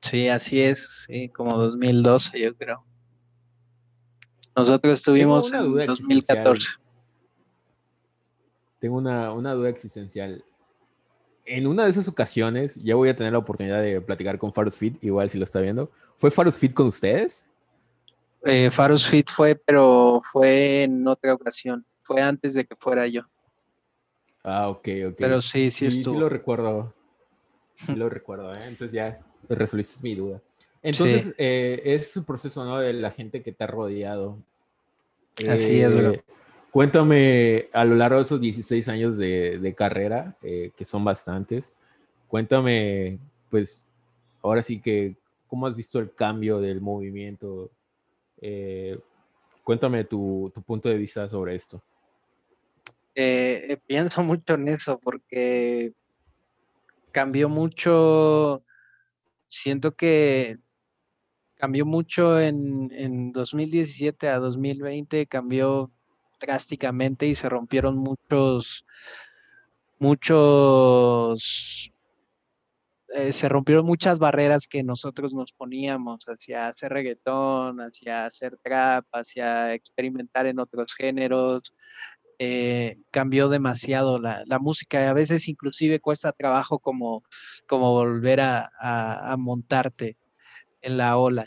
Sí, 0.00 0.28
así 0.28 0.60
es, 0.60 1.06
sí, 1.06 1.28
como 1.28 1.56
2012 1.56 2.40
yo 2.40 2.56
creo. 2.56 2.84
Nosotros 4.56 4.94
estuvimos 4.94 5.52
en 5.52 5.86
2014. 5.86 6.70
Tengo 8.80 8.96
una, 8.96 9.32
una, 9.32 9.54
duda 9.54 9.68
existencial. 9.68 10.44
En 11.44 11.66
una 11.68 11.84
de 11.84 11.90
esas 11.90 12.08
ocasiones, 12.08 12.76
ya 12.82 12.96
voy 12.96 13.10
a 13.10 13.16
tener 13.16 13.32
la 13.32 13.38
oportunidad 13.38 13.80
de 13.80 14.00
platicar 14.00 14.38
con 14.38 14.52
Farus 14.52 14.76
Fit, 14.76 15.02
igual 15.04 15.30
si 15.30 15.38
lo 15.38 15.44
está 15.44 15.60
viendo. 15.60 15.90
¿Fue 16.18 16.30
Farus 16.30 16.56
Fit 16.56 16.74
con 16.74 16.86
ustedes? 16.86 17.44
Eh, 18.44 18.70
Farus 18.70 19.06
Fit 19.06 19.30
fue, 19.30 19.54
pero 19.54 20.20
fue 20.22 20.82
en 20.82 21.06
otra 21.08 21.32
ocasión. 21.32 21.84
Fue 22.02 22.20
antes 22.20 22.54
de 22.54 22.64
que 22.64 22.76
fuera 22.76 23.06
yo. 23.06 23.22
Ah, 24.42 24.68
ok, 24.68 24.88
ok. 25.08 25.16
Pero 25.16 25.40
sí, 25.40 25.70
sí, 25.70 25.90
sí 25.90 25.98
estuvo. 25.98 26.14
Sí 26.14 26.20
lo 26.20 26.28
recuerdo. 26.28 26.94
Sí 27.74 27.94
lo 27.96 28.08
recuerdo, 28.10 28.52
¿eh? 28.52 28.58
Entonces 28.62 28.92
ya 28.92 29.18
resolviste 29.48 30.00
mi 30.02 30.14
duda. 30.14 30.40
Entonces, 30.82 31.34
eh, 31.38 31.80
es 31.84 32.14
un 32.14 32.24
proceso, 32.24 32.62
¿no? 32.62 32.78
De 32.78 32.92
la 32.92 33.10
gente 33.10 33.42
que 33.42 33.52
te 33.52 33.64
ha 33.64 33.66
rodeado. 33.66 34.38
Así 35.48 35.80
es, 35.80 35.96
bro. 35.96 36.10
Eh, 36.10 36.22
cuéntame, 36.70 37.68
a 37.72 37.86
lo 37.86 37.94
largo 37.94 38.18
de 38.18 38.22
esos 38.22 38.38
16 38.38 38.88
años 38.90 39.16
de, 39.16 39.58
de 39.58 39.74
carrera, 39.74 40.36
eh, 40.42 40.72
que 40.76 40.84
son 40.84 41.02
bastantes, 41.02 41.72
cuéntame, 42.28 43.18
pues, 43.50 43.86
ahora 44.42 44.62
sí 44.62 44.78
que, 44.78 45.16
¿cómo 45.46 45.66
has 45.66 45.74
visto 45.74 45.98
el 45.98 46.12
cambio 46.14 46.60
del 46.60 46.82
movimiento? 46.82 47.70
Cuéntame 49.62 50.04
tu, 50.04 50.50
tu, 50.54 50.62
punto 50.62 50.88
de 50.88 50.98
vista 50.98 51.26
sobre 51.28 51.54
esto. 51.54 51.82
pienso 53.86 54.22
mucho 54.22 54.54
en 54.54 54.68
eso 54.68 54.98
porque 54.98 55.92
cambió 57.12 57.48
mucho 57.48 58.64
siento 59.54 59.94
que 59.94 60.58
cambió 61.54 61.86
mucho 61.86 62.40
en, 62.40 62.90
en 62.92 63.32
2017 63.32 64.28
a 64.28 64.38
2020, 64.38 65.26
cambió 65.26 65.90
drásticamente 66.40 67.26
y 67.26 67.34
se 67.34 67.48
rompieron 67.48 67.96
muchos, 67.96 68.84
muchos, 69.98 71.92
eh, 73.14 73.32
se 73.32 73.48
rompieron 73.48 73.86
muchas 73.86 74.18
barreras 74.18 74.66
que 74.66 74.82
nosotros 74.82 75.34
nos 75.34 75.52
poníamos 75.52 76.24
hacia 76.24 76.66
hacer 76.66 76.92
reggaetón, 76.92 77.80
hacia 77.80 78.26
hacer 78.26 78.58
trap, 78.60 79.06
hacia 79.12 79.72
experimentar 79.72 80.46
en 80.46 80.58
otros 80.58 80.92
géneros, 80.94 81.72
eh, 82.40 82.96
cambió 83.12 83.48
demasiado 83.48 84.18
la, 84.18 84.42
la, 84.46 84.58
música. 84.58 85.08
A 85.08 85.12
veces 85.12 85.48
inclusive 85.48 86.00
cuesta 86.00 86.32
trabajo 86.32 86.80
como, 86.80 87.22
como 87.68 87.92
volver 87.92 88.40
a, 88.40 89.36
montarte 89.38 90.16
en 90.82 90.96
la 90.96 91.16
ola 91.16 91.46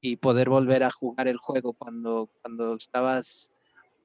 y 0.00 0.16
poder 0.16 0.48
volver 0.48 0.84
a 0.84 0.92
jugar 0.92 1.26
el 1.26 1.38
juego 1.38 1.72
cuando, 1.72 2.30
cuando 2.40 2.76
estabas, 2.76 3.52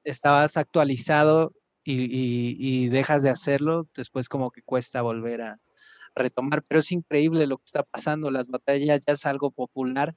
estabas 0.02 0.56
actualizado 0.56 1.52
y, 1.84 2.56
y 2.58 2.88
dejas 2.88 3.22
de 3.22 3.30
hacerlo, 3.30 3.86
después 3.94 4.28
como 4.28 4.50
que 4.50 4.62
cuesta 4.62 5.02
volver 5.02 5.42
a 5.42 5.60
retomar. 6.14 6.62
Pero 6.68 6.80
es 6.80 6.92
increíble 6.92 7.46
lo 7.46 7.58
que 7.58 7.64
está 7.66 7.82
pasando. 7.82 8.30
Las 8.30 8.48
batallas 8.48 9.00
ya 9.06 9.12
es 9.12 9.26
algo 9.26 9.50
popular 9.50 10.14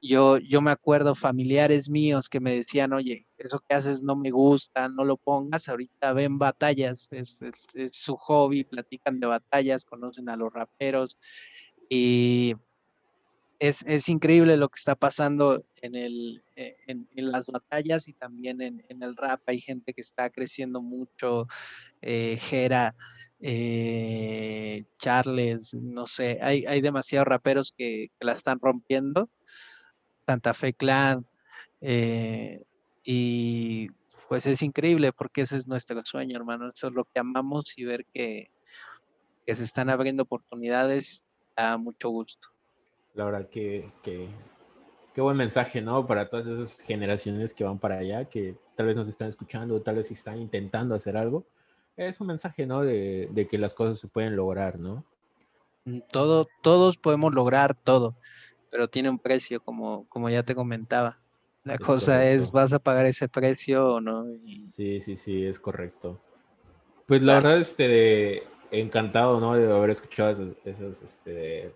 yo, 0.00 0.38
yo 0.38 0.60
me 0.60 0.70
acuerdo 0.70 1.14
familiares 1.14 1.90
míos 1.90 2.28
que 2.28 2.40
me 2.40 2.54
decían, 2.54 2.92
oye, 2.92 3.26
eso 3.36 3.60
que 3.60 3.74
haces 3.74 4.02
no 4.02 4.14
me 4.14 4.30
gusta, 4.30 4.88
no 4.88 5.04
lo 5.04 5.16
pongas, 5.16 5.68
ahorita 5.68 6.12
ven 6.12 6.38
batallas, 6.38 7.08
es, 7.10 7.42
su 7.92 8.16
hobby, 8.16 8.64
platican 8.64 9.18
de 9.18 9.26
batallas, 9.26 9.84
conocen 9.84 10.28
a 10.28 10.36
los 10.36 10.52
raperos 10.52 11.18
y 11.88 12.54
es, 13.58 13.84
es 13.86 14.08
increíble 14.08 14.56
lo 14.56 14.68
que 14.68 14.78
está 14.78 14.94
pasando 14.94 15.64
en, 15.82 15.96
el, 15.96 16.44
eh, 16.54 16.76
en, 16.86 17.08
las 17.16 17.46
batallas 17.48 18.06
y 18.06 18.12
también 18.12 18.60
en, 18.60 18.84
en, 18.88 19.02
el 19.02 19.16
rap. 19.16 19.40
Hay 19.46 19.60
gente 19.60 19.94
que 19.94 20.00
está 20.00 20.30
creciendo 20.30 20.80
mucho, 20.80 21.48
eh, 22.02 22.38
Jera, 22.40 22.94
eh, 23.40 24.84
Charles, 24.98 25.74
no 25.74 26.06
sé, 26.06 26.38
hay, 26.42 26.64
hay 26.66 26.80
demasiados 26.80 27.28
raperos 27.28 27.72
que, 27.76 28.10
la 28.20 28.32
están 28.32 28.58
rompiendo 28.60 29.28
Santa 30.26 30.54
Fe 30.54 30.72
Clan. 30.72 31.26
Eh, 31.80 32.62
y 33.04 33.88
pues 34.28 34.46
es 34.46 34.62
increíble 34.62 35.12
porque 35.12 35.42
ese 35.42 35.56
es 35.56 35.68
nuestro 35.68 36.04
sueño, 36.04 36.36
hermano. 36.36 36.68
Eso 36.68 36.88
es 36.88 36.92
lo 36.92 37.04
que 37.04 37.20
amamos 37.20 37.72
y 37.76 37.84
ver 37.84 38.04
que, 38.12 38.48
que 39.46 39.54
se 39.54 39.64
están 39.64 39.88
abriendo 39.88 40.24
oportunidades 40.24 41.26
da 41.56 41.76
mucho 41.76 42.10
gusto. 42.10 42.48
La 43.14 43.24
verdad 43.24 43.48
que, 43.48 43.90
que, 44.02 44.28
qué 45.14 45.20
buen 45.20 45.36
mensaje, 45.36 45.80
¿no? 45.80 46.06
Para 46.06 46.28
todas 46.28 46.46
esas 46.46 46.78
generaciones 46.80 47.54
que 47.54 47.64
van 47.64 47.78
para 47.78 47.98
allá, 47.98 48.26
que 48.26 48.56
tal 48.76 48.86
vez 48.86 48.96
nos 48.96 49.08
están 49.08 49.28
escuchando, 49.28 49.80
tal 49.82 49.96
vez 49.96 50.10
están 50.10 50.38
intentando 50.38 50.94
hacer 50.94 51.16
algo. 51.16 51.46
Es 51.98 52.18
un 52.22 52.28
mensaje, 52.28 52.64
¿no? 52.64 52.80
De, 52.82 53.28
de 53.30 53.46
que 53.46 53.58
las 53.58 53.74
cosas 53.74 53.98
se 53.98 54.08
pueden 54.08 54.36
lograr, 54.36 54.78
¿no? 54.78 55.04
Mm, 55.84 55.98
todo, 56.10 56.48
todos 56.62 56.96
podemos 56.96 57.34
lograr 57.34 57.76
todo 57.76 58.16
pero 58.70 58.88
tiene 58.88 59.10
un 59.10 59.18
precio, 59.18 59.60
como, 59.60 60.06
como 60.08 60.28
ya 60.28 60.42
te 60.42 60.54
comentaba. 60.54 61.18
La 61.64 61.78
cosa 61.78 62.26
es, 62.30 62.50
¿vas 62.52 62.72
a 62.72 62.78
pagar 62.78 63.06
ese 63.06 63.28
precio 63.28 63.94
o 63.94 64.00
no? 64.00 64.24
Sí, 64.38 65.00
sí, 65.00 65.16
sí, 65.16 65.44
es 65.44 65.58
correcto. 65.58 66.20
Pues 67.06 67.22
la 67.22 67.34
verdad, 67.34 67.58
este, 67.58 68.44
encantado, 68.70 69.40
¿no? 69.40 69.54
De 69.54 69.70
haber 69.70 69.90
escuchado 69.90 70.54
esos, 70.64 71.02
este, 71.02 71.74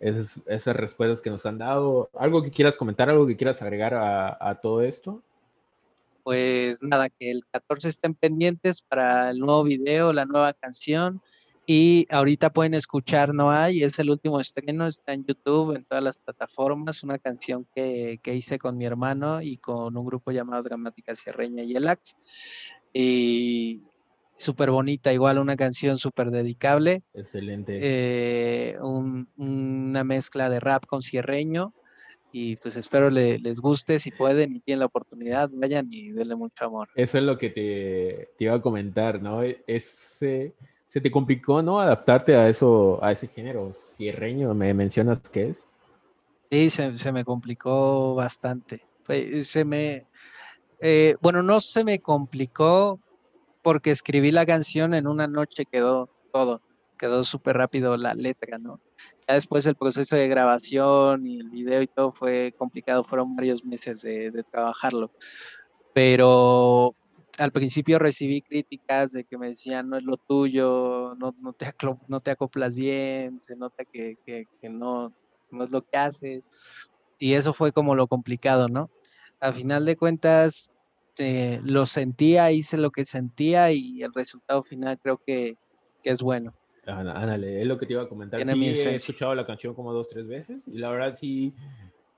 esas, 0.00 0.40
esas, 0.46 0.76
respuestas 0.76 1.20
que 1.20 1.30
nos 1.30 1.44
han 1.44 1.58
dado. 1.58 2.08
¿Algo 2.14 2.42
que 2.42 2.50
quieras 2.50 2.76
comentar, 2.76 3.10
algo 3.10 3.26
que 3.26 3.36
quieras 3.36 3.60
agregar 3.62 3.94
a, 3.94 4.36
a 4.40 4.60
todo 4.60 4.82
esto? 4.82 5.22
Pues 6.26 6.82
nada, 6.82 7.08
que 7.08 7.30
el 7.30 7.42
14 7.52 7.88
estén 7.88 8.16
pendientes 8.16 8.82
para 8.82 9.30
el 9.30 9.38
nuevo 9.38 9.62
video, 9.62 10.12
la 10.12 10.24
nueva 10.24 10.52
canción. 10.54 11.22
Y 11.66 12.08
ahorita 12.10 12.52
pueden 12.52 12.74
escuchar 12.74 13.32
No 13.32 13.52
hay, 13.52 13.84
es 13.84 13.96
el 14.00 14.10
último 14.10 14.40
estreno, 14.40 14.88
está 14.88 15.12
en 15.12 15.24
YouTube, 15.24 15.76
en 15.76 15.84
todas 15.84 16.02
las 16.02 16.18
plataformas, 16.18 17.04
una 17.04 17.20
canción 17.20 17.64
que, 17.72 18.18
que 18.24 18.34
hice 18.34 18.58
con 18.58 18.76
mi 18.76 18.86
hermano 18.86 19.40
y 19.40 19.58
con 19.58 19.96
un 19.96 20.04
grupo 20.04 20.32
llamado 20.32 20.64
Dramática 20.64 21.14
Sierreña 21.14 21.62
y 21.62 21.76
Elax. 21.76 22.16
Y 22.92 23.84
súper 24.36 24.72
bonita, 24.72 25.12
igual 25.12 25.38
una 25.38 25.54
canción 25.54 25.96
súper 25.96 26.32
dedicable. 26.32 27.04
Excelente. 27.14 27.78
Eh, 27.80 28.78
una 28.80 30.02
mezcla 30.02 30.50
de 30.50 30.58
rap 30.58 30.86
con 30.86 31.02
sierreño. 31.02 31.72
Y 32.38 32.56
pues 32.56 32.76
espero 32.76 33.08
les 33.08 33.60
guste, 33.60 33.98
si 33.98 34.10
pueden 34.10 34.56
y 34.56 34.60
tienen 34.60 34.80
la 34.80 34.86
oportunidad, 34.86 35.48
vayan 35.54 35.88
y 35.90 36.12
denle 36.12 36.36
mucho 36.36 36.66
amor. 36.66 36.90
Eso 36.94 37.16
es 37.16 37.24
lo 37.24 37.38
que 37.38 37.48
te, 37.48 38.28
te 38.36 38.44
iba 38.44 38.52
a 38.52 38.60
comentar, 38.60 39.22
¿no? 39.22 39.40
Ese 39.40 40.54
se 40.86 41.00
te 41.00 41.10
complicó, 41.10 41.62
¿no? 41.62 41.80
Adaptarte 41.80 42.36
a 42.36 42.46
eso, 42.50 43.02
a 43.02 43.10
ese 43.10 43.26
género 43.26 43.72
cierreño, 43.72 44.52
me 44.52 44.74
mencionas 44.74 45.20
que 45.20 45.48
es. 45.48 45.66
Sí, 46.42 46.68
se, 46.68 47.10
me 47.10 47.24
complicó 47.24 48.14
bastante. 48.14 48.84
Se 49.40 49.64
me, 49.64 50.06
eh, 50.82 51.16
bueno, 51.22 51.42
no 51.42 51.62
se 51.62 51.84
me 51.84 52.00
complicó 52.00 53.00
porque 53.62 53.92
escribí 53.92 54.30
la 54.30 54.44
canción 54.44 54.92
en 54.92 55.06
una 55.06 55.26
noche, 55.26 55.64
quedó 55.64 56.10
todo, 56.34 56.60
quedó 56.96 57.24
súper 57.24 57.56
rápido 57.56 57.96
la 57.96 58.14
letra, 58.14 58.58
¿no? 58.58 58.80
Ya 59.28 59.34
después 59.34 59.66
el 59.66 59.76
proceso 59.76 60.16
de 60.16 60.28
grabación 60.28 61.26
y 61.26 61.40
el 61.40 61.50
video 61.50 61.82
y 61.82 61.86
todo 61.86 62.12
fue 62.12 62.54
complicado, 62.56 63.04
fueron 63.04 63.36
varios 63.36 63.64
meses 63.64 64.02
de, 64.02 64.30
de 64.30 64.42
trabajarlo. 64.44 65.10
Pero 65.92 66.94
al 67.38 67.52
principio 67.52 67.98
recibí 67.98 68.42
críticas 68.42 69.12
de 69.12 69.24
que 69.24 69.38
me 69.38 69.48
decían, 69.48 69.88
no 69.88 69.96
es 69.96 70.04
lo 70.04 70.16
tuyo, 70.16 71.14
no, 71.16 71.32
te, 71.52 71.72
no 72.08 72.20
te 72.20 72.30
acoplas 72.30 72.74
bien, 72.74 73.40
se 73.40 73.56
nota 73.56 73.84
que, 73.84 74.16
no, 74.70 75.14
no 75.50 75.64
es 75.64 75.70
lo 75.70 75.82
que 75.82 75.98
haces. 75.98 76.48
Y 77.18 77.34
eso 77.34 77.52
fue 77.52 77.72
como 77.72 77.94
lo 77.94 78.06
complicado, 78.06 78.68
¿no? 78.68 78.90
A 79.40 79.52
final 79.52 79.84
de 79.84 79.96
cuentas, 79.96 80.72
eh, 81.18 81.60
lo 81.64 81.86
sentía, 81.86 82.52
hice 82.52 82.76
lo 82.76 82.90
que 82.90 83.04
sentía 83.04 83.70
y 83.72 84.02
el 84.02 84.12
resultado 84.14 84.62
final 84.62 84.98
creo 84.98 85.20
que 85.24 85.56
es 86.04 86.20
bueno. 86.20 86.54
Ándale, 86.86 87.60
es 87.60 87.66
lo 87.66 87.78
que 87.78 87.86
te 87.86 87.94
iba 87.94 88.02
a 88.02 88.08
comentar. 88.08 88.40
Sí, 88.44 88.64
he 88.64 88.94
escuchado 88.94 89.34
la 89.34 89.44
canción 89.44 89.74
como 89.74 89.92
dos, 89.92 90.08
tres 90.08 90.26
veces 90.26 90.62
y 90.66 90.78
la 90.78 90.90
verdad 90.90 91.14
sí, 91.14 91.52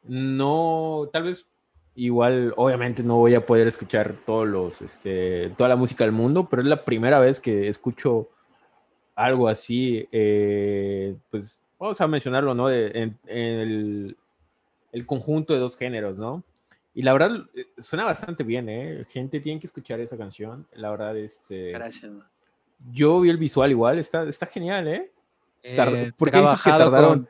no, 0.04 1.08
tal 1.12 1.24
vez 1.24 1.46
Igual, 1.98 2.54
obviamente 2.56 3.02
no 3.02 3.16
voy 3.16 3.34
a 3.34 3.44
poder 3.44 3.66
escuchar 3.66 4.14
todos 4.24 4.46
los, 4.46 4.82
este, 4.82 5.50
toda 5.56 5.68
la 5.68 5.74
música 5.74 6.04
del 6.04 6.12
mundo, 6.12 6.48
pero 6.48 6.62
es 6.62 6.68
la 6.68 6.84
primera 6.84 7.18
vez 7.18 7.40
que 7.40 7.66
escucho 7.66 8.28
algo 9.16 9.48
así, 9.48 10.06
eh, 10.12 11.16
pues 11.28 11.60
vamos 11.76 12.00
a 12.00 12.06
mencionarlo, 12.06 12.54
¿no? 12.54 12.70
en, 12.70 13.18
el, 13.26 14.16
el, 14.92 15.06
conjunto 15.06 15.54
de 15.54 15.58
dos 15.58 15.76
géneros, 15.76 16.20
¿no? 16.20 16.44
Y 16.94 17.02
la 17.02 17.12
verdad, 17.14 17.32
eh, 17.56 17.66
suena 17.78 18.04
bastante 18.04 18.44
bien, 18.44 18.68
¿eh? 18.68 19.04
Gente 19.08 19.40
tiene 19.40 19.58
que 19.58 19.66
escuchar 19.66 19.98
esa 19.98 20.16
canción, 20.16 20.68
la 20.74 20.92
verdad, 20.92 21.16
este... 21.16 21.72
Gracias. 21.72 22.12
Yo 22.93 23.20
vi 23.20 23.31
el 23.31 23.37
visual 23.37 23.70
igual, 23.70 23.99
está, 23.99 24.24
está 24.29 24.47
genial, 24.47 24.89
¿eh? 24.89 25.12
eh 25.62 26.12
¿Por 26.16 26.31
qué 26.31 26.39
dices 26.39 26.62
que 26.62 26.70
tardaron? 26.70 27.29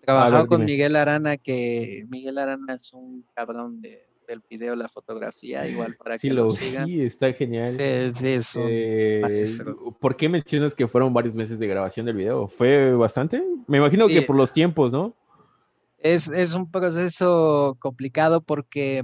Trabajado 0.00 0.46
con 0.46 0.64
Miguel 0.64 0.96
Arana, 0.96 1.36
que 1.36 2.06
Miguel 2.08 2.38
Arana 2.38 2.74
es 2.74 2.92
un 2.94 3.26
cabrón 3.34 3.82
del 3.82 4.42
video, 4.48 4.74
la 4.74 4.88
fotografía, 4.88 5.66
igual 5.68 5.96
para 5.96 6.16
que 6.18 6.30
lo, 6.32 6.48
sigan. 6.48 6.86
Sí, 6.86 7.02
está 7.02 7.32
genial. 7.32 7.68
Sí, 7.68 8.18
sí, 8.18 8.28
eso. 8.28 8.60
Eh, 8.66 9.44
¿Por 10.00 10.16
qué 10.16 10.28
mencionas 10.28 10.74
que 10.74 10.88
fueron 10.88 11.12
varios 11.12 11.36
meses 11.36 11.58
de 11.58 11.66
grabación 11.66 12.06
del 12.06 12.16
video? 12.16 12.48
¿Fue 12.48 12.94
bastante? 12.94 13.44
Me 13.66 13.78
imagino 13.78 14.06
que 14.08 14.22
por 14.22 14.36
los 14.36 14.52
tiempos, 14.52 14.92
¿no? 14.92 15.14
Es, 15.98 16.28
es 16.28 16.54
un 16.54 16.70
proceso 16.70 17.76
complicado 17.80 18.40
porque 18.40 19.02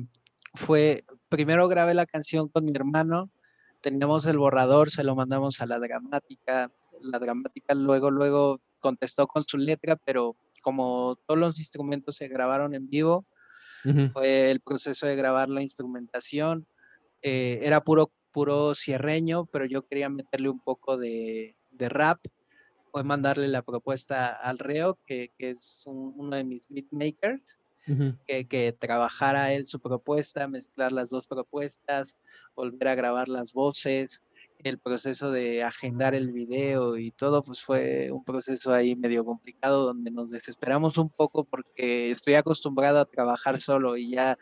fue, 0.54 1.04
primero 1.28 1.68
grabé 1.68 1.92
la 1.92 2.06
canción 2.06 2.48
con 2.48 2.64
mi 2.64 2.72
hermano, 2.74 3.30
teníamos 3.84 4.24
el 4.24 4.38
borrador, 4.38 4.88
se 4.88 5.04
lo 5.04 5.14
mandamos 5.14 5.60
a 5.60 5.66
la 5.66 5.78
dramática, 5.78 6.72
la 7.02 7.18
dramática 7.18 7.74
luego, 7.74 8.10
luego 8.10 8.62
contestó 8.80 9.26
con 9.26 9.44
su 9.46 9.58
letra, 9.58 9.96
pero 9.96 10.38
como 10.62 11.18
todos 11.26 11.38
los 11.38 11.58
instrumentos 11.58 12.16
se 12.16 12.28
grabaron 12.28 12.74
en 12.74 12.88
vivo, 12.88 13.26
fue 14.10 14.50
el 14.50 14.60
proceso 14.60 15.06
de 15.06 15.16
grabar 15.16 15.50
la 15.50 15.60
instrumentación. 15.60 16.66
Eh, 17.20 17.58
era 17.60 17.82
puro, 17.82 18.10
puro 18.32 18.74
cierreño, 18.74 19.44
pero 19.52 19.66
yo 19.66 19.86
quería 19.86 20.08
meterle 20.08 20.48
un 20.48 20.60
poco 20.60 20.96
de, 20.96 21.54
rap. 21.78 22.20
Fue 22.90 23.04
mandarle 23.04 23.48
la 23.48 23.60
propuesta 23.60 24.28
al 24.28 24.58
Reo, 24.58 24.98
que, 25.04 25.30
es 25.36 25.84
uno 25.86 26.34
de 26.34 26.44
mis 26.44 26.68
beatmakers, 26.70 27.60
que, 28.26 28.46
que, 28.46 28.72
trabajara 28.72 29.52
él 29.52 29.66
su 29.66 29.80
propuesta, 29.80 30.48
mezclar 30.48 30.92
las 30.92 31.10
dos 31.10 31.26
propuestas, 31.26 32.16
volver 32.54 32.88
a 32.88 32.94
grabar 32.94 33.28
las 33.28 33.52
voces, 33.52 34.22
el 34.64 34.78
proceso 34.78 35.30
de 35.30 35.62
agendar 35.62 36.14
el 36.14 36.32
video 36.32 36.96
y 36.96 37.10
todo, 37.10 37.42
pues 37.42 37.62
fue 37.62 38.10
un 38.10 38.24
proceso 38.24 38.72
ahí 38.72 38.96
medio 38.96 39.24
complicado 39.24 39.84
donde 39.84 40.10
nos 40.10 40.30
desesperamos 40.30 40.96
un 40.96 41.10
poco 41.10 41.44
porque 41.44 42.10
estoy 42.10 42.34
acostumbrado 42.34 42.98
a 42.98 43.04
trabajar 43.04 43.60
solo 43.60 43.96
y 43.96 44.10
ya 44.10 44.38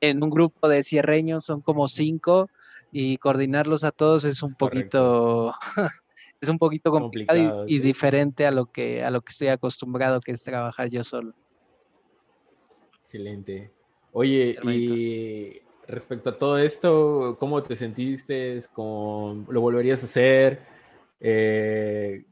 en 0.00 0.22
un 0.22 0.30
grupo 0.30 0.68
de 0.68 0.84
cierreños 0.84 1.44
son 1.44 1.60
como 1.60 1.88
cinco 1.88 2.48
y 2.92 3.16
coordinarlos 3.18 3.82
a 3.82 3.90
todos 3.90 4.24
es 4.24 4.42
un 4.44 4.54
poquito 4.54 5.52
es 6.40 6.48
un 6.48 6.58
poquito 6.58 6.92
complicado, 6.92 7.64
y, 7.66 7.80
diferente 7.80 8.46
a 8.46 8.52
lo 8.52 8.66
que 8.66 9.02
a 9.02 9.10
lo 9.10 9.22
que 9.22 9.32
estoy 9.32 9.48
acostumbrado 9.48 10.20
que 10.20 10.32
es 10.32 10.44
trabajar 10.44 10.88
yo 10.88 11.02
solo. 11.02 11.34
Excelente. 13.08 13.70
Oye, 14.12 14.58
y 14.64 15.62
respecto 15.86 16.28
a 16.28 16.36
todo 16.36 16.58
esto, 16.58 17.38
¿cómo 17.40 17.62
te 17.62 17.74
sentiste? 17.74 18.58
¿Cómo 18.74 19.46
¿Lo 19.48 19.62
volverías 19.62 20.02
a 20.02 20.04
hacer? 20.04 20.60
Eh, 21.18 22.26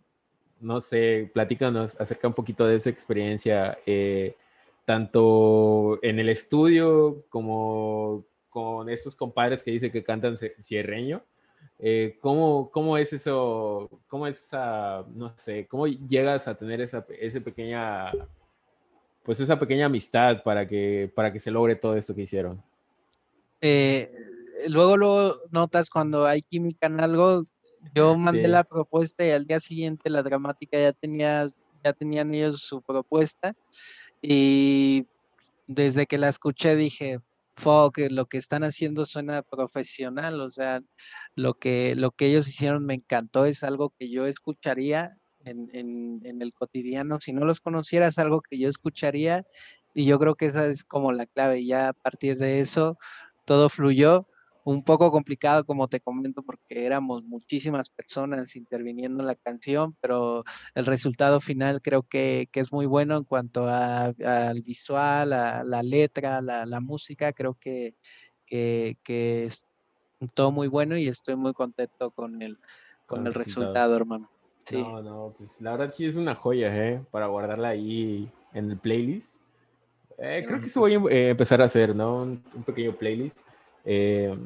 no 0.61 0.83
sé, 0.83 1.31
platícanos 1.33 1.99
acerca 1.99 2.29
un 2.29 2.35
poquito 2.35 2.67
de 2.67 2.77
esa 2.77 2.91
experiencia, 2.91 3.79
eh, 3.87 4.37
tanto 4.85 5.99
en 6.03 6.19
el 6.19 6.29
estudio 6.29 7.25
como 7.31 8.27
con 8.51 8.91
estos 8.91 9.17
compadres 9.17 9.63
que 9.63 9.71
dice 9.71 9.91
que 9.91 10.05
cantan 10.05 10.37
cierreño. 10.61 11.25
Eh, 11.79 12.19
¿cómo, 12.21 12.71
¿cómo, 12.71 12.99
es 12.99 13.15
eso? 13.15 13.89
¿Cómo 14.09 14.27
es 14.27 14.45
esa, 14.45 15.07
no 15.15 15.31
sé, 15.31 15.67
cómo 15.69 15.87
llegas 15.87 16.47
a 16.49 16.55
tener 16.55 16.83
esa, 16.83 17.07
esa 17.19 17.41
pequeña, 17.41 18.13
pues 19.27 19.41
esa 19.41 19.59
pequeña 19.59 19.87
amistad 19.87 20.45
para 20.45 20.69
que, 20.69 21.11
para 21.13 21.33
que 21.33 21.41
se 21.41 21.51
logre 21.51 21.75
todo 21.75 21.97
esto 21.97 22.15
que 22.15 22.23
hicieron? 22.23 22.63
Eh, 23.61 24.09
luego, 24.69 24.97
luego 24.97 25.41
notas 25.51 25.91
cuando 25.91 26.27
hay 26.27 26.43
química 26.43 26.87
en 26.87 27.01
algo, 27.01 27.45
yo 27.93 28.17
mandé 28.17 28.47
la 28.47 28.63
propuesta 28.63 29.27
y 29.27 29.33
al 29.33 29.45
día 29.45 29.59
siguiente 29.59 30.11
la 30.11 30.23
dramática 30.23 30.79
ya 30.79 30.93
tenía, 30.93 31.49
ya 31.85 31.93
tenían 31.93 32.33
ellos 32.33 32.61
su 32.61 32.81
propuesta. 32.81 33.57
Y 34.23 35.09
desde 35.67 36.07
que 36.07 36.19
la 36.19 36.29
escuché 36.29 36.77
dije, 36.77 37.19
fuck, 37.57 37.99
lo 38.11 38.27
que 38.27 38.39
están 38.39 38.63
haciendo 38.63 39.07
suena 39.07 39.43
profesional, 39.43 40.41
o 40.41 40.53
sea, 40.53 40.83
lo 41.35 41.55
que, 41.55 41.97
lo 41.97 42.13
que 42.13 42.27
ellos 42.27 42.47
hicieron 42.47 42.87
me 42.87 42.95
encantó, 42.95 43.45
es 43.45 43.65
algo 43.65 43.93
que 43.99 44.09
yo 44.09 44.27
escucharía 44.27 45.19
en, 45.47 45.71
en, 45.73 46.21
en, 46.25 46.43
el 46.43 46.53
cotidiano, 46.53 47.21
si 47.21 47.33
no 47.33 47.45
los 47.45 47.61
conociera 47.61 48.09
es 48.09 48.19
algo 48.19 48.43
que 48.43 48.59
yo 48.59 48.69
escucharía 48.69 49.47
y 49.95 50.05
yo 50.05 50.19
creo 50.19 50.35
que 50.35 50.47
esa 50.47 50.67
es 50.67 50.85
como 50.85 51.13
la 51.13 51.27
clave, 51.27 51.65
ya 51.65 51.89
a 51.89 51.93
partir 51.95 52.37
de 52.37 52.61
eso 52.61 52.99
todo 53.47 53.71
fluyó. 53.71 54.29
Un 54.65 54.83
poco 54.83 55.13
complicado, 55.13 55.65
como 55.65 55.87
te 55.87 56.01
comento, 56.01 56.43
porque 56.43 56.85
éramos 56.85 57.23
muchísimas 57.23 57.89
personas 57.89 58.57
interviniendo 58.57 59.23
en 59.23 59.29
la 59.29 59.37
canción, 59.37 59.97
pero 60.01 60.43
el 60.75 60.87
resultado 60.87 61.41
final 61.41 61.81
creo 61.81 62.03
que, 62.03 62.49
es 62.53 62.73
muy 62.73 62.85
bueno 62.85 63.17
en 63.17 63.23
cuanto 63.23 63.69
al 63.69 64.63
visual, 64.63 65.33
a 65.33 65.63
la 65.63 65.83
letra, 65.85 66.43
la, 66.43 66.67
la 66.67 66.81
música. 66.81 67.33
Creo 67.33 67.55
que, 67.55 67.95
que, 68.45 68.97
es 69.45 69.67
todo 70.35 70.51
muy 70.51 70.67
bueno 70.67 70.97
y 70.97 71.07
estoy 71.07 71.37
muy 71.37 71.53
contento 71.53 72.11
con 72.11 72.43
el, 72.43 72.59
con, 73.07 73.25
el 73.25 73.35
resultado, 73.35 73.95
hermano. 73.95 74.29
Sí. 74.67 74.83
No, 74.83 75.01
no, 75.01 75.33
pues 75.39 75.61
la 75.61 75.77
verdad 75.77 75.95
sí 75.95 76.07
es 76.07 76.17
una 76.17 76.35
joya, 76.35 76.77
¿eh? 76.77 77.01
Para 77.13 77.29
guardarla 77.29 77.69
ahí 77.69 78.29
en 78.53 78.71
el 78.73 78.77
playlist 78.77 79.37
Eh, 80.19 80.45
creo 80.45 80.61
que 80.61 80.67
eso 80.67 80.81
voy 80.81 80.95
a 80.95 80.99
eh, 81.11 81.29
empezar 81.31 81.63
a 81.63 81.67
hacer, 81.67 81.95
¿no? 81.95 82.23
Un, 82.23 82.43
pequeño 82.65 82.93
playlist. 82.93 83.39
Eh, 83.85 84.37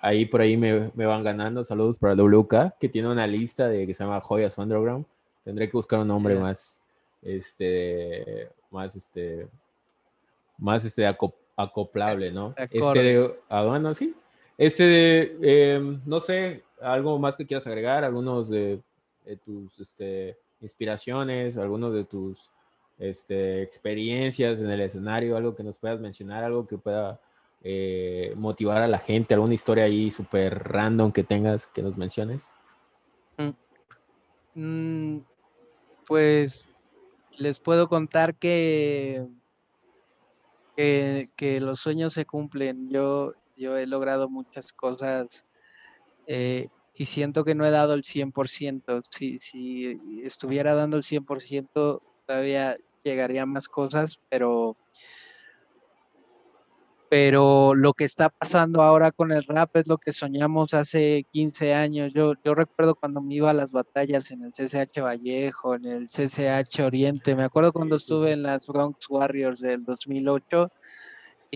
ahí 0.00 0.26
por 0.26 0.42
ahí 0.42 0.58
me, 0.58 0.90
me, 0.94 1.06
van 1.06 1.24
ganando. 1.24 1.64
Saludos 1.64 1.98
para 1.98 2.14
WK, 2.14 2.76
que 2.78 2.90
tiene 2.90 3.08
una 3.08 3.26
lista 3.26 3.66
de 3.68 3.86
que 3.86 3.94
se 3.94 4.04
llama 4.04 4.20
Joyas 4.20 4.58
Underground. 4.58 5.06
Tendré 5.44 5.70
que 5.70 5.76
buscar 5.78 6.00
un 6.00 6.08
nombre 6.08 6.34
más, 6.34 6.82
este, 7.22 8.50
más, 8.70 8.94
este, 8.96 9.48
más, 10.58 10.84
este, 10.84 11.06
acoplable, 11.56 12.32
¿no? 12.32 12.54
Este 12.58 13.02
de, 13.02 13.34
ah, 13.48 13.62
bueno, 13.62 13.94
sí. 13.94 14.14
Este 14.58 14.82
de, 14.84 15.98
no 16.04 16.20
sé, 16.20 16.64
algo 16.82 17.18
más 17.18 17.38
que 17.38 17.46
quieras 17.46 17.66
agregar, 17.66 18.04
algunos 18.04 18.50
de, 18.50 18.82
de 19.24 19.36
tus, 19.36 19.78
este, 19.80 20.38
inspiraciones, 20.60 21.58
algunos 21.58 21.94
de 21.94 22.04
tus 22.04 22.50
este, 22.98 23.62
experiencias 23.62 24.60
en 24.60 24.70
el 24.70 24.80
escenario, 24.80 25.36
algo 25.36 25.54
que 25.54 25.62
nos 25.62 25.78
puedas 25.78 26.00
mencionar, 26.00 26.44
algo 26.44 26.66
que 26.66 26.78
pueda 26.78 27.20
eh, 27.62 28.34
motivar 28.36 28.82
a 28.82 28.88
la 28.88 28.98
gente, 28.98 29.34
alguna 29.34 29.54
historia 29.54 29.84
ahí 29.84 30.10
súper 30.10 30.62
random 30.64 31.12
que 31.12 31.24
tengas 31.24 31.66
que 31.66 31.82
nos 31.82 31.96
menciones. 31.96 32.50
Mm, 34.54 35.18
pues 36.06 36.70
les 37.38 37.58
puedo 37.58 37.88
contar 37.88 38.36
que, 38.36 39.26
que, 40.76 41.60
los 41.60 41.80
sueños 41.80 42.12
se 42.12 42.24
cumplen. 42.24 42.88
Yo, 42.88 43.32
yo 43.56 43.76
he 43.76 43.86
logrado 43.86 44.28
muchas 44.28 44.72
cosas 44.72 45.46
eh, 46.26 46.68
y 46.96 47.06
siento 47.06 47.44
que 47.44 47.54
no 47.54 47.66
he 47.66 47.70
dado 47.70 47.94
el 47.94 48.02
100%. 48.02 49.02
Si, 49.10 49.38
si 49.38 50.00
estuviera 50.22 50.74
dando 50.74 50.96
el 50.96 51.02
100%, 51.02 52.00
todavía 52.26 52.76
llegaría 53.02 53.46
más 53.46 53.68
cosas, 53.68 54.20
pero 54.30 54.76
pero 57.10 57.76
lo 57.76 57.92
que 57.92 58.02
está 58.04 58.28
pasando 58.28 58.82
ahora 58.82 59.12
con 59.12 59.30
el 59.30 59.44
rap 59.44 59.76
es 59.76 59.86
lo 59.86 59.98
que 59.98 60.12
soñamos 60.12 60.74
hace 60.74 61.24
15 61.30 61.72
años. 61.72 62.12
Yo, 62.12 62.32
yo 62.44 62.54
recuerdo 62.54 62.96
cuando 62.96 63.20
me 63.20 63.34
iba 63.36 63.50
a 63.50 63.54
las 63.54 63.70
batallas 63.70 64.32
en 64.32 64.42
el 64.42 64.52
CCH 64.52 65.00
Vallejo, 65.00 65.76
en 65.76 65.84
el 65.84 66.08
CCH 66.08 66.80
Oriente, 66.80 67.36
me 67.36 67.44
acuerdo 67.44 67.72
cuando 67.72 67.96
estuve 67.96 68.32
en 68.32 68.42
las 68.42 68.66
Bronx 68.66 69.08
Warriors 69.08 69.60
del 69.60 69.84
2008 69.84 70.72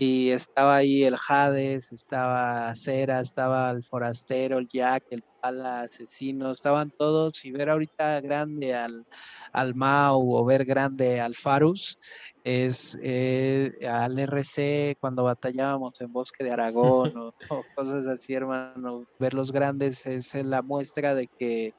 y 0.01 0.29
estaba 0.29 0.77
ahí 0.77 1.03
el 1.03 1.17
Hades, 1.27 1.91
estaba 1.91 2.73
Cera, 2.73 3.19
estaba 3.19 3.69
el 3.71 3.83
Forastero, 3.83 4.57
el 4.57 4.69
Jack, 4.69 5.03
el 5.09 5.25
Pala, 5.41 5.81
Asesino, 5.81 6.51
estaban 6.51 6.89
todos 6.97 7.43
y 7.43 7.51
ver 7.51 7.69
ahorita 7.69 8.21
grande 8.21 8.73
al, 8.73 9.05
al 9.51 9.75
Mau 9.75 10.37
o 10.37 10.45
ver 10.45 10.63
grande 10.63 11.19
al 11.19 11.35
Farus 11.35 11.97
es 12.45 12.97
eh, 13.03 13.73
al 13.85 14.17
RC 14.17 14.95
cuando 15.01 15.23
batallábamos 15.23 15.99
en 15.99 16.13
Bosque 16.13 16.45
de 16.45 16.51
Aragón 16.51 17.11
o, 17.49 17.63
cosas 17.75 18.07
así, 18.07 18.33
hermano. 18.33 19.03
Ver 19.19 19.33
los 19.33 19.51
grandes 19.51 20.05
es 20.05 20.33
la 20.33 20.61
muestra 20.61 21.13
de 21.13 21.27
que 21.37 21.73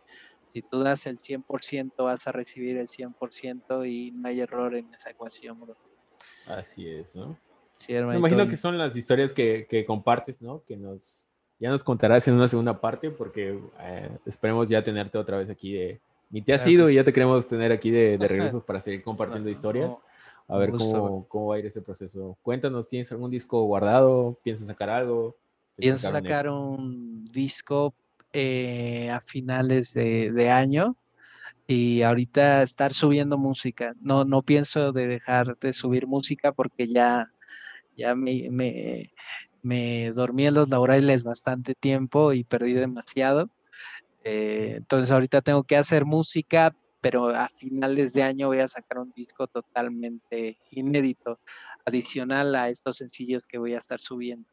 si 0.51 0.61
tú 0.61 0.83
das 0.83 1.07
el 1.07 1.17
100% 1.17 1.93
vas 2.05 2.27
a 2.27 2.33
recibir 2.33 2.77
el 2.77 2.87
100% 2.87 3.91
y 3.91 4.11
no 4.11 4.29
hay 4.29 4.41
error 4.41 4.75
en 4.75 4.93
esa 4.93 5.09
ecuación, 5.09 5.59
bro. 5.59 5.75
Así 6.47 6.87
es, 6.87 7.17
¿no? 7.17 7.39
Me 7.89 8.17
imagino 8.17 8.47
que 8.47 8.57
son 8.57 8.77
las 8.79 8.97
historias 8.97 9.33
que, 9.33 9.67
que, 9.69 9.85
compartes, 9.85 10.41
¿no? 10.43 10.63
Que 10.65 10.77
nos 10.77 11.27
ya 11.59 11.71
nos 11.71 11.85
contarás 11.85 12.27
en 12.29 12.35
una 12.35 12.49
segunda 12.49 12.81
parte, 12.81 13.11
porque 13.11 13.59
eh, 13.81 14.19
esperemos 14.27 14.69
ya 14.69 14.83
tenerte 14.83 15.19
otra 15.19 15.39
vez 15.39 15.51
aquí 15.51 15.75
de. 15.75 16.01
Ni 16.31 16.43
te 16.43 16.53
has 16.53 16.67
ido 16.67 16.89
y 16.89 16.95
ya 16.95 17.05
te 17.05 17.13
queremos 17.13 17.49
tener 17.49 17.73
aquí 17.73 17.91
de, 17.91 18.17
de 18.17 18.29
regreso 18.29 18.65
para 18.65 18.81
seguir 18.81 19.03
compartiendo 19.03 19.51
historias. 19.51 19.95
A 20.49 20.59
ver 20.59 20.71
cómo, 20.71 21.27
cómo, 21.29 21.47
va 21.49 21.57
a 21.57 21.59
ir 21.59 21.67
ese 21.67 21.81
proceso. 21.81 22.37
Cuéntanos, 22.43 22.89
¿tienes 22.89 23.11
algún 23.13 23.31
disco 23.31 23.63
guardado? 23.65 24.39
¿Piensas 24.43 24.67
sacar 24.67 24.91
algo? 24.91 25.37
Pienso 25.77 26.11
sacar 26.11 26.49
un, 26.49 27.25
disco 27.27 27.95
eh, 28.33 29.11
a 29.11 29.21
finales 29.21 29.95
de, 29.95 30.33
de 30.33 30.51
año 30.51 30.97
y 31.67 32.03
ahorita 32.03 32.63
estar 32.63 32.93
subiendo 32.93 33.39
música. 33.39 33.95
No, 34.01 34.25
no 34.25 34.43
pienso 34.43 34.91
de 34.91 35.07
dejar 35.07 35.57
de 35.59 35.73
subir 35.73 36.07
música 36.09 36.51
porque 36.51 36.89
ya 36.89 37.31
ya 38.01 38.15
me, 38.15 38.49
me, 38.51 39.13
me 39.63 40.11
dormí 40.13 40.47
en 40.47 40.55
los 40.55 40.69
laborales 40.71 41.23
bastante 41.23 41.75
tiempo 41.75 42.33
y 42.33 42.45
perdí 42.45 42.73
demasiado. 42.73 43.51
Eh, 44.25 44.75
entonces 44.77 45.11
ahorita 45.11 45.41
tengo 45.43 45.65
que 45.65 45.77
hacer 45.77 46.05
música, 46.05 46.75
pero 47.01 47.29
a 47.29 47.49
finales 47.49 48.13
de 48.13 48.23
año 48.23 48.49
voy 48.49 48.61
a 48.61 48.69
sacar 48.69 48.99
un 48.99 49.13
disco 49.13 49.47
totalmente 49.47 50.59
inédito, 50.71 51.39
adicional 51.85 52.55
a 52.55 52.69
estos 52.69 52.97
sencillos 52.97 53.47
que 53.47 53.59
voy 53.59 53.75
a 53.75 53.79
estar 53.79 54.01
subiendo. 54.01 54.49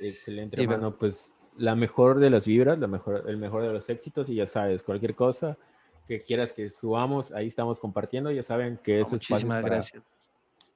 Excelente, 0.00 0.60
hermano. 0.60 0.96
Pues 0.96 1.34
la 1.56 1.74
mejor 1.74 2.18
de 2.18 2.30
las 2.30 2.46
vibras, 2.46 2.78
la 2.78 2.86
mejor, 2.86 3.24
el 3.28 3.38
mejor 3.38 3.62
de 3.62 3.72
los 3.72 3.88
éxitos, 3.88 4.28
y 4.28 4.36
ya 4.36 4.46
sabes, 4.46 4.82
cualquier 4.82 5.14
cosa 5.14 5.56
que 6.06 6.20
quieras 6.20 6.52
que 6.52 6.70
subamos, 6.70 7.32
ahí 7.32 7.48
estamos 7.48 7.80
compartiendo. 7.80 8.30
Ya 8.30 8.42
saben 8.42 8.78
que 8.82 9.00
eso 9.00 9.16
es 9.16 9.28
Muchísimas 9.28 9.64
gracias 9.64 10.02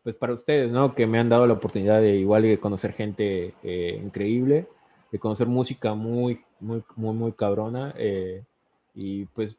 pues 0.02 0.16
para 0.16 0.32
ustedes, 0.32 0.70
¿no? 0.70 0.94
Que 0.94 1.06
me 1.06 1.18
han 1.18 1.28
dado 1.28 1.46
la 1.46 1.54
oportunidad 1.54 2.00
de 2.00 2.16
igual 2.16 2.42
de 2.42 2.58
conocer 2.58 2.92
gente 2.92 3.54
eh, 3.62 4.00
increíble, 4.02 4.66
de 5.12 5.18
conocer 5.18 5.46
música 5.46 5.94
muy, 5.94 6.40
muy, 6.58 6.82
muy, 6.96 7.14
muy 7.14 7.32
cabrona. 7.32 7.94
Eh, 7.96 8.42
y 8.94 9.26
pues 9.26 9.56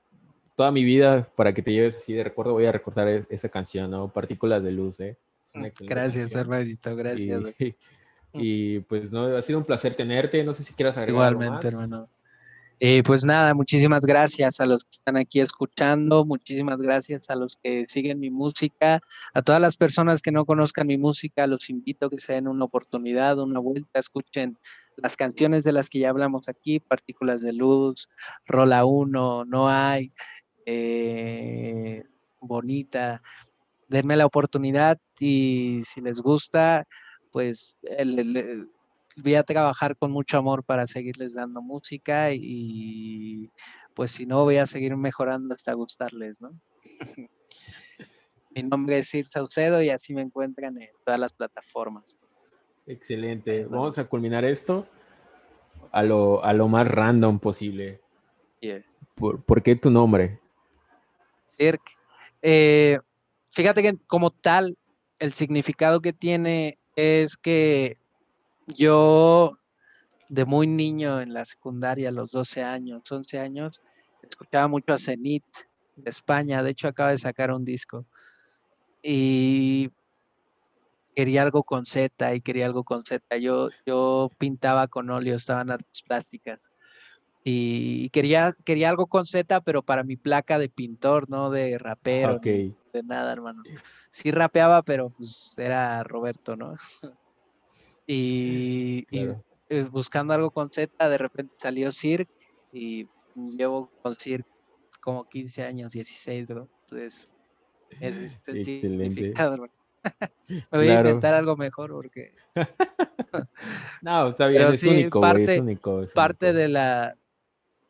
toda 0.55 0.71
mi 0.71 0.83
vida, 0.83 1.27
para 1.35 1.53
que 1.53 1.61
te 1.61 1.71
lleves 1.71 1.97
así 1.97 2.13
de 2.13 2.23
recuerdo, 2.23 2.53
voy 2.53 2.65
a 2.65 2.71
recordar 2.71 3.07
esa 3.29 3.49
canción, 3.49 3.91
¿no? 3.91 4.11
Partículas 4.11 4.63
de 4.63 4.71
luz, 4.71 4.99
¿eh? 4.99 5.17
Mm, 5.53 5.65
gracias, 5.81 6.35
hermanito, 6.35 6.95
gracias. 6.95 7.41
Y, 8.33 8.79
pues, 8.79 9.11
¿no? 9.11 9.25
Ha 9.25 9.41
sido 9.41 9.59
un 9.59 9.65
placer 9.65 9.93
tenerte. 9.93 10.41
No 10.45 10.53
sé 10.53 10.63
si 10.63 10.73
quieras 10.73 10.97
agregar 10.97 11.33
Igualmente, 11.33 11.67
hermano. 11.67 12.07
Eh, 12.83 13.03
pues 13.03 13.23
nada, 13.23 13.53
muchísimas 13.53 14.03
gracias 14.03 14.59
a 14.59 14.65
los 14.65 14.83
que 14.83 14.89
están 14.89 15.15
aquí 15.15 15.39
escuchando, 15.39 16.25
muchísimas 16.25 16.79
gracias 16.79 17.29
a 17.29 17.35
los 17.35 17.55
que 17.57 17.85
siguen 17.87 18.19
mi 18.19 18.31
música, 18.31 19.01
a 19.35 19.43
todas 19.43 19.61
las 19.61 19.77
personas 19.77 20.23
que 20.23 20.31
no 20.31 20.45
conozcan 20.45 20.87
mi 20.87 20.97
música, 20.97 21.45
los 21.45 21.69
invito 21.69 22.07
a 22.07 22.09
que 22.09 22.17
se 22.17 22.33
den 22.33 22.47
una 22.47 22.65
oportunidad, 22.65 23.37
una 23.37 23.59
vuelta, 23.59 23.99
escuchen 23.99 24.57
las 24.95 25.15
canciones 25.15 25.63
de 25.63 25.73
las 25.73 25.91
que 25.91 25.99
ya 25.99 26.09
hablamos 26.09 26.49
aquí, 26.49 26.79
Partículas 26.79 27.43
de 27.43 27.53
Luz, 27.53 28.09
Rola 28.47 28.83
1, 28.83 29.45
No 29.45 29.69
hay, 29.69 30.11
eh, 30.65 32.03
Bonita, 32.39 33.21
denme 33.89 34.15
la 34.15 34.25
oportunidad 34.25 34.97
y 35.19 35.83
si 35.85 36.01
les 36.01 36.19
gusta, 36.19 36.87
pues 37.31 37.77
el 37.83 38.67
voy 39.17 39.35
a 39.35 39.43
trabajar 39.43 39.95
con 39.95 40.11
mucho 40.11 40.37
amor 40.37 40.63
para 40.63 40.87
seguirles 40.87 41.35
dando 41.35 41.61
música 41.61 42.31
y 42.33 43.49
pues 43.93 44.11
si 44.11 44.25
no 44.25 44.43
voy 44.43 44.57
a 44.57 44.65
seguir 44.65 44.95
mejorando 44.95 45.53
hasta 45.53 45.73
gustarles, 45.73 46.41
¿no? 46.41 46.51
Mi 48.53 48.63
nombre 48.63 48.99
es 48.99 49.09
Sir 49.09 49.27
Saucedo 49.29 49.81
y 49.81 49.89
así 49.89 50.13
me 50.13 50.21
encuentran 50.21 50.81
en 50.81 50.89
todas 51.05 51.19
las 51.19 51.31
plataformas. 51.31 52.17
Excelente. 52.85 53.65
Vamos 53.65 53.97
a 53.97 54.05
culminar 54.05 54.43
esto 54.43 54.87
a 55.91 56.03
lo, 56.03 56.43
a 56.43 56.51
lo 56.53 56.67
más 56.67 56.87
random 56.87 57.39
posible. 57.39 58.01
¿Por, 59.15 59.63
qué 59.63 59.75
tu 59.75 59.89
nombre? 59.89 60.39
Cirque. 61.47 61.93
Eh, 62.41 62.99
fíjate 63.51 63.81
que 63.81 63.97
como 64.07 64.31
tal, 64.31 64.77
el 65.19 65.33
significado 65.33 66.01
que 66.01 66.11
tiene 66.11 66.77
es 66.95 67.37
que 67.37 67.97
yo, 68.67 69.51
de 70.29 70.45
muy 70.45 70.67
niño 70.67 71.21
en 71.21 71.33
la 71.33 71.45
secundaria, 71.45 72.09
a 72.09 72.13
los 72.13 72.31
12 72.31 72.63
años, 72.63 73.09
11 73.11 73.39
años, 73.39 73.81
escuchaba 74.21 74.67
mucho 74.67 74.93
a 74.93 74.97
Zenith 74.97 75.45
de 75.95 76.09
España. 76.09 76.63
De 76.63 76.71
hecho, 76.71 76.87
acaba 76.87 77.11
de 77.11 77.17
sacar 77.17 77.51
un 77.51 77.65
disco. 77.65 78.05
Y 79.03 79.91
quería 81.15 81.43
algo 81.43 81.63
con 81.63 81.85
Z 81.85 82.35
y 82.35 82.41
quería 82.41 82.65
algo 82.65 82.83
con 82.83 83.03
Z. 83.03 83.37
Yo, 83.37 83.69
yo 83.85 84.29
pintaba 84.37 84.87
con 84.87 85.09
óleo, 85.09 85.35
estaban 85.35 85.71
artes 85.71 86.01
plásticas. 86.03 86.71
Y 87.43 88.09
quería, 88.09 88.53
quería 88.63 88.89
algo 88.89 89.07
con 89.07 89.25
Z, 89.25 89.61
pero 89.61 89.81
para 89.81 90.03
mi 90.03 90.15
placa 90.15 90.59
de 90.59 90.69
pintor, 90.69 91.27
no 91.29 91.49
de 91.49 91.79
rapero, 91.79 92.39
de 92.39 93.03
nada, 93.03 93.33
hermano. 93.33 93.63
Sí 94.11 94.29
rapeaba, 94.31 94.83
pero 94.83 95.09
pues 95.09 95.57
era 95.57 96.03
Roberto, 96.03 96.55
¿no? 96.55 96.75
Y, 98.13 99.07
eh, 99.69 99.83
buscando 99.89 100.33
algo 100.33 100.51
con 100.51 100.69
Z, 100.69 101.09
de 101.09 101.17
repente 101.17 101.53
salió 101.57 101.91
Cirque 101.91 102.29
y 102.73 103.07
llevo 103.35 103.89
con 104.01 104.15
Cirque 104.17 104.49
como 104.99 105.27
15 105.29 105.63
años, 105.63 105.93
16, 105.93 106.45
bro. 106.45 106.67
Entonces, 106.83 107.29
es 108.01 108.17
este 108.43 108.63
significado, 108.63 109.57
Me 110.47 110.65
voy 110.71 110.89
a 110.89 110.97
inventar 110.97 111.33
algo 111.33 111.55
mejor 111.55 111.91
porque. 111.91 112.33
no, 114.01 114.27
está 114.29 114.47
bien, 114.47 114.63
es, 114.63 114.83
único, 114.83 115.21
parte, 115.21 115.63
parte 116.13 116.51
de 116.51 116.67
la 116.67 117.15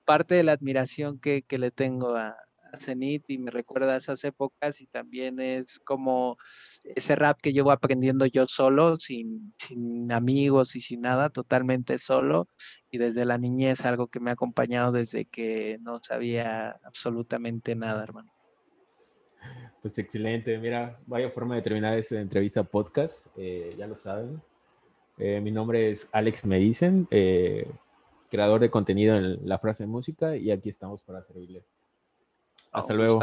parte 0.06 0.36
de 0.36 0.44
la 0.44 0.52
admiración 0.52 1.20
que, 1.20 1.44
le 1.50 1.72
tengo 1.72 2.16
a, 2.16 2.36
Zenith 2.80 3.24
y 3.28 3.38
me 3.38 3.52
recuerda 3.52 3.94
a 3.94 3.98
esas 3.98 4.24
épocas 4.24 4.82
y 4.82 4.88
también 4.88 5.40
es 5.40 5.80
como 5.80 6.38
ese 6.84 7.16
rap 7.16 7.40
que 7.42 7.54
llevo 7.54 7.72
aprendiendo 7.72 8.26
yo 8.26 8.46
solo, 8.48 8.98
sin, 9.00 9.54
sin 9.58 10.12
amigos 10.12 10.76
y 10.76 10.82
sin 10.82 11.02
nada, 11.02 11.30
totalmente 11.30 11.98
solo 11.98 12.48
y 12.90 12.98
desde 12.98 13.26
la 13.26 13.38
niñez 13.38 13.86
algo 13.86 14.08
que 14.08 14.20
me 14.20 14.32
ha 14.32 14.34
acompañado 14.34 14.92
desde 14.92 15.26
que 15.26 15.78
no 15.82 16.00
sabía 16.04 16.80
absolutamente 16.84 17.76
nada, 17.76 18.04
hermano. 18.04 18.32
Pues 19.82 19.98
excelente, 19.98 20.58
mira, 20.60 21.00
vaya 21.08 21.32
forma 21.32 21.56
de 21.56 21.64
terminar 21.64 21.98
esta 21.98 22.20
entrevista 22.20 22.64
podcast, 22.64 23.26
eh, 23.36 23.74
ya 23.78 23.88
lo 23.88 23.96
saben. 23.96 24.40
Eh, 25.18 25.42
mi 25.42 25.52
nombre 25.52 25.90
es 25.90 26.08
Alex 26.12 26.46
Me 26.46 26.60
Dicen, 26.60 27.08
eh, 27.10 27.68
creador 28.30 28.62
de 28.62 28.70
contenido 28.70 29.16
en 29.16 29.48
la 29.48 29.58
frase 29.58 29.84
de 29.84 29.88
música 29.88 30.38
y 30.38 30.52
aquí 30.52 30.70
estamos 30.70 31.02
para 31.02 31.24
servirle. 31.24 31.64
Hasta 32.72 32.94
luego. 32.94 33.20